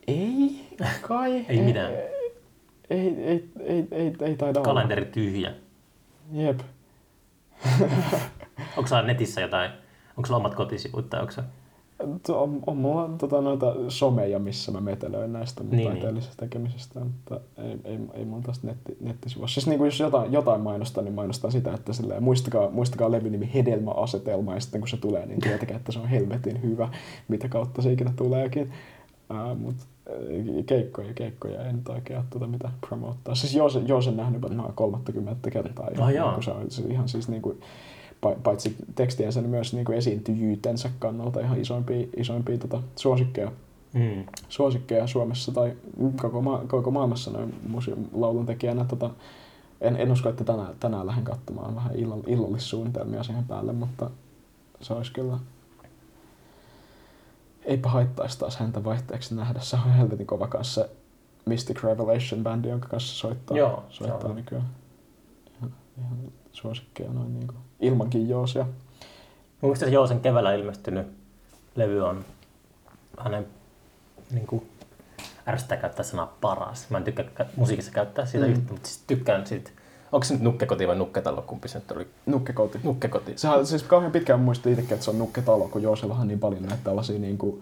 [0.07, 0.67] ei,
[1.01, 1.45] kai.
[1.49, 1.91] Ei mitään.
[2.89, 4.65] Ei, ei, ei, ei, ei taida olla.
[4.73, 5.51] Kalenteri tyhjä.
[6.31, 6.59] Jep.
[8.77, 9.71] Onko sulla netissä jotain,
[10.17, 11.41] onko sulla omat kotisivut tai onko se?
[12.29, 15.93] On, on mulla tota, noita someja, missä mä metelöin näistä mun Niin, niin, niin.
[15.93, 19.53] taiteellisesta tekemisestä, mutta ei, ei, ei mulla tästä netti, nettisivussa.
[19.53, 23.51] Siis niin kuin jos jotain, jotain mainostan, niin mainostan sitä, että silleen, muistakaa, muistakaa levynimi
[23.53, 26.89] Hedelmäasetelma, ja sitten kun se tulee, niin tietäkää, että se on helvetin hyvä,
[27.27, 28.71] mitä kautta se ikinä tuleekin.
[29.29, 29.83] Uh, mutta
[30.65, 33.35] keikkoja, keikkoja en nyt oikein tuota mitä promoottaa.
[33.35, 35.89] Siis Joose, Joose nähnyt varmaan 30 kertaa.
[35.89, 36.33] ja Ah, jaa.
[36.33, 37.61] kuin se on se ihan siis niin kuin,
[38.25, 43.51] pa- paitsi tekstiensä, niin myös niin kuin esiintyjyytensä kannalta ihan isoimpia, isoimpia tota, suosikkeja,
[43.93, 44.23] Mm.
[44.49, 45.73] suosikkeja Suomessa tai
[46.21, 47.53] koko, ma- koko maailmassa noin
[48.13, 48.85] laulun tekijänä.
[48.85, 49.09] Tota,
[49.81, 54.09] en, en usko, että tänään, tänään lähden katsomaan vähän illall- illallissuunnitelmia siihen päälle, mutta
[54.81, 55.37] se olisi kyllä...
[57.65, 59.59] Eipä haittaisi taas häntä vaihteeksi nähdä.
[59.59, 60.89] Se on helvetin kova kanssa se
[61.45, 64.35] Mystic Revelation bändi, jonka kanssa soittaa, Joo, se soittaa on.
[64.35, 64.65] nykyään.
[65.57, 66.17] Ihan, ihan
[66.51, 68.63] suosikkeja noin niin kuin, ilmankin joosia.
[68.63, 68.71] Mun
[69.61, 71.07] mielestä se Joosen keväällä ilmestynyt
[71.75, 72.25] levy on
[73.19, 73.47] hänen
[74.31, 74.69] niin kuin,
[75.47, 76.89] ärsyttää käyttää sanaa paras.
[76.89, 78.51] Mä en tykkää kä- musiikissa käyttää siitä Mm.
[78.53, 78.57] mm.
[78.59, 79.71] yhtä, mutta siis tykkään siitä.
[80.13, 82.07] Onko se nyt nukkekoti vai nukketalo, kumpi se nyt oli?
[82.25, 82.79] Nukkekoti.
[82.83, 83.33] Nukkekoti.
[83.35, 86.61] Sehän on siis kauhean pitkään muistin itsekin, että se on nukketalo, kun Joosellahan niin paljon
[86.61, 87.61] näitä tällaisia niin kuin,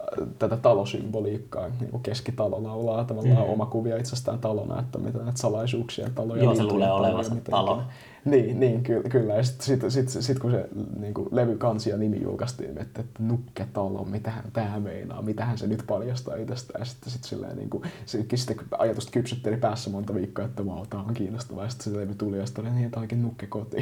[0.00, 3.44] äh, tätä talosymboliikkaa, niin kuin keskitalo laulaa tavallaan Mm.
[3.44, 3.52] mm.
[3.52, 7.82] oma kuvia itsestään talona, että mitä näitä salaisuuksia taloja Joo, se luulee olevansa talo.
[8.30, 9.34] Niin, niin ky- kyllä.
[9.34, 10.68] Ja sitten sit, sit, sit, kun se
[10.98, 15.66] niin kuin levy kansi ja nimi julkaistiin, että, että nukketalo, mitähän tämä meinaa, mitähän se
[15.66, 16.80] nyt paljastaa itsestään.
[16.80, 20.86] Ja sitten sit silleen, niin kuin, se, sitten ajatusta kypsytteli päässä monta viikkoa, että vau,
[20.86, 21.64] tämä on kiinnostavaa.
[21.64, 23.76] Ja sitten se levy tuli ja sitten oli niin, että olikin nukkekoti.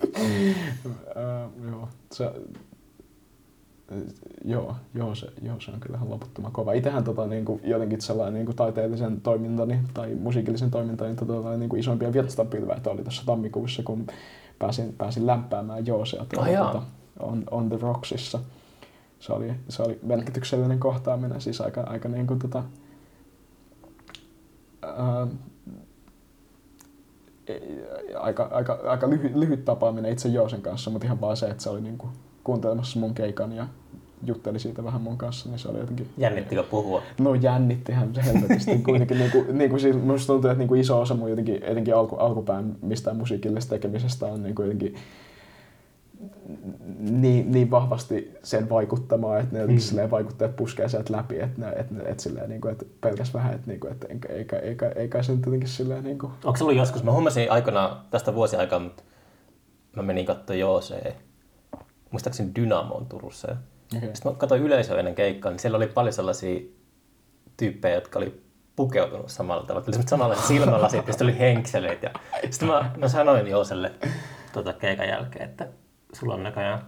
[0.00, 0.56] uh,
[1.70, 2.32] joo, se,
[4.44, 6.72] joo, joo, se, joo, se on kyllähän loputtoman kova.
[6.72, 11.68] Itsehän tota, niin kuin, jotenkin sellainen niin kuin taiteellisen toimintani tai musiikillisen toimintani tota, niin
[11.68, 14.06] kuin isoimpia virstanpilveitä oli tuossa tammikuussa, kun
[14.58, 16.72] pääsin, pääsin lämpäämään Joosea tuolla, jaa.
[16.72, 16.82] tota,
[17.20, 18.38] on, on the Rocksissa.
[19.20, 22.64] Se oli, se oli merkityksellinen kohtaaminen, siis aika, aika niin kuin, tota,
[24.82, 25.26] ää,
[28.20, 31.70] aika, aika, aika lyhyt, lyhyt tapaaminen itse Joosen kanssa, mutta ihan vaan se, että se
[31.70, 32.08] oli niinku
[32.50, 33.66] kuuntelemassa mun keikan ja
[34.26, 36.08] jutteli siitä vähän mun kanssa, niin se oli jotenkin...
[36.18, 37.02] Jännittikö puhua?
[37.20, 38.78] No jännittihän se helvetisti.
[38.88, 42.76] Kuitenkin niinku, niinku, siis musta tuntuu, että niinku iso osa mun jotenkin, etenkin alku, alkupään
[42.82, 44.94] mistään musiikillisesta tekemisestä on niinku jotenkin
[46.98, 49.88] niin, niin vahvasti sen vaikuttamaa, että ne jotenkin Mm.
[49.88, 53.54] silleen vaikuttajat puskee sieltä läpi, että, ne, että, että, silleen, niin kuin, että pelkäs vähän,
[53.54, 56.56] että, niin kuin, että eikä, eikä, eikä, eikä se nyt jotenkin silleen niin kuin, Onko
[56.56, 59.02] se ollut joskus, mä huomasin aikana tästä vuosi aikaa, mutta
[59.96, 61.12] mä menin katsoa Joosea.
[62.10, 63.50] Muistaakseni Dynamo on Turussa.
[63.50, 63.56] Ja
[63.96, 64.10] okay.
[64.14, 66.60] Sitten mä katsoin yleisöä ennen keikkaa, niin siellä oli paljon sellaisia
[67.56, 68.42] tyyppejä, jotka oli
[68.76, 69.86] pukeutunut samalla tavalla.
[70.06, 72.02] Samanlaiset silmälasit ja sitten oli henkseleet.
[72.02, 72.10] Ja
[72.50, 73.92] sitten mä, mä sanoin Jooselle
[74.52, 75.68] tuota keikan jälkeen, että
[76.12, 76.80] sulla on näköjään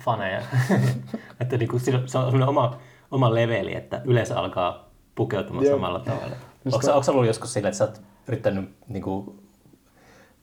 [0.00, 0.42] faneja.
[1.40, 2.78] että niinku, sillä- se on semmoinen oma,
[3.10, 6.36] oma leveli, että yleensä alkaa pukeutumaan samalla tavalla.
[6.66, 9.36] Onko, sä- onko ollut joskus silleen, että sä oot yrittänyt niinku,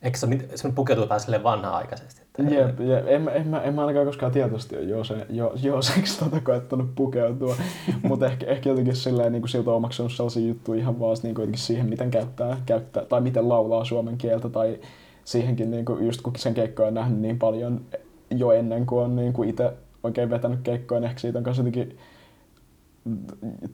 [0.02, 2.22] eikö se, se pukeutuu vähän silleen vanha-aikaisesti?
[2.22, 3.08] Että Jep, jep.
[3.08, 7.56] En, en, mä, en mä ainakaan koskaan tietoisesti ole joose, jo, jooseksi tota koettanut pukeutua,
[8.08, 11.58] mutta ehkä, ehkä jotenkin silleen niin kuin siltä omaksunut sellaisia juttuja ihan vaan niin kuin
[11.58, 14.80] siihen, miten käyttää, käyttää, tai miten laulaa suomen kieltä, tai
[15.26, 17.82] siihenkin niin kuin, just kun sen keikkoja on nähnyt niin paljon
[18.30, 19.74] jo ennen kuin on niin kuin itse
[20.04, 21.98] oikein vetänyt keikkoja, niin ehkä siitä on kanssa jotenkin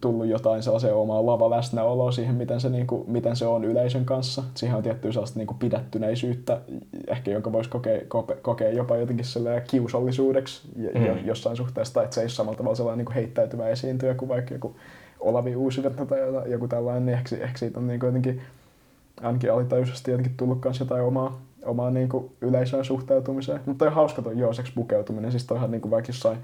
[0.01, 4.43] tullut jotain sellaisia omaa lavaläsnäoloa siihen, miten se, niin kuin, miten se on yleisön kanssa.
[4.55, 6.61] Siihen on tiettyä sellaista niin kuin pidättyneisyyttä,
[7.07, 8.01] ehkä jonka voisi kokea,
[8.41, 11.05] kokea jopa jotenkin sellainen kiusallisuudeksi mm.
[11.05, 14.13] jo, jossain suhteessa, tai että se ei ole samalla tavalla sellainen niin kuin heittäytyvä esiintyjä
[14.13, 14.75] kuin vaikka joku
[15.19, 16.19] Olavi Uusivirta tai
[16.51, 18.41] joku- tällainen, niin ehkä, ehkä siitä on niin kuin jotenkin
[19.21, 23.59] ainakin alitajuisesti jotenkin tullut myös jotain omaa, omaa niin kuin yleisöön suhteutumiseen.
[23.65, 26.37] Mutta on hauska toi jooseksi pukeutuminen, siis toihan niin kuin vaikka jossain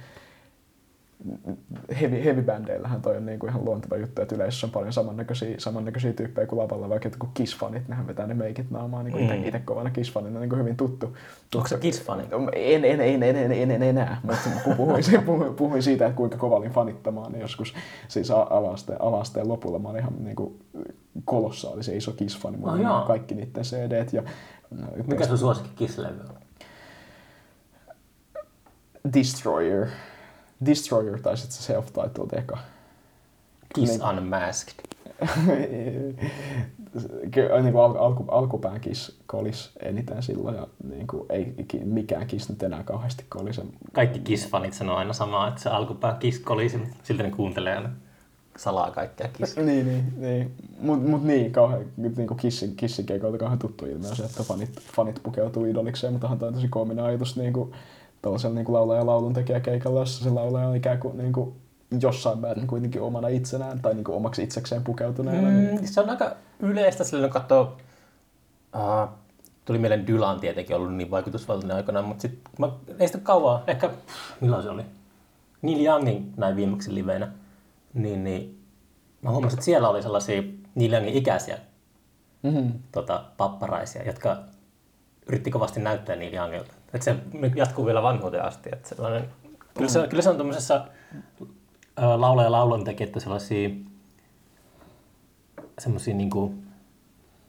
[2.02, 6.48] heavy, heavy-bändeillähän toi on niinku ihan luonteva juttu, että yleisössä on paljon samannäköisiä, samannäköisiä tyyppejä
[6.48, 9.44] kuin lavalla, vaikka jotkut Kiss-fanit, nehän vetää ne meikit naamaan, niin Mm.
[9.46, 11.18] itse kovana Kiss-fanina niin hyvin tuttu.
[11.56, 12.24] Onko se Kiss-fani?
[12.54, 16.38] En, en, en, en, en, en, en enää, mutta puhuin, puhuin, puhuin, siitä, että kuinka
[16.38, 17.74] kova olin fanittamaan, niin joskus
[18.08, 20.60] siis alasteen, alasteen lopulla mä olin ihan niin kuin
[21.26, 23.02] kolossaalisen iso Kiss-fani, mulla Oh, joo.
[23.08, 24.24] kaikki niiden CDt ja
[25.08, 26.36] Mikä sun suosikki Kiss-levy on?
[29.14, 29.88] Destroyer.
[30.66, 32.58] Destroyer tai sitten se self-titled eka.
[33.76, 34.18] Kiss Niin.
[34.18, 34.74] Unmasked.
[37.32, 41.86] Kyllä niin kuin al, alku, alkupään Kiss kolis eniten silloin ja niin kuin, ei ki-
[41.86, 43.62] mikään Kiss nyt enää kauheasti kolise.
[43.94, 47.90] Kaikki Kiss-fanit sanoo aina samaa, että se alkupää Kiss kolisi, mutta silti ne kuuntelee aina
[48.58, 49.56] salaa kaikkea Kiss.
[49.66, 50.52] Niin, niin, niin.
[50.80, 54.44] Mut, mut niin, kauhean, niin kuin Kissin, Kissin keikoilta kauhean tuttu ilmiö on se, että
[54.44, 57.72] fanit, fanit pukeutuu idolikseen, mutta toi tosi koominen ajatus niin kuin,
[58.24, 61.56] tällaisella niin kuin laulaja ja lauluntekijä keikalla, jossa se laulaja on ikään kuin, niin kuin
[62.02, 65.50] jossain määrin kuitenkin omana itsenään tai niin kuin omaksi itsekseen pukeutuneena.
[65.50, 67.78] Niin, Mm, se on aika yleistä silloin, kun katsoo...
[68.76, 69.10] Uh,
[69.66, 72.70] tuli mieleen Dylan tietenkin ollut niin vaikutusvaltainen aikana, mutta sit, mä,
[73.00, 73.90] ei sitä kauan, ehkä
[74.42, 74.84] milloin se oli?
[75.62, 77.32] Neil Youngin näin viimeksi liveinä,
[77.94, 78.64] niin, niin
[79.22, 80.44] mä huomasin, että siellä oli sellaisia
[80.76, 81.58] Neil Youngin ikäisiä
[82.44, 82.72] mm-hmm.
[82.92, 84.38] tota, papparaisia, jotka
[85.28, 86.74] yritti kovasti näyttää Neil Youngilta.
[86.94, 87.16] Että se
[87.56, 88.70] jatkuu vielä vanhuuteen asti.
[88.74, 89.30] Että sellainen,
[89.74, 90.86] kyllä, se, kyllä se on tuommoisessa
[91.98, 93.70] laulaja laulun tekijöitä sellaisia
[95.80, 96.54] semmoisia niinku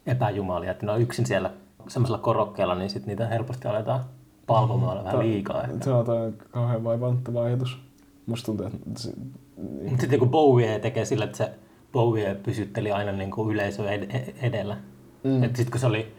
[0.06, 1.50] epäjumalia, että ne on yksin siellä
[1.88, 4.04] semmoisella korokkeella, niin sitten niitä helposti aletaan
[4.46, 5.64] palvomaan vähän liikaa.
[5.80, 7.78] Se on toi kauhean vaivannuttava ajatus.
[8.26, 9.12] Musta tuntuu, että se,
[9.56, 11.50] niin, Mutta sitten kun Bowie tekee sillä, että se
[11.92, 14.76] Bowie pysytteli aina niin kuin yleisö ed- e- edellä.
[15.24, 15.30] Mm.
[15.30, 15.42] Mm.
[15.42, 16.14] Sitten kun se oli,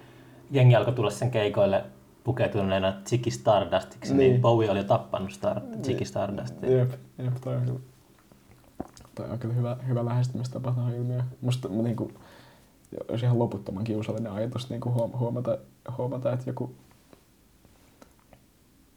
[0.52, 1.84] jengi alkoi tulla sen keikoille
[2.26, 4.32] pukeutuneena Ziggy Stardustiksi, niin, Niin.
[4.32, 6.78] niin Bowie oli jo tappanut Star, Ziggy Stardustia.
[6.78, 7.80] Jep, jep, toi on kyllä,
[9.16, 11.24] toi on kyllä hyvä, hyvä lähestymistapa tähän ilmiöön.
[11.42, 12.14] Musta niin kuin,
[13.10, 15.58] olisi ihan loputtoman kiusallinen ajatus niin kuin huomata,
[15.98, 16.76] huomata, että joku,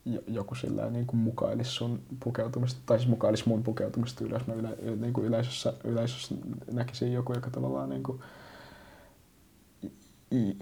[0.05, 4.47] jo- joku sillä niin kuin mukailisi sun pukeutumista, tai siis mukailisi mun pukeutumista ylös.
[4.47, 6.35] Mä yle, niin kuin yleisössä, yleisössä
[6.73, 8.21] näkisin joku, joka tavallaan niin kuin,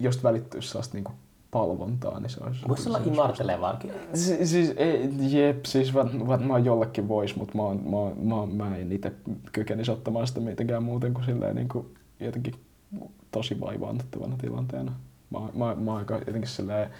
[0.00, 1.16] josta välittyisi sellaista niin kuin
[1.56, 2.68] palvontaa, niin se olisi...
[2.68, 3.92] Voisi olla imartelevaakin.
[4.14, 8.34] Si- siis, ei, jep, siis var- varmaan jollekin vois, mutta mä, oon, mä, oon, mä,
[8.34, 9.12] oon, mä en itse
[9.52, 12.54] kykenisi ottamaan sitä mitenkään muuten kuin silleen niin kuin jotenkin
[13.30, 14.92] tosi vaivaannuttavana tilanteena.
[15.30, 16.90] Mä, mä, mä oon aika jotenkin silleen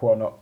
[0.00, 0.38] huono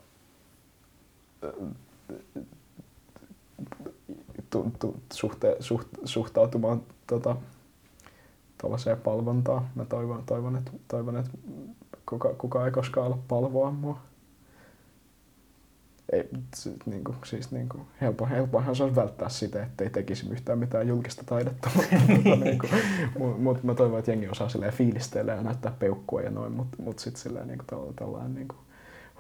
[4.50, 7.36] tu, tu, suhte, suht, suhtautumaan tota,
[8.60, 9.68] tuollaiseen palvontaan.
[9.74, 11.30] Mä toivon, toivon että, toivon, että
[12.09, 14.00] kuka, kuka ei koskaan ala palvoa mua.
[16.12, 20.30] Ei, se, niin kuin, siis niin kuin, helppo, helppohan se olisi välttää sitä, ettei tekisi
[20.30, 21.70] yhtään mitään julkista taidetta.
[21.74, 22.70] mutta niin kuin,
[23.18, 26.76] mut, mut mä toivon, että jengi osaa silleen fiilistellä ja näyttää peukkua ja noin, mutta
[26.82, 28.59] mut sitten silleen niin kuin, tällä- tällainen niin kuin,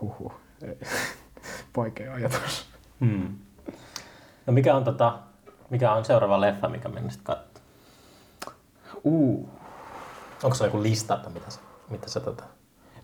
[0.00, 0.32] huhhuh,
[0.62, 0.78] ei,
[1.76, 2.66] vaikea ajatus.
[3.00, 3.34] Hmm.
[4.46, 5.18] No mikä on, tota,
[5.70, 7.62] mikä on seuraava leffa, mikä menisit katsoa?
[9.04, 9.48] Uh.
[10.42, 11.60] Onko se joku lista, että mitä sä,
[11.90, 12.44] mitä sä tota...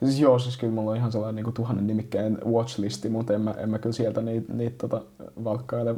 [0.05, 3.41] Siis joo, siis kyllä mulla on ihan sellainen niin kuin tuhannen nimikkeen watchlisti, mutta en
[3.41, 5.03] mä, en mä kyllä sieltä niitä niit, tota,
[5.45, 5.95] valkkaile.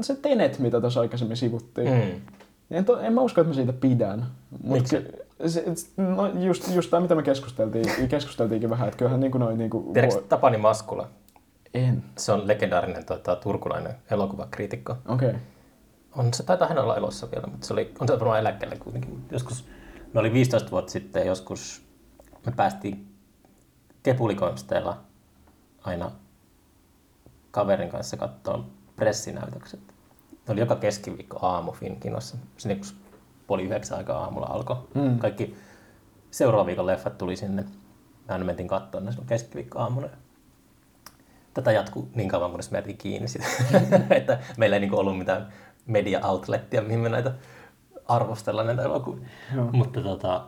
[0.00, 1.88] Se Tenet, mitä tuossa aikaisemmin sivuttiin.
[1.92, 2.20] Mm.
[2.70, 4.26] En, to, en mä usko, että mä siitä pidän.
[4.50, 4.96] Mut Miksi?
[4.96, 5.64] ky- Se,
[5.96, 9.70] no just, just tämä, mitä me keskusteltiin, keskusteltiinkin vähän, että kyllähän niin kuin noin niin
[9.70, 11.08] kuin, Tiedätkö Tapani Maskula?
[11.74, 12.04] En.
[12.18, 14.96] Se on legendaarinen tota, turkulainen elokuvakriitikko.
[15.08, 15.28] Okei.
[15.28, 15.40] Okay.
[16.16, 19.24] On se, taitaa hän olla elossa vielä, mutta se oli, on se varmaan eläkkeellä kuitenkin.
[19.30, 19.64] Joskus,
[20.14, 21.82] me oli 15 vuotta sitten, joskus
[22.46, 23.14] me päästiin
[24.02, 25.00] kepulikoimsteella
[25.84, 26.10] aina
[27.50, 28.64] kaverin kanssa katsoa
[28.96, 29.80] pressinäytökset.
[30.32, 32.36] Ne oli joka keskiviikko aamu Finkinossa.
[32.56, 32.84] Sinne kun
[33.46, 34.76] puoli yhdeksän aikaa aamulla alkoi.
[34.94, 35.18] Mm.
[35.18, 35.56] Kaikki
[36.30, 37.62] seuraavan viikon leffat tuli sinne.
[37.62, 37.68] Mä
[38.28, 40.08] aina mentiin katsoa ne silloin keskiviikko aamuna.
[41.54, 43.46] Tätä jatkuu niin kauan, kunnes me kiinni sitä.
[44.10, 45.52] että meillä ei niinku ollut mitään
[45.86, 47.32] media-outlettia, mihin me näitä
[48.08, 49.28] arvostellaan näitä elokuvia.
[49.72, 50.46] Mutta tota,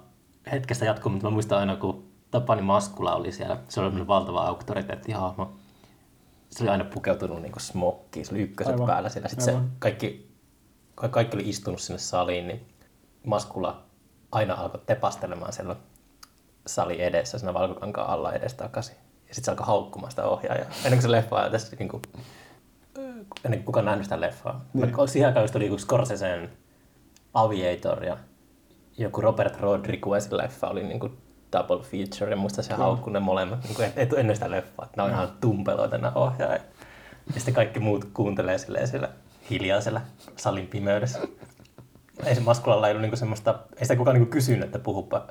[0.52, 3.56] hetkestä jatkuu, mutta mä muistan aina, kun Tapani Maskula oli siellä.
[3.68, 4.06] Se oli mm.
[4.06, 5.52] valtava auktoriteettihahmo.
[6.50, 8.86] Se oli aina pukeutunut niin smokkiin, se oli ykköset Aivan.
[8.86, 9.28] päällä siellä.
[9.28, 10.34] Sitten se kaikki,
[10.94, 12.66] ka- kaikki oli istunut sinne saliin, niin
[13.26, 13.82] Maskula
[14.32, 15.76] aina alkoi tepastelemaan siellä
[16.66, 18.96] sali edessä, siinä valkokankaan alla edestakaisin.
[19.28, 20.66] Ja sitten se alkoi haukkumaan sitä ohjaajaa.
[20.76, 22.02] Ennen kuin se leffa tässä niin kuin,
[23.44, 24.64] ennen kuin kukaan nähnyt sitä leffaa.
[24.74, 24.92] Niin.
[24.96, 25.08] Niin.
[25.08, 26.50] Siihen aikaan just oli Scorseseen
[27.34, 28.18] Aviator ja
[29.02, 31.18] joku Robert Rodriguezin leffa oli niin kuin
[31.52, 34.84] double feature ja muista se haukkui ne molemmat niin kuin et, ennen sitä leffaa.
[34.84, 36.62] että Ne on ihan tumpeloita nämä ohjaajat.
[37.26, 39.08] Ja sitten kaikki muut kuuntelee silleen siellä
[39.50, 40.00] hiljaisella
[40.36, 41.18] salin pimeydessä.
[42.24, 45.26] Ei se Maskulalla ei ollut niinku semmoista, ei sitä kukaan niinku kysynyt, että puhupa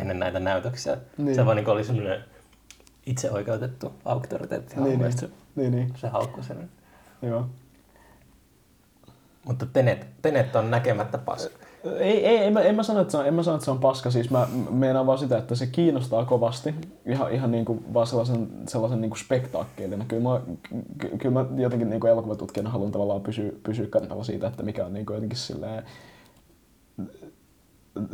[0.00, 0.94] ennen näitä näytöksiä.
[0.94, 1.26] Niin.
[1.26, 1.34] Niin.
[1.34, 2.24] Se vaan niinku oli semmoinen
[3.06, 4.80] itseoikeutettu auktoriteetti.
[4.80, 5.18] Niin, niin.
[5.18, 5.92] Se, Niin, niin.
[5.96, 6.70] se haukkui sen.
[7.22, 7.46] Joo.
[9.44, 11.65] Mutta Tenet, Tenet on näkemättä paska.
[11.98, 13.70] Ei, ei en, mä, en, mä sano, että se on, en mä sano, että se
[13.70, 14.10] on paska.
[14.10, 16.74] Siis mä meinaan vaan sitä, että se kiinnostaa kovasti.
[17.06, 20.04] Ihan, ihan niin kuin vaan sellaisen, sellaisen niin kuin spektaakkelina.
[20.08, 20.40] Kyllä mä,
[20.98, 24.86] ky, kyllä mä jotenkin niin kuin elokuvatutkijana haluan tavallaan pysyä, pysyä kannalla siitä, että mikä
[24.86, 25.84] on niin kuin jotenkin silleen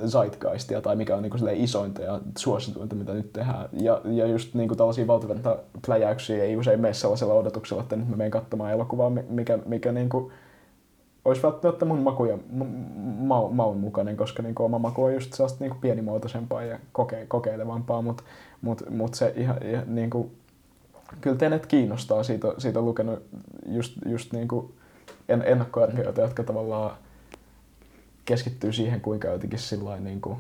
[0.07, 3.69] zeitgeistia tai mikä on niin kuin isointa ja suosituinta, mitä nyt tehdään.
[3.73, 8.17] Ja, ja just niin kuin tällaisia valtavirtapläjäyksiä ei usein mene sellaisella odotuksella, että nyt mä
[8.17, 10.33] menen katsomaan elokuvaa, mikä, mikä niin kuin
[11.25, 12.39] olisi välttämättä mun maku ja
[13.21, 18.03] ma- maun mukainen, koska niin oma maku on just sellaista niin pienimuotoisempaa ja koke- kokeilevampaa,
[18.03, 18.23] mutta
[18.63, 20.37] mut, mut se ihan, ihan niin kuin,
[21.21, 23.23] kyllä Tenet kiinnostaa, siitä, siitä on lukenut
[23.67, 24.75] just, just niin kuin
[25.29, 26.97] en, ennakkoarvioita, jotka tavallaan
[28.25, 30.37] keskittyy siihen, kuinka jotenkin sillain niin kuin,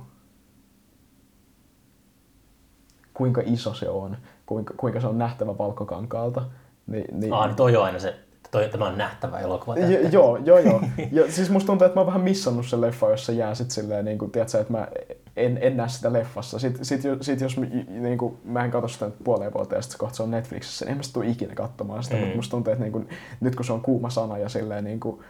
[3.14, 4.16] kuinka iso se on,
[4.46, 6.44] kuinka, kuinka se on nähtävä valkokankaalta.
[6.86, 8.18] Niin, niin, Aa, niin toi on aina se,
[8.52, 9.78] toi, tämä on nähtävä elokuva.
[9.78, 10.80] Jo, joo, joo, joo.
[11.12, 13.70] Ja siis musta tuntuu, että mä oon vähän missannut sen leffa, jos se jää sit
[13.70, 14.88] silleen, niin kuin, tiedätkö, että mä
[15.36, 16.58] en, en näe sitä leffassa.
[16.58, 17.56] Sitten sit, sit jos
[17.88, 20.84] niin kuin, mä en katso sitä nyt puoleen vuoteen ja sitten kohta se on Netflixissä,
[20.84, 22.16] niin en mä sit tuu ikinä katsomaan sitä.
[22.16, 22.20] Mm.
[22.20, 23.08] Mutta musta tuntuu, että niin kuin,
[23.40, 25.20] nyt kun se on kuuma sana ja silleen niin kuin,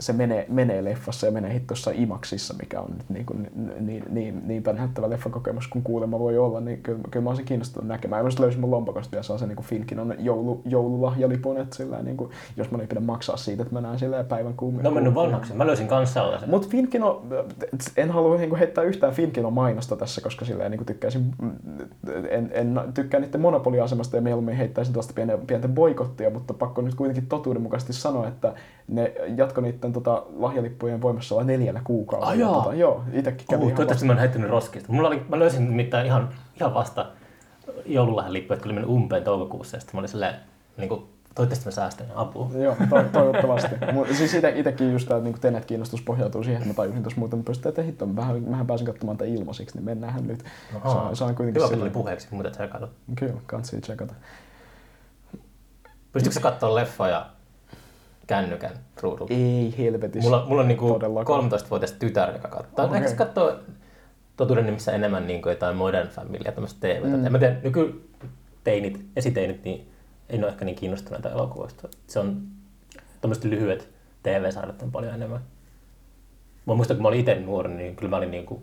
[0.00, 3.50] se menee, menee leffassa ja menee hittossa imaksissa, mikä on nyt niin, kuin,
[3.80, 7.88] niin, niin, niinpä näyttävä leffakokemus kuin kuulemma voi olla, niin kyllä, kyllä mä olisin kiinnostunut
[7.88, 8.20] näkemään.
[8.20, 12.30] Ja mä löysin mun lompakosta vielä sellaisen niin Finkinon joulu, joululahjalipun, että sillä, niin kuin,
[12.56, 14.82] jos mä ei pidä maksaa siitä, että mä näen sillä päivän kuumia.
[14.82, 15.54] Ne on mennyt vanhaksi.
[15.54, 16.50] Mä löysin kanssa sellaisen.
[16.50, 17.22] Mutta Finkino,
[17.96, 21.34] en halua niinku heittää yhtään Finkino mainosta tässä, koska sillä niinku tykkäisin,
[22.30, 26.94] en, en tykkää niiden monopoliasemasta ja mieluummin heittäisin tuosta pientä, pientä boikottia, mutta pakko nyt
[26.94, 28.54] kuitenkin totuudenmukaisesti sanoa, että
[28.88, 29.14] ne
[29.52, 32.30] jatko niiden tota, lahjalippujen voimassa olla neljällä kuukaudella.
[32.30, 32.52] Ai jaa.
[32.54, 34.92] Tota, joo, itekin kävi Uh, ihan toivottavasti mä oon heittänyt roskista.
[34.92, 36.28] Mulla oli, mä löysin nimittäin ihan,
[36.60, 37.06] ihan vasta
[37.86, 39.76] joululahjan lippu, että oli mennyt umpeen toukokuussa.
[39.76, 40.34] Ja sitten mä olin silleen,
[40.76, 41.02] niin kuin,
[41.34, 42.50] toivottavasti mä säästän apua.
[42.54, 43.68] Joo, to- toivottavasti.
[43.92, 47.18] Mut siis ite, itekin just tämä niin Tenet kiinnostus pohjautuu siihen, että mä tajusin tuossa
[47.20, 50.44] muuten pystyä, että hitto, mähän, mähän pääsin katsomaan tätä ilmaisiksi, niin mennäänhän nyt.
[50.82, 52.88] Saan, saan kuitenkin Hyvä, sille- puheeksi, mutta katso.
[53.18, 54.14] Kyllä, kansi tsekata.
[56.12, 57.26] Pystytkö sä katsoa leffoja
[58.26, 58.70] kännykän
[59.00, 59.34] ruudulta?
[59.34, 60.28] Ei helvetissä.
[60.30, 61.50] Mulla, mulla on niinku Todellakaan.
[61.52, 62.84] 13-vuotias tytär, joka katsoo.
[62.84, 62.96] Okay.
[62.96, 63.56] Ehkä se katsoo
[64.36, 67.16] totuuden nimissä enemmän niinku jotain Modern Familya, tämmöistä TVtä.
[67.16, 67.26] Mm.
[67.26, 69.88] En mä tiedä, nykyteinit, esiteinit, niin
[70.28, 71.88] ei ole ehkä niin kiinnostuneita elokuvista.
[72.06, 72.42] Se on
[73.20, 73.88] tämmöiset lyhyet
[74.22, 75.40] TV-sarjat on paljon enemmän.
[76.66, 78.62] Mä muistan, kun mä olin itse nuori, niin kyllä mä olin niinku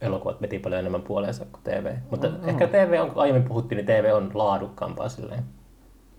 [0.00, 1.94] elokuvat veti paljon enemmän puoleensa kuin TV.
[2.10, 2.34] Mutta Mm.
[2.42, 2.48] mm.
[2.48, 5.44] ehkä TV on, kun aiemmin puhuttiin, niin TV on laadukkaampaa silleen.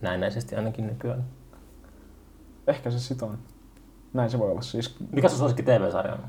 [0.01, 1.23] Näennäisesti ainakin nykyään.
[2.67, 3.37] Ehkä se sit on.
[4.13, 4.95] Näin se voi olla siis.
[5.11, 6.19] Mikä sun suosikki TV-sarja on?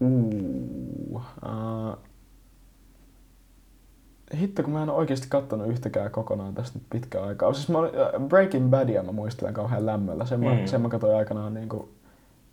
[0.00, 1.98] Uh, uh,
[4.38, 7.52] hitto, kun mä en ole oikeasti kattonut yhtäkään kokonaan tästä nyt pitkään aikaa.
[7.52, 7.92] Siis mä olin,
[8.28, 10.26] Breaking Badia mä muistelen kauhean lämmöllä.
[10.26, 10.46] Sen, mm.
[10.46, 11.88] mä, sen mä katsoin aikanaan niin kuin,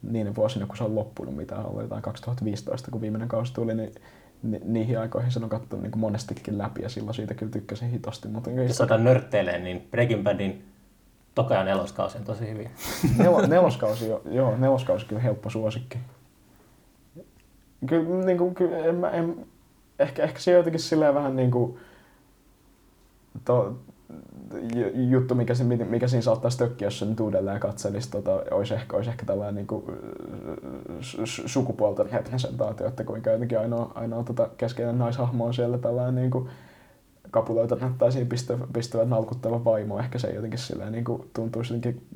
[0.02, 3.92] niinä vuosina, kun se on loppunut, mitä oli jotain 2015, kun viimeinen kausi tuli, niin
[4.44, 8.28] ni, niihin aikoihin sen on katsonut niin monestikin läpi ja silloin siitä kyllä tykkäsin hitosti.
[8.28, 10.66] Mutta Jos otan nörtteilee, niin Breaking Badin
[11.38, 12.70] toka ja neloskausi on tosi hyviä.
[13.18, 16.00] Nel, neloskausi, jo- joo, neloskausi kyllä helppo suosikki.
[17.88, 19.46] Kyllä, niin kuin, kyllä en, mä- en,
[20.00, 21.78] ehkä, ehkä se jotenkin silleen vähän niin kuin,
[23.46, 23.78] to,
[24.76, 28.74] ju- juttu, mikä, se, mikä siinä saattaisi tökkiä, jos se nyt uudelleen katselisi, tota, olisi,
[28.74, 29.84] ehkä, olisi ehkä tällainen niin kuin,
[31.00, 36.16] su- su- sukupuolten representaatio, että kuinka jotenkin ainoa, ainoa tota keskeinen naishahmo on siellä tällainen
[36.16, 36.50] niin kuin,
[37.32, 40.00] kapuloita näyttäisiin pistävän, pistävän nalkuttava vaimo.
[40.00, 42.08] Ehkä se jotenkin silleen, niin kuin, tuntuisi jotenkin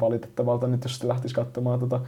[0.00, 2.00] valitettavalta nyt, jos sitten lähtisi katsomaan tota,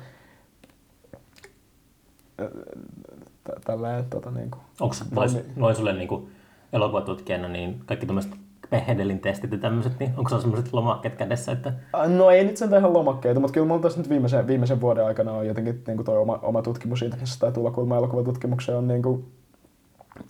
[3.44, 4.58] tä- tälleen, tota niinku.
[4.80, 6.28] Onko Vai- noin sulle niin kuin
[6.72, 8.32] elokuvatutkijana, niin kaikki tämmöiset
[8.70, 11.72] Behedelin testit ja tämmöiset, niin onko se sellaiset lomakkeet kädessä, että
[12.08, 15.32] No ei nyt sen ihan lomakkeita, mutta kyllä mulla tässä nyt viimeisen, viimeisen vuoden aikana
[15.32, 19.24] on jotenkin niin toi oma, oma tutkimus internetissä tai tulla kulma elokuvatutkimukseen on, niin kuin,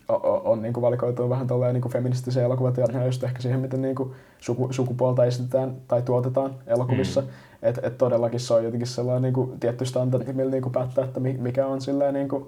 [0.09, 3.83] on, on niin kuin valikoitunut vähän tolleen niin feministisiä elokuvat ja just ehkä siihen, miten
[3.83, 7.21] niin kuin suku, sukupuolta esitetään tai tuotetaan elokuvissa.
[7.21, 7.27] Mm.
[7.63, 11.05] Että et todellakin se on jotenkin sellainen niin kuin, tietty standardi, millä niin kuin päättää,
[11.05, 12.47] että mi- mikä on silleen, niin kuin,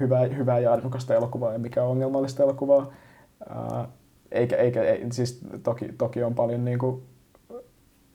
[0.00, 2.92] hyvää, hyvää ja arvokasta elokuvaa ja mikä on ongelmallista elokuvaa.
[3.48, 3.88] Ää,
[4.32, 7.02] eikä, eikä, ei, siis toki, toki on paljon niin kuin,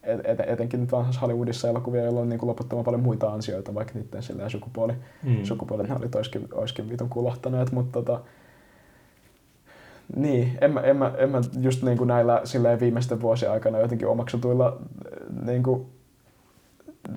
[0.03, 3.73] et, et, etenkin nyt vanhassa Hollywoodissa elokuvia, joilla on niin kuin loputtoman paljon muita ansioita,
[3.75, 4.93] vaikka niiden silleen sukupuoli,
[5.23, 5.43] Mm.
[5.43, 8.19] sukupuolet ne olit olisikin, olisikin vitun kulahtaneet, mutta tota,
[10.15, 13.79] niin, en mä, en mä, en mä just niin kuin näillä silleen viimeisten vuosien aikana
[13.79, 14.77] jotenkin omaksutuilla
[15.45, 15.85] niin kuin,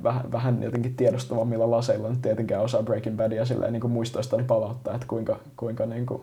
[0.03, 4.95] vähän, vähän jotenkin tiedostavammilla laseilla nyt tietenkään osaa Breaking Badia silleen niin kuin muistoistani palauttaa,
[4.95, 6.23] että kuinka, kuinka, niin kuin,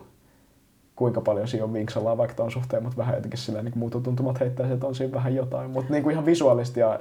[0.96, 4.72] kuinka paljon siinä on vinksalaa vaikka ton suhteen, mutta vähän jotenkin silleen niin mututuntumat heittäisi,
[4.74, 5.70] että on siinä vähän jotain.
[5.70, 6.98] Mutta niin kuin ihan visuaalisesti ja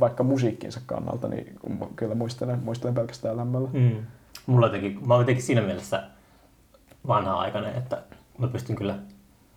[0.00, 1.58] vaikka musiikkinsa kannalta, niin
[1.96, 3.68] kyllä muistelen, muistelen pelkästään lämmöllä.
[3.72, 3.96] Mm.
[4.46, 6.02] Mulla jotenkin, mä oon jotenkin siinä mielessä
[7.06, 8.02] vanha-aikainen, että
[8.38, 8.94] mä pystyn kyllä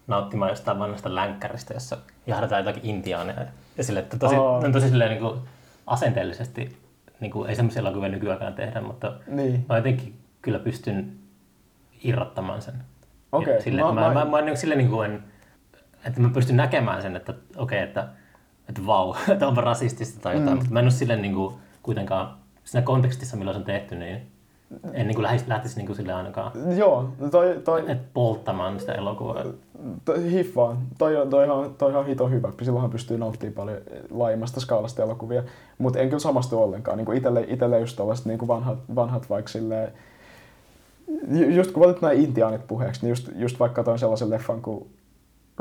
[0.08, 3.46] nauttimaan jostain vanhasta länkkäristä, jossa jahdataan jotakin intiaaneja.
[3.78, 4.58] Ja sille, että tosi, Aa.
[4.58, 5.40] on tosi silleen, niin kuin,
[5.88, 6.78] asenteellisesti,
[7.20, 9.66] niin kuin, ei semmoisia elokuvia nykyaikana tehdä, mutta Niin.
[9.70, 11.14] mä jotenkin kyllä pystyn
[12.04, 12.74] irrottamaan sen.
[13.32, 15.24] Okei, Ja Sille, mä- mä, mä, mä- mä, niin silleen, niin kuin en,
[16.06, 18.08] että mä pystyn näkemään sen, että okei, että,
[18.70, 20.56] että vau, että onpa rasistista tai jotain, Mm.
[20.58, 24.28] mutta mä en ole silleen niin kuin, kuitenkaan siinä kontekstissa, milloin se on tehty, niin
[24.94, 28.94] en niin kuin lähtisi, lähtisi niin kuin sille ainakaan Joo, toi, toi, et polttamaan sitä
[28.94, 29.44] elokuvaa.
[30.06, 30.78] toi hiffaan.
[30.98, 32.52] Toi, on- toi, on, toi on hito hyvä.
[32.62, 33.78] Silloinhan pystyy nauttimaan paljon
[34.12, 35.44] laajemmasta skaalasta elokuvia.
[35.78, 36.98] Mutta en kyllä samastu ollenkaan.
[36.98, 39.92] Niin itelle, itelle just tällaiset niin vanhat, vanhat vaikka silleen,
[41.56, 44.90] just kun valitit nämä intiaanit puheeksi, niin just, just vaikka toin sellaisen leffan kuin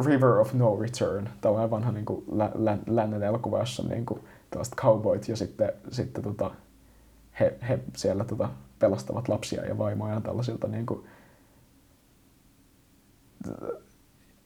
[0.07, 4.21] River of No Return, tällainen vanha niin kuin lä, lä, lännen elokuva, jossa niin kuin
[4.51, 6.51] tällaiset cowboyt ja sitten, sitten tota,
[7.41, 8.49] he, he siellä tota,
[8.79, 11.05] pelastavat lapsia ja vaimojaan tällaisilta niin kuin,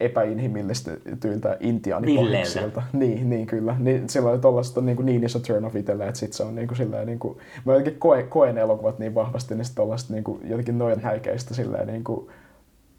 [0.01, 2.83] epäinhimillistetyiltä intiaanipahiksilta.
[2.93, 3.77] Niin, niin kyllä.
[3.79, 6.69] Niin, sillä oli tollaista niin, niin iso turn off itselle, että sit se on niin
[6.69, 10.41] kuin, silleen, niin kuin, mä jotenkin koen, koen elokuvat niin vahvasti, niin tollaista niin kuin,
[10.45, 12.29] jotenkin noin häikeistä silleen, niin kuin,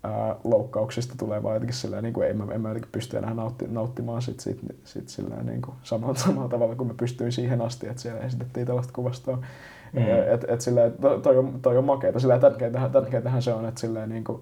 [0.04, 3.34] ää, loukkauksista tulee vaan jotenkin silleen, niin kuin, ei mä, en mä jotenkin pysty enää
[3.34, 7.62] nautti, nauttimaan sit, sit, sit silleen, niin kuin, samalla, samalla tavalla kuin mä pystyin siihen
[7.62, 9.44] asti, että siellä esitettiin tällaista kuvastoa.
[9.94, 10.02] Mm.
[10.34, 12.20] Et, et silleen, to, toi, on, toi on makeeta.
[12.20, 14.42] Silleen tärkeintähän, tärkeintähän se on, että silleen, niin kuin,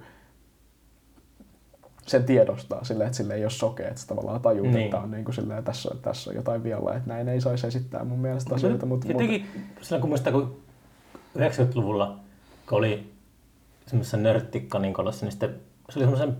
[2.10, 4.78] sen tiedostaa silleen, että sille ei ole sokea, että se tavallaan tajuu, Niin.
[4.86, 8.04] että on niin kuin silleen, tässä, tässä on jotain vialla, että näin ei saisi esittää
[8.04, 8.86] mun mielestä asioita.
[8.86, 9.48] Mutta, mutta, Jotenkin
[9.82, 10.62] silloin kun muistaa, kun
[11.38, 12.20] 90-luvulla,
[12.70, 13.14] kun oli
[13.88, 15.50] semmoisessa nörttikaninkolossa, niin sitten
[15.90, 16.38] se oli semmoisen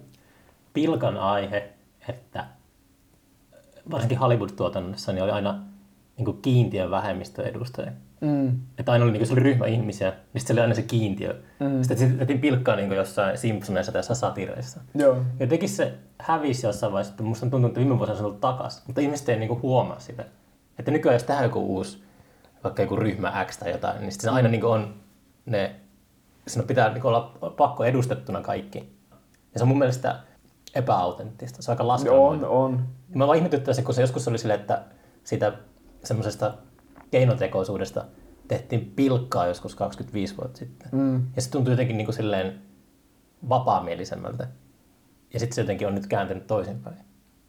[0.74, 1.70] pilkan aihe,
[2.08, 2.46] että
[3.92, 5.60] varsinkin Hollywood-tuotannossa niin oli aina
[6.18, 7.92] niin kuin kiintiön vähemmistöedustajia.
[8.22, 10.76] Mm, Että aina oli, niin kuin, se oli ryhmä ihmisiä, niin sitten se oli aina
[10.76, 11.42] se kiintiö.
[11.60, 11.84] Mm.
[11.84, 14.82] Sitten sitten pilkkaa niin kuin jossain Simpsoneissa tai jossain satireissa.
[14.96, 18.28] joo, Jotenkin se hävisi jossain vaiheessa, että musta on tuntunut, että viime vuosina se on
[18.28, 20.26] ollut takas, mutta ihmiset ei niinku huomaa sitä.
[20.80, 22.04] Että nykyään jos tehdään joku uusi,
[22.64, 24.94] vaikka joku ryhmä X tai jotain, niin sitten se aina niinku on
[25.46, 25.76] ne,
[26.48, 29.00] siinä pitää niinku olla pakko edustettuna kaikki.
[29.54, 30.20] Ja se on mun mielestä
[30.76, 32.46] epäautenttista, se on aika on, laskelmoitu.
[32.50, 32.86] on.
[33.16, 34.82] Mä vaan ihmetyttää se, kun se joskus oli silleen, että
[35.24, 35.54] siitä
[36.04, 36.54] semmoisesta
[37.12, 38.06] keinotekoisuudesta
[38.48, 40.90] tehtiin pilkkaa joskus 25 vuotta sitten.
[40.92, 42.62] Mm, Ja se tuntuu jotenkin niin kuin silleen
[43.50, 44.48] vapaamielisemmältä.
[45.34, 46.96] Ja sitten se jotenkin on nyt kääntynyt toisinpäin.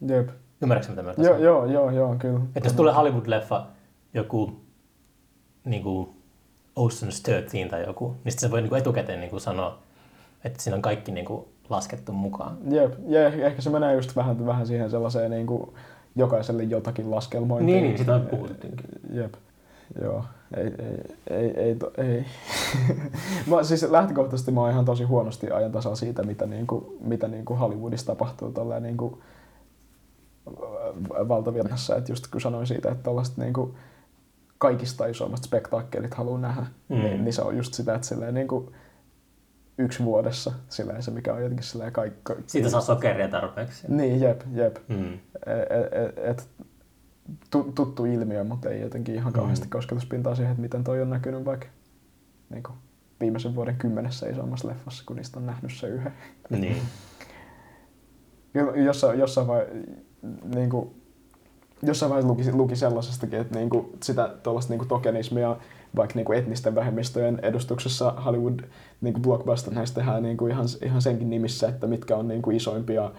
[0.08, 0.28] jep.
[0.62, 2.40] Ymmärrätkö mitä mä Joo, joo, joo, joo, kyllä.
[2.56, 3.62] Että jos tulee Hollywood-leffa,
[4.14, 4.60] joku
[5.64, 6.08] niin kuin
[6.78, 9.78] Ocean's 13 tai joku, niin sitten se voi niin kuin etukäteen niin kuin sanoa,
[10.44, 12.58] että siinä on kaikki niin kuin laskettu mukaan.
[12.70, 15.70] Jep, ja ehkä- se menee just vähän, vähän siihen sellaiseen niin kuin
[16.16, 17.74] jokaiselle jotakin laskelmointiin.
[17.74, 18.84] Niin, niin, sitä on puhuttukin.
[19.12, 19.34] Jep.
[20.02, 20.24] Joo,
[20.56, 22.24] ei, ei, ei, ei, to, ei.
[23.50, 27.54] mä, siis lähtökohtaisesti mä oon ihan tosi huonosti ajan tasalla siitä, mitä, niinku, mitä niinku
[27.54, 29.22] Hollywoodissa tapahtuu tolleen niinku
[31.28, 31.96] valtavirrassa.
[31.96, 33.74] Että just kun sanoin siitä, että tällaiset niinku
[34.58, 36.96] kaikista isoimmat spektaakkelit haluaa nähdä, Mm.
[36.96, 38.72] niin, niin, se on just sitä, että silleen niinku
[39.78, 42.32] yksi vuodessa, silleen se mikä on jotenkin silleen kaikki.
[42.46, 43.86] Siitä saa sokeria tarpeeksi.
[43.88, 44.76] Niin, jep, jep.
[44.88, 45.12] Mm.
[45.14, 46.64] Et, et, tu-
[47.74, 49.70] tuttu ilmiö, mutta ei jotenkin ihan kauheasti Mm.
[49.70, 51.66] kosketuspintaa siihen, että miten toi on näkynyt vaikka
[52.50, 52.74] niin kuin,
[53.20, 56.12] viimeisen vuoden kymmenessä isommassa leffassa, kun niistä on nähnyt se yhden.
[56.50, 56.76] Niin.
[58.54, 59.66] Jo- Jossain, jossain, vai,
[60.54, 60.90] niin kuin,
[61.82, 65.56] jossain vaiheessa luki, luki sellaisestakin, että niin kuin, sitä tuollaista niin tokenismia
[65.96, 68.60] vaikka niin kuin etnisten vähemmistöjen edustuksessa Hollywood
[69.00, 72.42] niin kuin blockbuster näistä tehdään niin kuin ihan, ihan senkin nimissä, että mitkä on niin
[72.42, 73.10] kuin isoimpia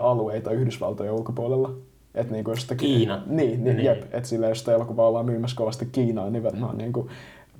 [0.00, 1.74] alueita Yhdysvaltojen ulkopuolella.
[2.14, 3.22] Et niin kuin jostakin, Kiina.
[3.26, 3.84] Niin, niin, Niin.
[3.84, 4.02] jep.
[4.02, 7.08] Että sillä jos sitä elokuvaa ollaan myymässä kovasti Kiinaan, niin varmaan niin kuin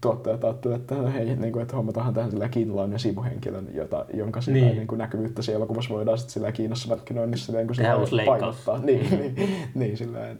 [0.00, 4.54] tuottajat ajattelevat, että hei, niin kuin, että hommatahan tähän sillä kiinalainen sivuhenkilön, jota, jonka sillä
[4.54, 4.66] Niin.
[4.66, 4.76] niin.
[4.76, 8.78] Niin kuin näkyvyyttä siellä elokuvassa voidaan sitten sillä Kiinassa markkinoinnissa kun Tehdään sillä painottaa.
[8.78, 9.34] Niin, niin,
[9.74, 10.38] niin silleen,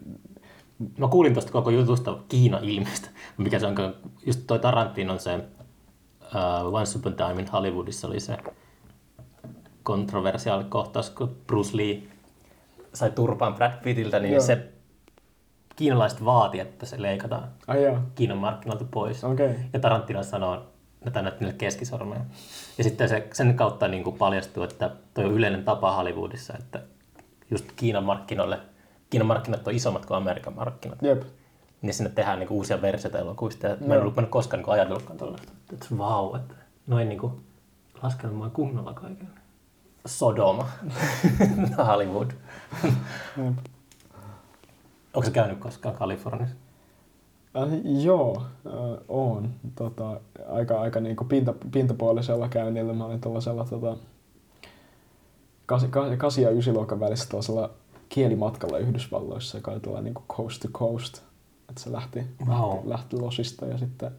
[0.97, 3.75] Mä kuulin tuosta koko jutusta Kiina-ilmiöstä, mikä se on,
[4.25, 8.37] just toi Tarantino on se uh, Once Upon a Time in Hollywoodissa oli se
[9.83, 12.03] kontroversiaali kohtaus, kun Bruce Lee
[12.93, 14.41] sai turpaan Brad Pittiltä, niin Joo.
[14.41, 14.69] se
[15.75, 19.23] kiinalaiset vaati, että se leikataan ai jaa, Kiinan markkinoilta pois.
[19.23, 19.49] Okay.
[19.73, 20.65] Ja Tarantino sanoo,
[21.05, 22.21] että näyttää niille keskisormeja.
[22.77, 26.79] Ja sitten se, sen kautta niin kuin paljastuu, että toi on yleinen tapa Hollywoodissa, että
[27.51, 28.59] just Kiinan markkinoille,
[29.09, 31.01] Kiinan markkinat on isommat kuin Amerikan markkinat.
[31.01, 31.23] Jep.
[31.81, 33.67] Niin sinne tehdään niin kuin uusia versioita elokuvista.
[33.67, 34.01] Ja mä en Joo.
[34.01, 35.51] ollut koskaan niin ajatellutkaan tuollaista.
[35.73, 36.55] Että vau, että
[36.87, 37.33] noin niin kuin
[38.03, 39.29] laskelmoin kunnolla kaiken.
[40.05, 40.67] Sodoma.
[41.87, 42.31] Hollywood.
[43.37, 43.53] Jep.
[45.13, 46.55] Onko se käynyt koskaan Kaliforniassa?
[47.57, 48.73] Äh, joo, äh,
[49.07, 49.49] on.
[49.75, 50.19] Tota,
[50.49, 52.93] aika aika niinku pinta, pintapuolisella käynnillä.
[52.93, 53.97] Mä olin tuollaisella tota,
[55.65, 57.69] kasi, kasi, kasi ja ysiluokan välissä tuollaisella
[58.09, 61.17] kielimatkalla Yhdysvalloissa, joka oli tuolla niinku coast to coast.
[61.69, 62.69] Että se lähti, Wow.
[62.71, 64.11] lähti, lähti losista ja sitten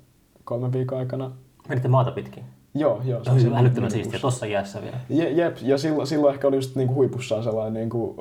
[0.45, 1.31] kolmen viikon aikana...
[1.69, 2.45] Menitte maata pitkin?
[2.75, 3.25] Joo, joo.
[3.25, 4.21] Se on siinä älyttömän niinku- siistiä.
[4.21, 4.97] Tossa iässä vielä.
[5.09, 8.17] Je, jep, ja silloin, silloin ehkä oli just niinku huipussaan sellainen niinku,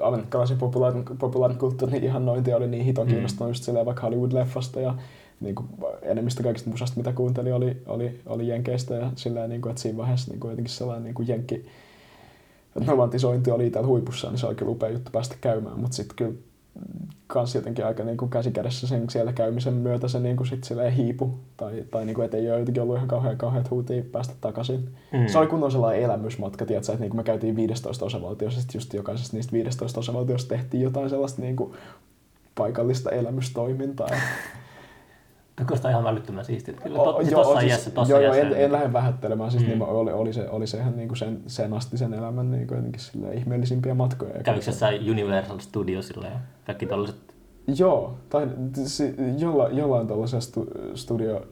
[0.00, 3.10] äh, amerikkalaisen populaarin, populaarin kulttuurin ihannointi oli niin hiton Mm.
[3.10, 4.94] kiinnostunut just silleen vaikka Hollywood-leffasta ja
[5.40, 5.64] niinku,
[6.02, 10.30] enemmistö kaikista musasta, mitä kuuntelin, oli, oli, oli jenkeistä ja silleen, niinku, että siinä vaiheessa
[10.30, 11.66] niinku, jotenkin sellainen niinku, jenkki
[12.86, 16.32] romantisointi oli täällä huipussaan, niin se oli kyllä upea juttu päästä käymään, mutta sitten kyllä
[17.26, 20.92] kans jotenkin aika niin kuin käsikädessä sen siellä käymisen myötä se niin kuin sit silleen
[20.92, 21.38] hiipu.
[21.56, 24.88] Tai, tai niin kuin, et ei ole jotenkin ollut ihan kauhean, kauhean huutia päästä takaisin.
[25.12, 25.26] Mm.
[25.26, 28.94] Se oli kunnon sellainen elämysmatka, tiedätkö, että niin kuin me käytiin 15 osavaltiossa, sit just
[28.94, 31.72] jokaisesta niistä 15 osavaltiosta tehtiin jotain sellaista niin kuin
[32.54, 34.08] paikallista elämystoimintaa.
[35.66, 36.74] Kuulostaa ihan älyttömän siistiä.
[36.74, 38.56] Kyllä O- to, joo, tossa siis- iässä, tossa joo, joo, iässä.
[38.56, 39.68] en, en lähde vähättelemään, siis Mm.
[39.68, 42.76] niin, oli, oli, se, oli se ihan niin kuin sen, sen astisen elämän niin kuin
[42.76, 44.36] jotenkin silleen ihmeellisimpiä matkoja.
[44.36, 47.16] Ja Kävikö se- jossain Universal Studiosilla ja kaikki tollaset?
[47.78, 48.48] Joo, tai
[48.84, 51.46] si, jolla, jollain tällaisella stu, studio...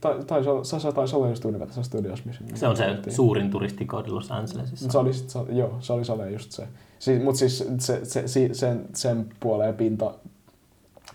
[0.00, 3.16] Tai, tai se, se taisi olla just Universal Studios, missä Se on se oltiin.
[3.16, 4.90] suurin turistikoodi Los Angelesissa.
[4.92, 6.68] Se oli, se, joo, se oli Sale just se.
[6.98, 10.14] Siis, Mutta siis se, se, se, sen, sen puoleen pinta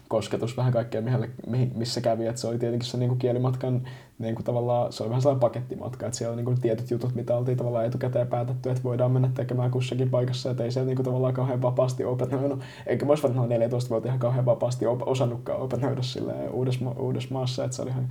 [0.07, 1.01] kosketus vähän kaikkea,
[1.47, 2.27] mihin, missä kävi.
[2.27, 3.87] Et se oli tietenkin se niinku kielimatkan,
[4.19, 7.57] niinku tavallaan, se oli vähän sellainen pakettimatka, että siellä on niinku tietyt jutut, mitä oltiin
[7.57, 11.61] tavallaan etukäteen päätetty, että voidaan mennä tekemään kussakin paikassa, että ei siellä niinku tavallaan kauhean
[11.61, 12.59] vapaasti opetroinut.
[12.85, 17.33] Eikä mä olisi varmaan 14 vuotta ihan kauhean vapaasti op- osannutkaan opetroida silleen uudessa, uudessa
[17.33, 18.09] maassa, että se oli ihan,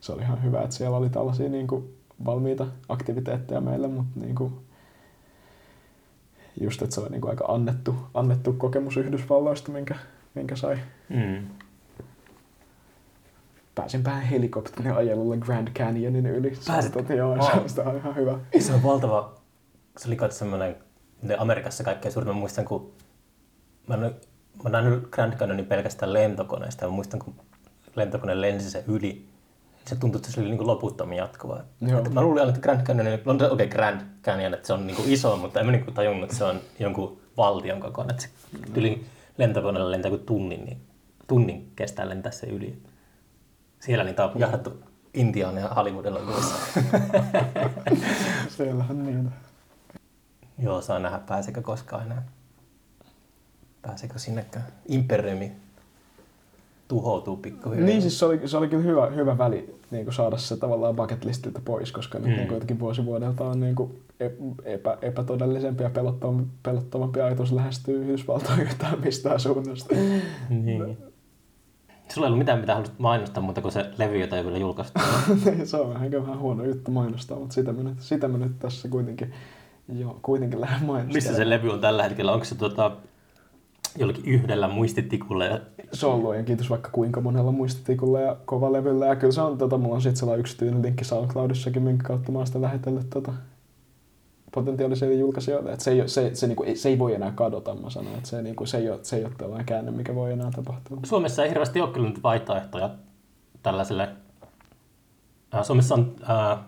[0.00, 1.90] se oli ihan hyvä, että siellä oli tällaisia niinku
[2.24, 4.52] valmiita aktiviteetteja meille, mutta niinku,
[6.60, 9.94] just, että se oli niinku aika annettu, annettu kokemus Yhdysvalloista, minkä,
[10.34, 10.78] minkä sai.
[11.08, 11.46] Mm.
[13.74, 16.54] Pääsin vähän helikopterin ajelulla Grand Canyonin yli.
[16.54, 16.96] Se Pääsit?
[16.96, 17.66] oli, joo, Wow.
[17.66, 18.38] se, on ihan hyvä.
[18.60, 19.34] Se on valtava,
[19.98, 20.76] se oli kai semmoinen,
[21.22, 22.92] ne Amerikassa kaikkein suurin, mä muistan kun
[23.86, 24.10] mä, en, mä
[24.64, 27.34] oon nähnyt Grand Canyonin pelkästään lentokoneesta ja mä muistan kun
[27.96, 29.28] lentokone lensi se yli,
[29.86, 31.62] se tuntui, että se oli niin loputtomin jatkuvaa.
[31.80, 31.98] Joo.
[31.98, 34.86] Että Mä luulin aina, että Grand Canyon, on okei okay, Grand Canyon, että se on
[34.86, 38.10] niin iso, mutta en mä niin tajunnut, että se on jonkun valtion kokoinen.
[38.14, 38.30] Että se
[38.74, 39.06] yli
[39.38, 40.86] lentokoneella lentää kuin tunnin, niin
[41.26, 42.82] tunnin kestää lentää se yli.
[43.80, 44.82] Siellä niitä on jahdattu
[45.14, 46.54] Intiaan ja Hollywoodilla elokuvissa.
[48.56, 49.30] Siellähän niitä.
[50.58, 52.22] Joo, saa nähdä, pääsekö koskaan enää.
[53.82, 54.66] Pääsekö sinnekään?
[54.88, 55.52] Imperiumi
[56.88, 57.86] tuhoutuu pikkuhiljaa.
[57.86, 60.96] Niin siis se oli, se oli kyllä hyvä, hyvä väli niin kuin saada se tavallaan
[60.96, 62.34] bucket listiltä pois, koska nyt Mm.
[62.36, 64.02] niin kuitenkin vuosi vuodelta on niin kuin
[64.64, 69.94] epä, epätodellisempi ja pelottavampi, pelottavampi ajatus lähestyy Yhdysvaltoihin yhtään mistään suunnasta.
[70.48, 70.98] Niin.
[72.08, 75.00] Sulla ei ollut mitään, mitä haluaisit mainostaa, mutta kuin se levy, jota ei vielä julkaistu.
[75.64, 78.88] se on vähän, vähän huono juttu mainostaa, mutta sitä mä nyt, sitä mä nyt tässä
[78.88, 79.32] kuitenkin,
[79.98, 81.12] joo, kuitenkin lähden mainostamaan.
[81.14, 82.32] Missä se levy on tällä hetkellä?
[82.32, 82.96] Onko se tota,
[83.98, 85.44] jollakin yhdellä muistitikulla?
[85.44, 85.60] Ja...
[85.92, 89.06] Se on luojan kiitos vaikka kuinka monella muistitikulla ja kovalevyllä.
[89.06, 92.38] Ja kyllä se on, tota, mulla on sitten sellainen yksityinen linkki SoundCloudissakin, minkä kautta mä
[92.38, 93.32] oon sitä lähetellyt tota,
[94.54, 95.72] potentiaalisille julkaisijoille.
[95.72, 98.14] Että se, ei, se, se, niinku, se, ei voi enää kadota, mä sanon.
[98.14, 100.98] Että se, niinku, se, ei ole, se ei ole tällainen käänne, mikä voi enää tapahtua.
[101.04, 102.90] Suomessa ei hirveästi ole kyllä nyt vaihtoehtoja
[103.62, 104.08] tällaiselle.
[105.62, 106.62] Suomessa on ää,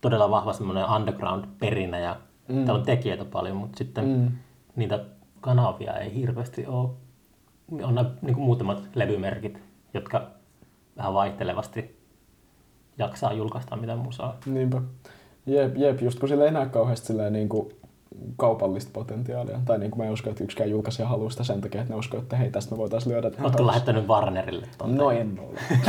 [0.00, 2.16] todella vahva semmoinen underground-perinne ja
[2.48, 2.54] mm.
[2.54, 4.04] Täällä on tekijöitä paljon, mutta sitten.
[4.08, 4.30] Mm.
[4.76, 5.04] niitä
[5.42, 6.90] kanavia ei hirveästi ole
[7.82, 9.58] on nämä niin kuin muutamat levymerkit,
[9.94, 10.30] jotka
[10.96, 12.02] vähän vaihtelevasti
[12.98, 14.36] jaksaa julkaista mitä musaa.
[14.46, 14.82] Niinpä.
[15.46, 17.72] Jep, jep, just kun sillä ei näe kauheasti silleen niin kuin
[18.36, 19.60] kaupallista potentiaalia.
[19.64, 21.98] Tai niin kuin mä en usko, että yksikään julkaisija haluaa sitä sen takia, että ne
[21.98, 23.30] uskoo, että hei, tästä me voitaisiin lyödä.
[23.40, 24.96] Oletko lähettänyt Warnerille tuon?
[24.96, 25.58] No en ole.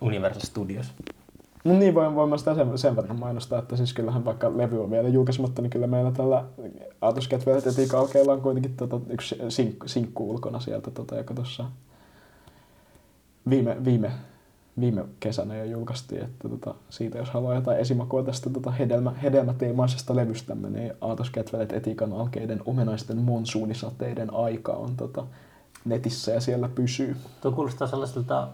[0.00, 0.92] Universal Studios.
[1.64, 4.82] No niin, voin, voin mä sitä sen, sen verran mainostaa, että siis kyllähän vaikka levy
[4.82, 6.44] on vielä julkaisematta, niin kyllä meillä tällä
[7.00, 7.28] Atos
[7.66, 11.64] ja Tiika on kuitenkin tota, yksi sink, sinkku ulkona sieltä, tota, joka tuossa
[13.50, 14.12] viime, viime,
[14.80, 20.16] viime kesänä jo julkaistiin, että tota, siitä jos haluaa jotain esimakua tästä tota hedelmä, hedelmäteemaisesta
[20.16, 25.26] levystämme, niin Aatos Kätvelet Etikan alkeiden omenaisten monsuunisateiden aika on tota,
[25.84, 27.16] netissä ja siellä pysyy.
[27.40, 28.48] Tuo kuulostaa sellaiselta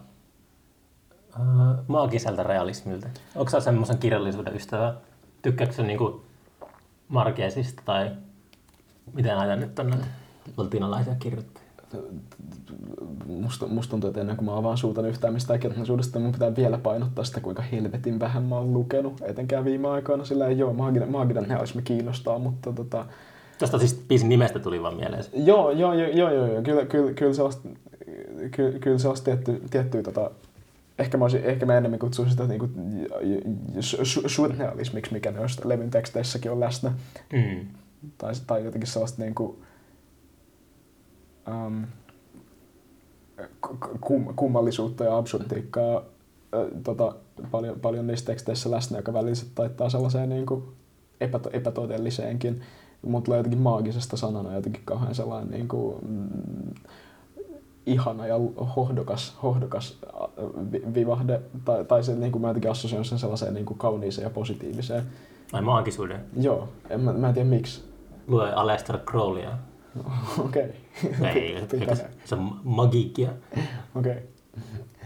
[1.89, 3.09] maagiselta realismilta.
[3.35, 4.95] Onko sä semmoisen kirjallisuuden ystävä?
[5.43, 6.23] Tykkääkö niinku
[7.09, 8.11] Markeesista tai
[9.13, 10.07] miten näitä nyt on näitä
[10.57, 11.69] latinalaisia kirjoittajia?
[13.27, 16.79] musta, musta tuntuu, että ennen kuin mä avaan suutan yhtään mistään kirjallisuudesta, mun pitää vielä
[16.79, 20.25] painottaa sitä, kuinka helvetin vähän mä oon lukenut, etenkään viime aikoina.
[20.25, 23.07] Sillä ei ole, maaginen, maaginen realismi kiinnostaa, mutta tota...
[23.59, 25.25] Tästä siis biisin nimestä tuli vaan mieleen.
[25.35, 26.63] Joo, joo, joo, joo, joo, joo.
[26.63, 27.69] Kyllä, kyllä, kyllä sellaista,
[28.51, 30.31] kyllä, kyllä sellaista tietty, tiettyä tota,
[30.99, 32.69] ehkä mä, olisin, ehkä mä enemmän kutsuisin sitä niinku
[34.27, 36.93] surrealismiksi, mikä noista levyn teksteissäkin on läsnä.
[37.33, 37.67] Mm.
[38.19, 39.63] Tai, tai jotenkin sellaista niinku,
[41.67, 41.85] um,
[44.01, 47.15] kum, kummallisuutta ja absurdiikkaa äh, tota,
[47.51, 50.65] paljon, paljon niissä teksteissä läsnä, joka välillä taittaa sellaiseen niin kuin
[51.21, 52.61] epäto, epätodelliseenkin,
[53.03, 56.75] mutta tulee jotenkin maagisesta sanana jotenkin kauhean sellainen niin kuin, mm,
[57.89, 58.35] ihana ja
[58.77, 59.99] hohdokas, hohdokas
[60.95, 64.31] vivahde, tai, tai se, niin kuin mä jotenkin assosioin sen sellaiseen niin kuin kauniiseen ja
[64.31, 65.03] positiiviseen.
[65.53, 66.21] Ai maagisuuden?
[66.41, 67.85] Joo, en, mä, mä en tiedä miksi.
[68.27, 69.51] Lue Aleister Crowleya.
[70.45, 70.73] Okei.
[71.19, 71.31] Okay.
[71.31, 71.67] Ei,
[72.25, 73.31] se on magiikkia.
[73.95, 74.13] Okei.
[74.13, 74.23] Okay.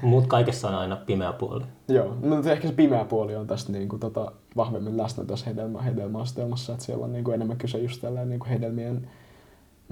[0.03, 1.65] Mutta kaikessa on aina pimeä puoli.
[1.89, 5.83] Joo, no ehkä se pimeä puoli on tästä niin kuin, tota, vahvemmin läsnä tässä hedelmä,
[5.83, 9.09] hedelmäastelmassa, että siellä on niin kuin, enemmän kyse just tällä niin kuin hedelmien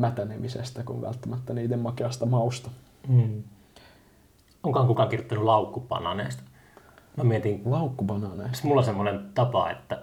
[0.00, 2.70] mätänemisestä kuin välttämättä niiden makeasta mausta.
[3.08, 3.42] Hmm.
[4.62, 6.42] Onkaan kukaan kirjoittanut laukkubanaaneista?
[7.16, 7.62] Mä mietin...
[7.64, 8.66] Laukkubanaaneista?
[8.66, 10.02] Mulla on semmoinen tapa, että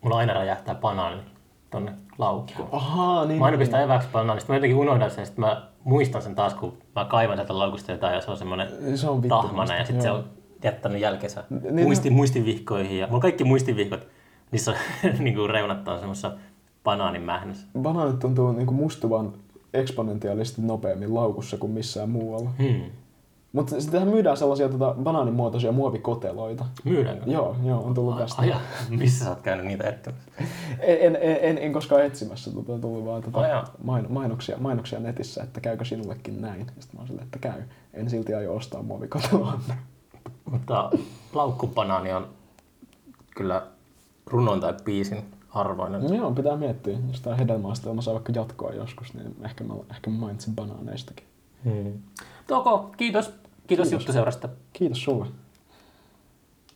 [0.00, 1.22] mulla aina räjähtää banaani
[1.70, 2.68] tonne laukkuun.
[2.72, 3.38] Ahaa, niin.
[3.38, 4.52] Mä aina pistän eväksi banaanista.
[4.52, 8.14] Mä jotenkin unohdan sen, että mä muistan sen taas, kun mä kaivan sieltä laukusta jotain
[8.14, 10.24] ja se on semmoinen se on tahmana ja sitten se on
[10.64, 12.16] jättänyt jälkensä niin, muisti, no.
[12.16, 12.98] muistivihkoihin.
[12.98, 14.08] Ja mulla kaikki muistivihkot,
[14.50, 14.76] niissä on
[15.24, 16.32] niin kuin reunat on semmoisessa
[16.86, 17.66] banaanin mähnässä.
[17.78, 19.32] Banaanit tuntuu niin kuin mustuvan
[19.74, 22.50] eksponentiaalisesti nopeammin laukussa kuin missään muualla.
[22.58, 22.90] Hmm.
[23.52, 26.64] Mutta sittenhän myydään sellaisia tota, banaanimuotoisia muovikoteloita.
[26.84, 27.30] Myydäänkö?
[27.30, 28.42] Joo, joo, on tullut tästä.
[28.42, 28.60] Aja,
[29.00, 30.30] missä sä oot käynyt niitä etsimässä?
[30.78, 35.60] En, en, en, en koskaan etsimässä, tota, tullut vaan tota, main, mainoksia, mainoksia netissä, että
[35.60, 36.66] käykö sinullekin näin.
[36.66, 37.62] Sitten mä oon silleen, että käy.
[37.94, 39.60] En silti aio ostaa muovikoteloa.
[40.50, 40.90] Mutta
[41.32, 42.28] laukkupanaani on
[43.36, 43.66] kyllä
[44.26, 46.02] runon tai biisin arvoinen.
[46.02, 46.98] No joo, pitää miettiä.
[47.08, 51.12] Jos tämä hedelmäastelma saa vaikka jatkoa joskus, niin ehkä mä, ehkä mä mainitsin banaaneista.
[51.64, 51.92] Hmm.
[52.46, 53.26] Toko, kiitos.
[53.26, 53.92] Kiitos, kiitos.
[53.92, 54.48] juttuseurasta.
[54.72, 55.26] Kiitos sulle.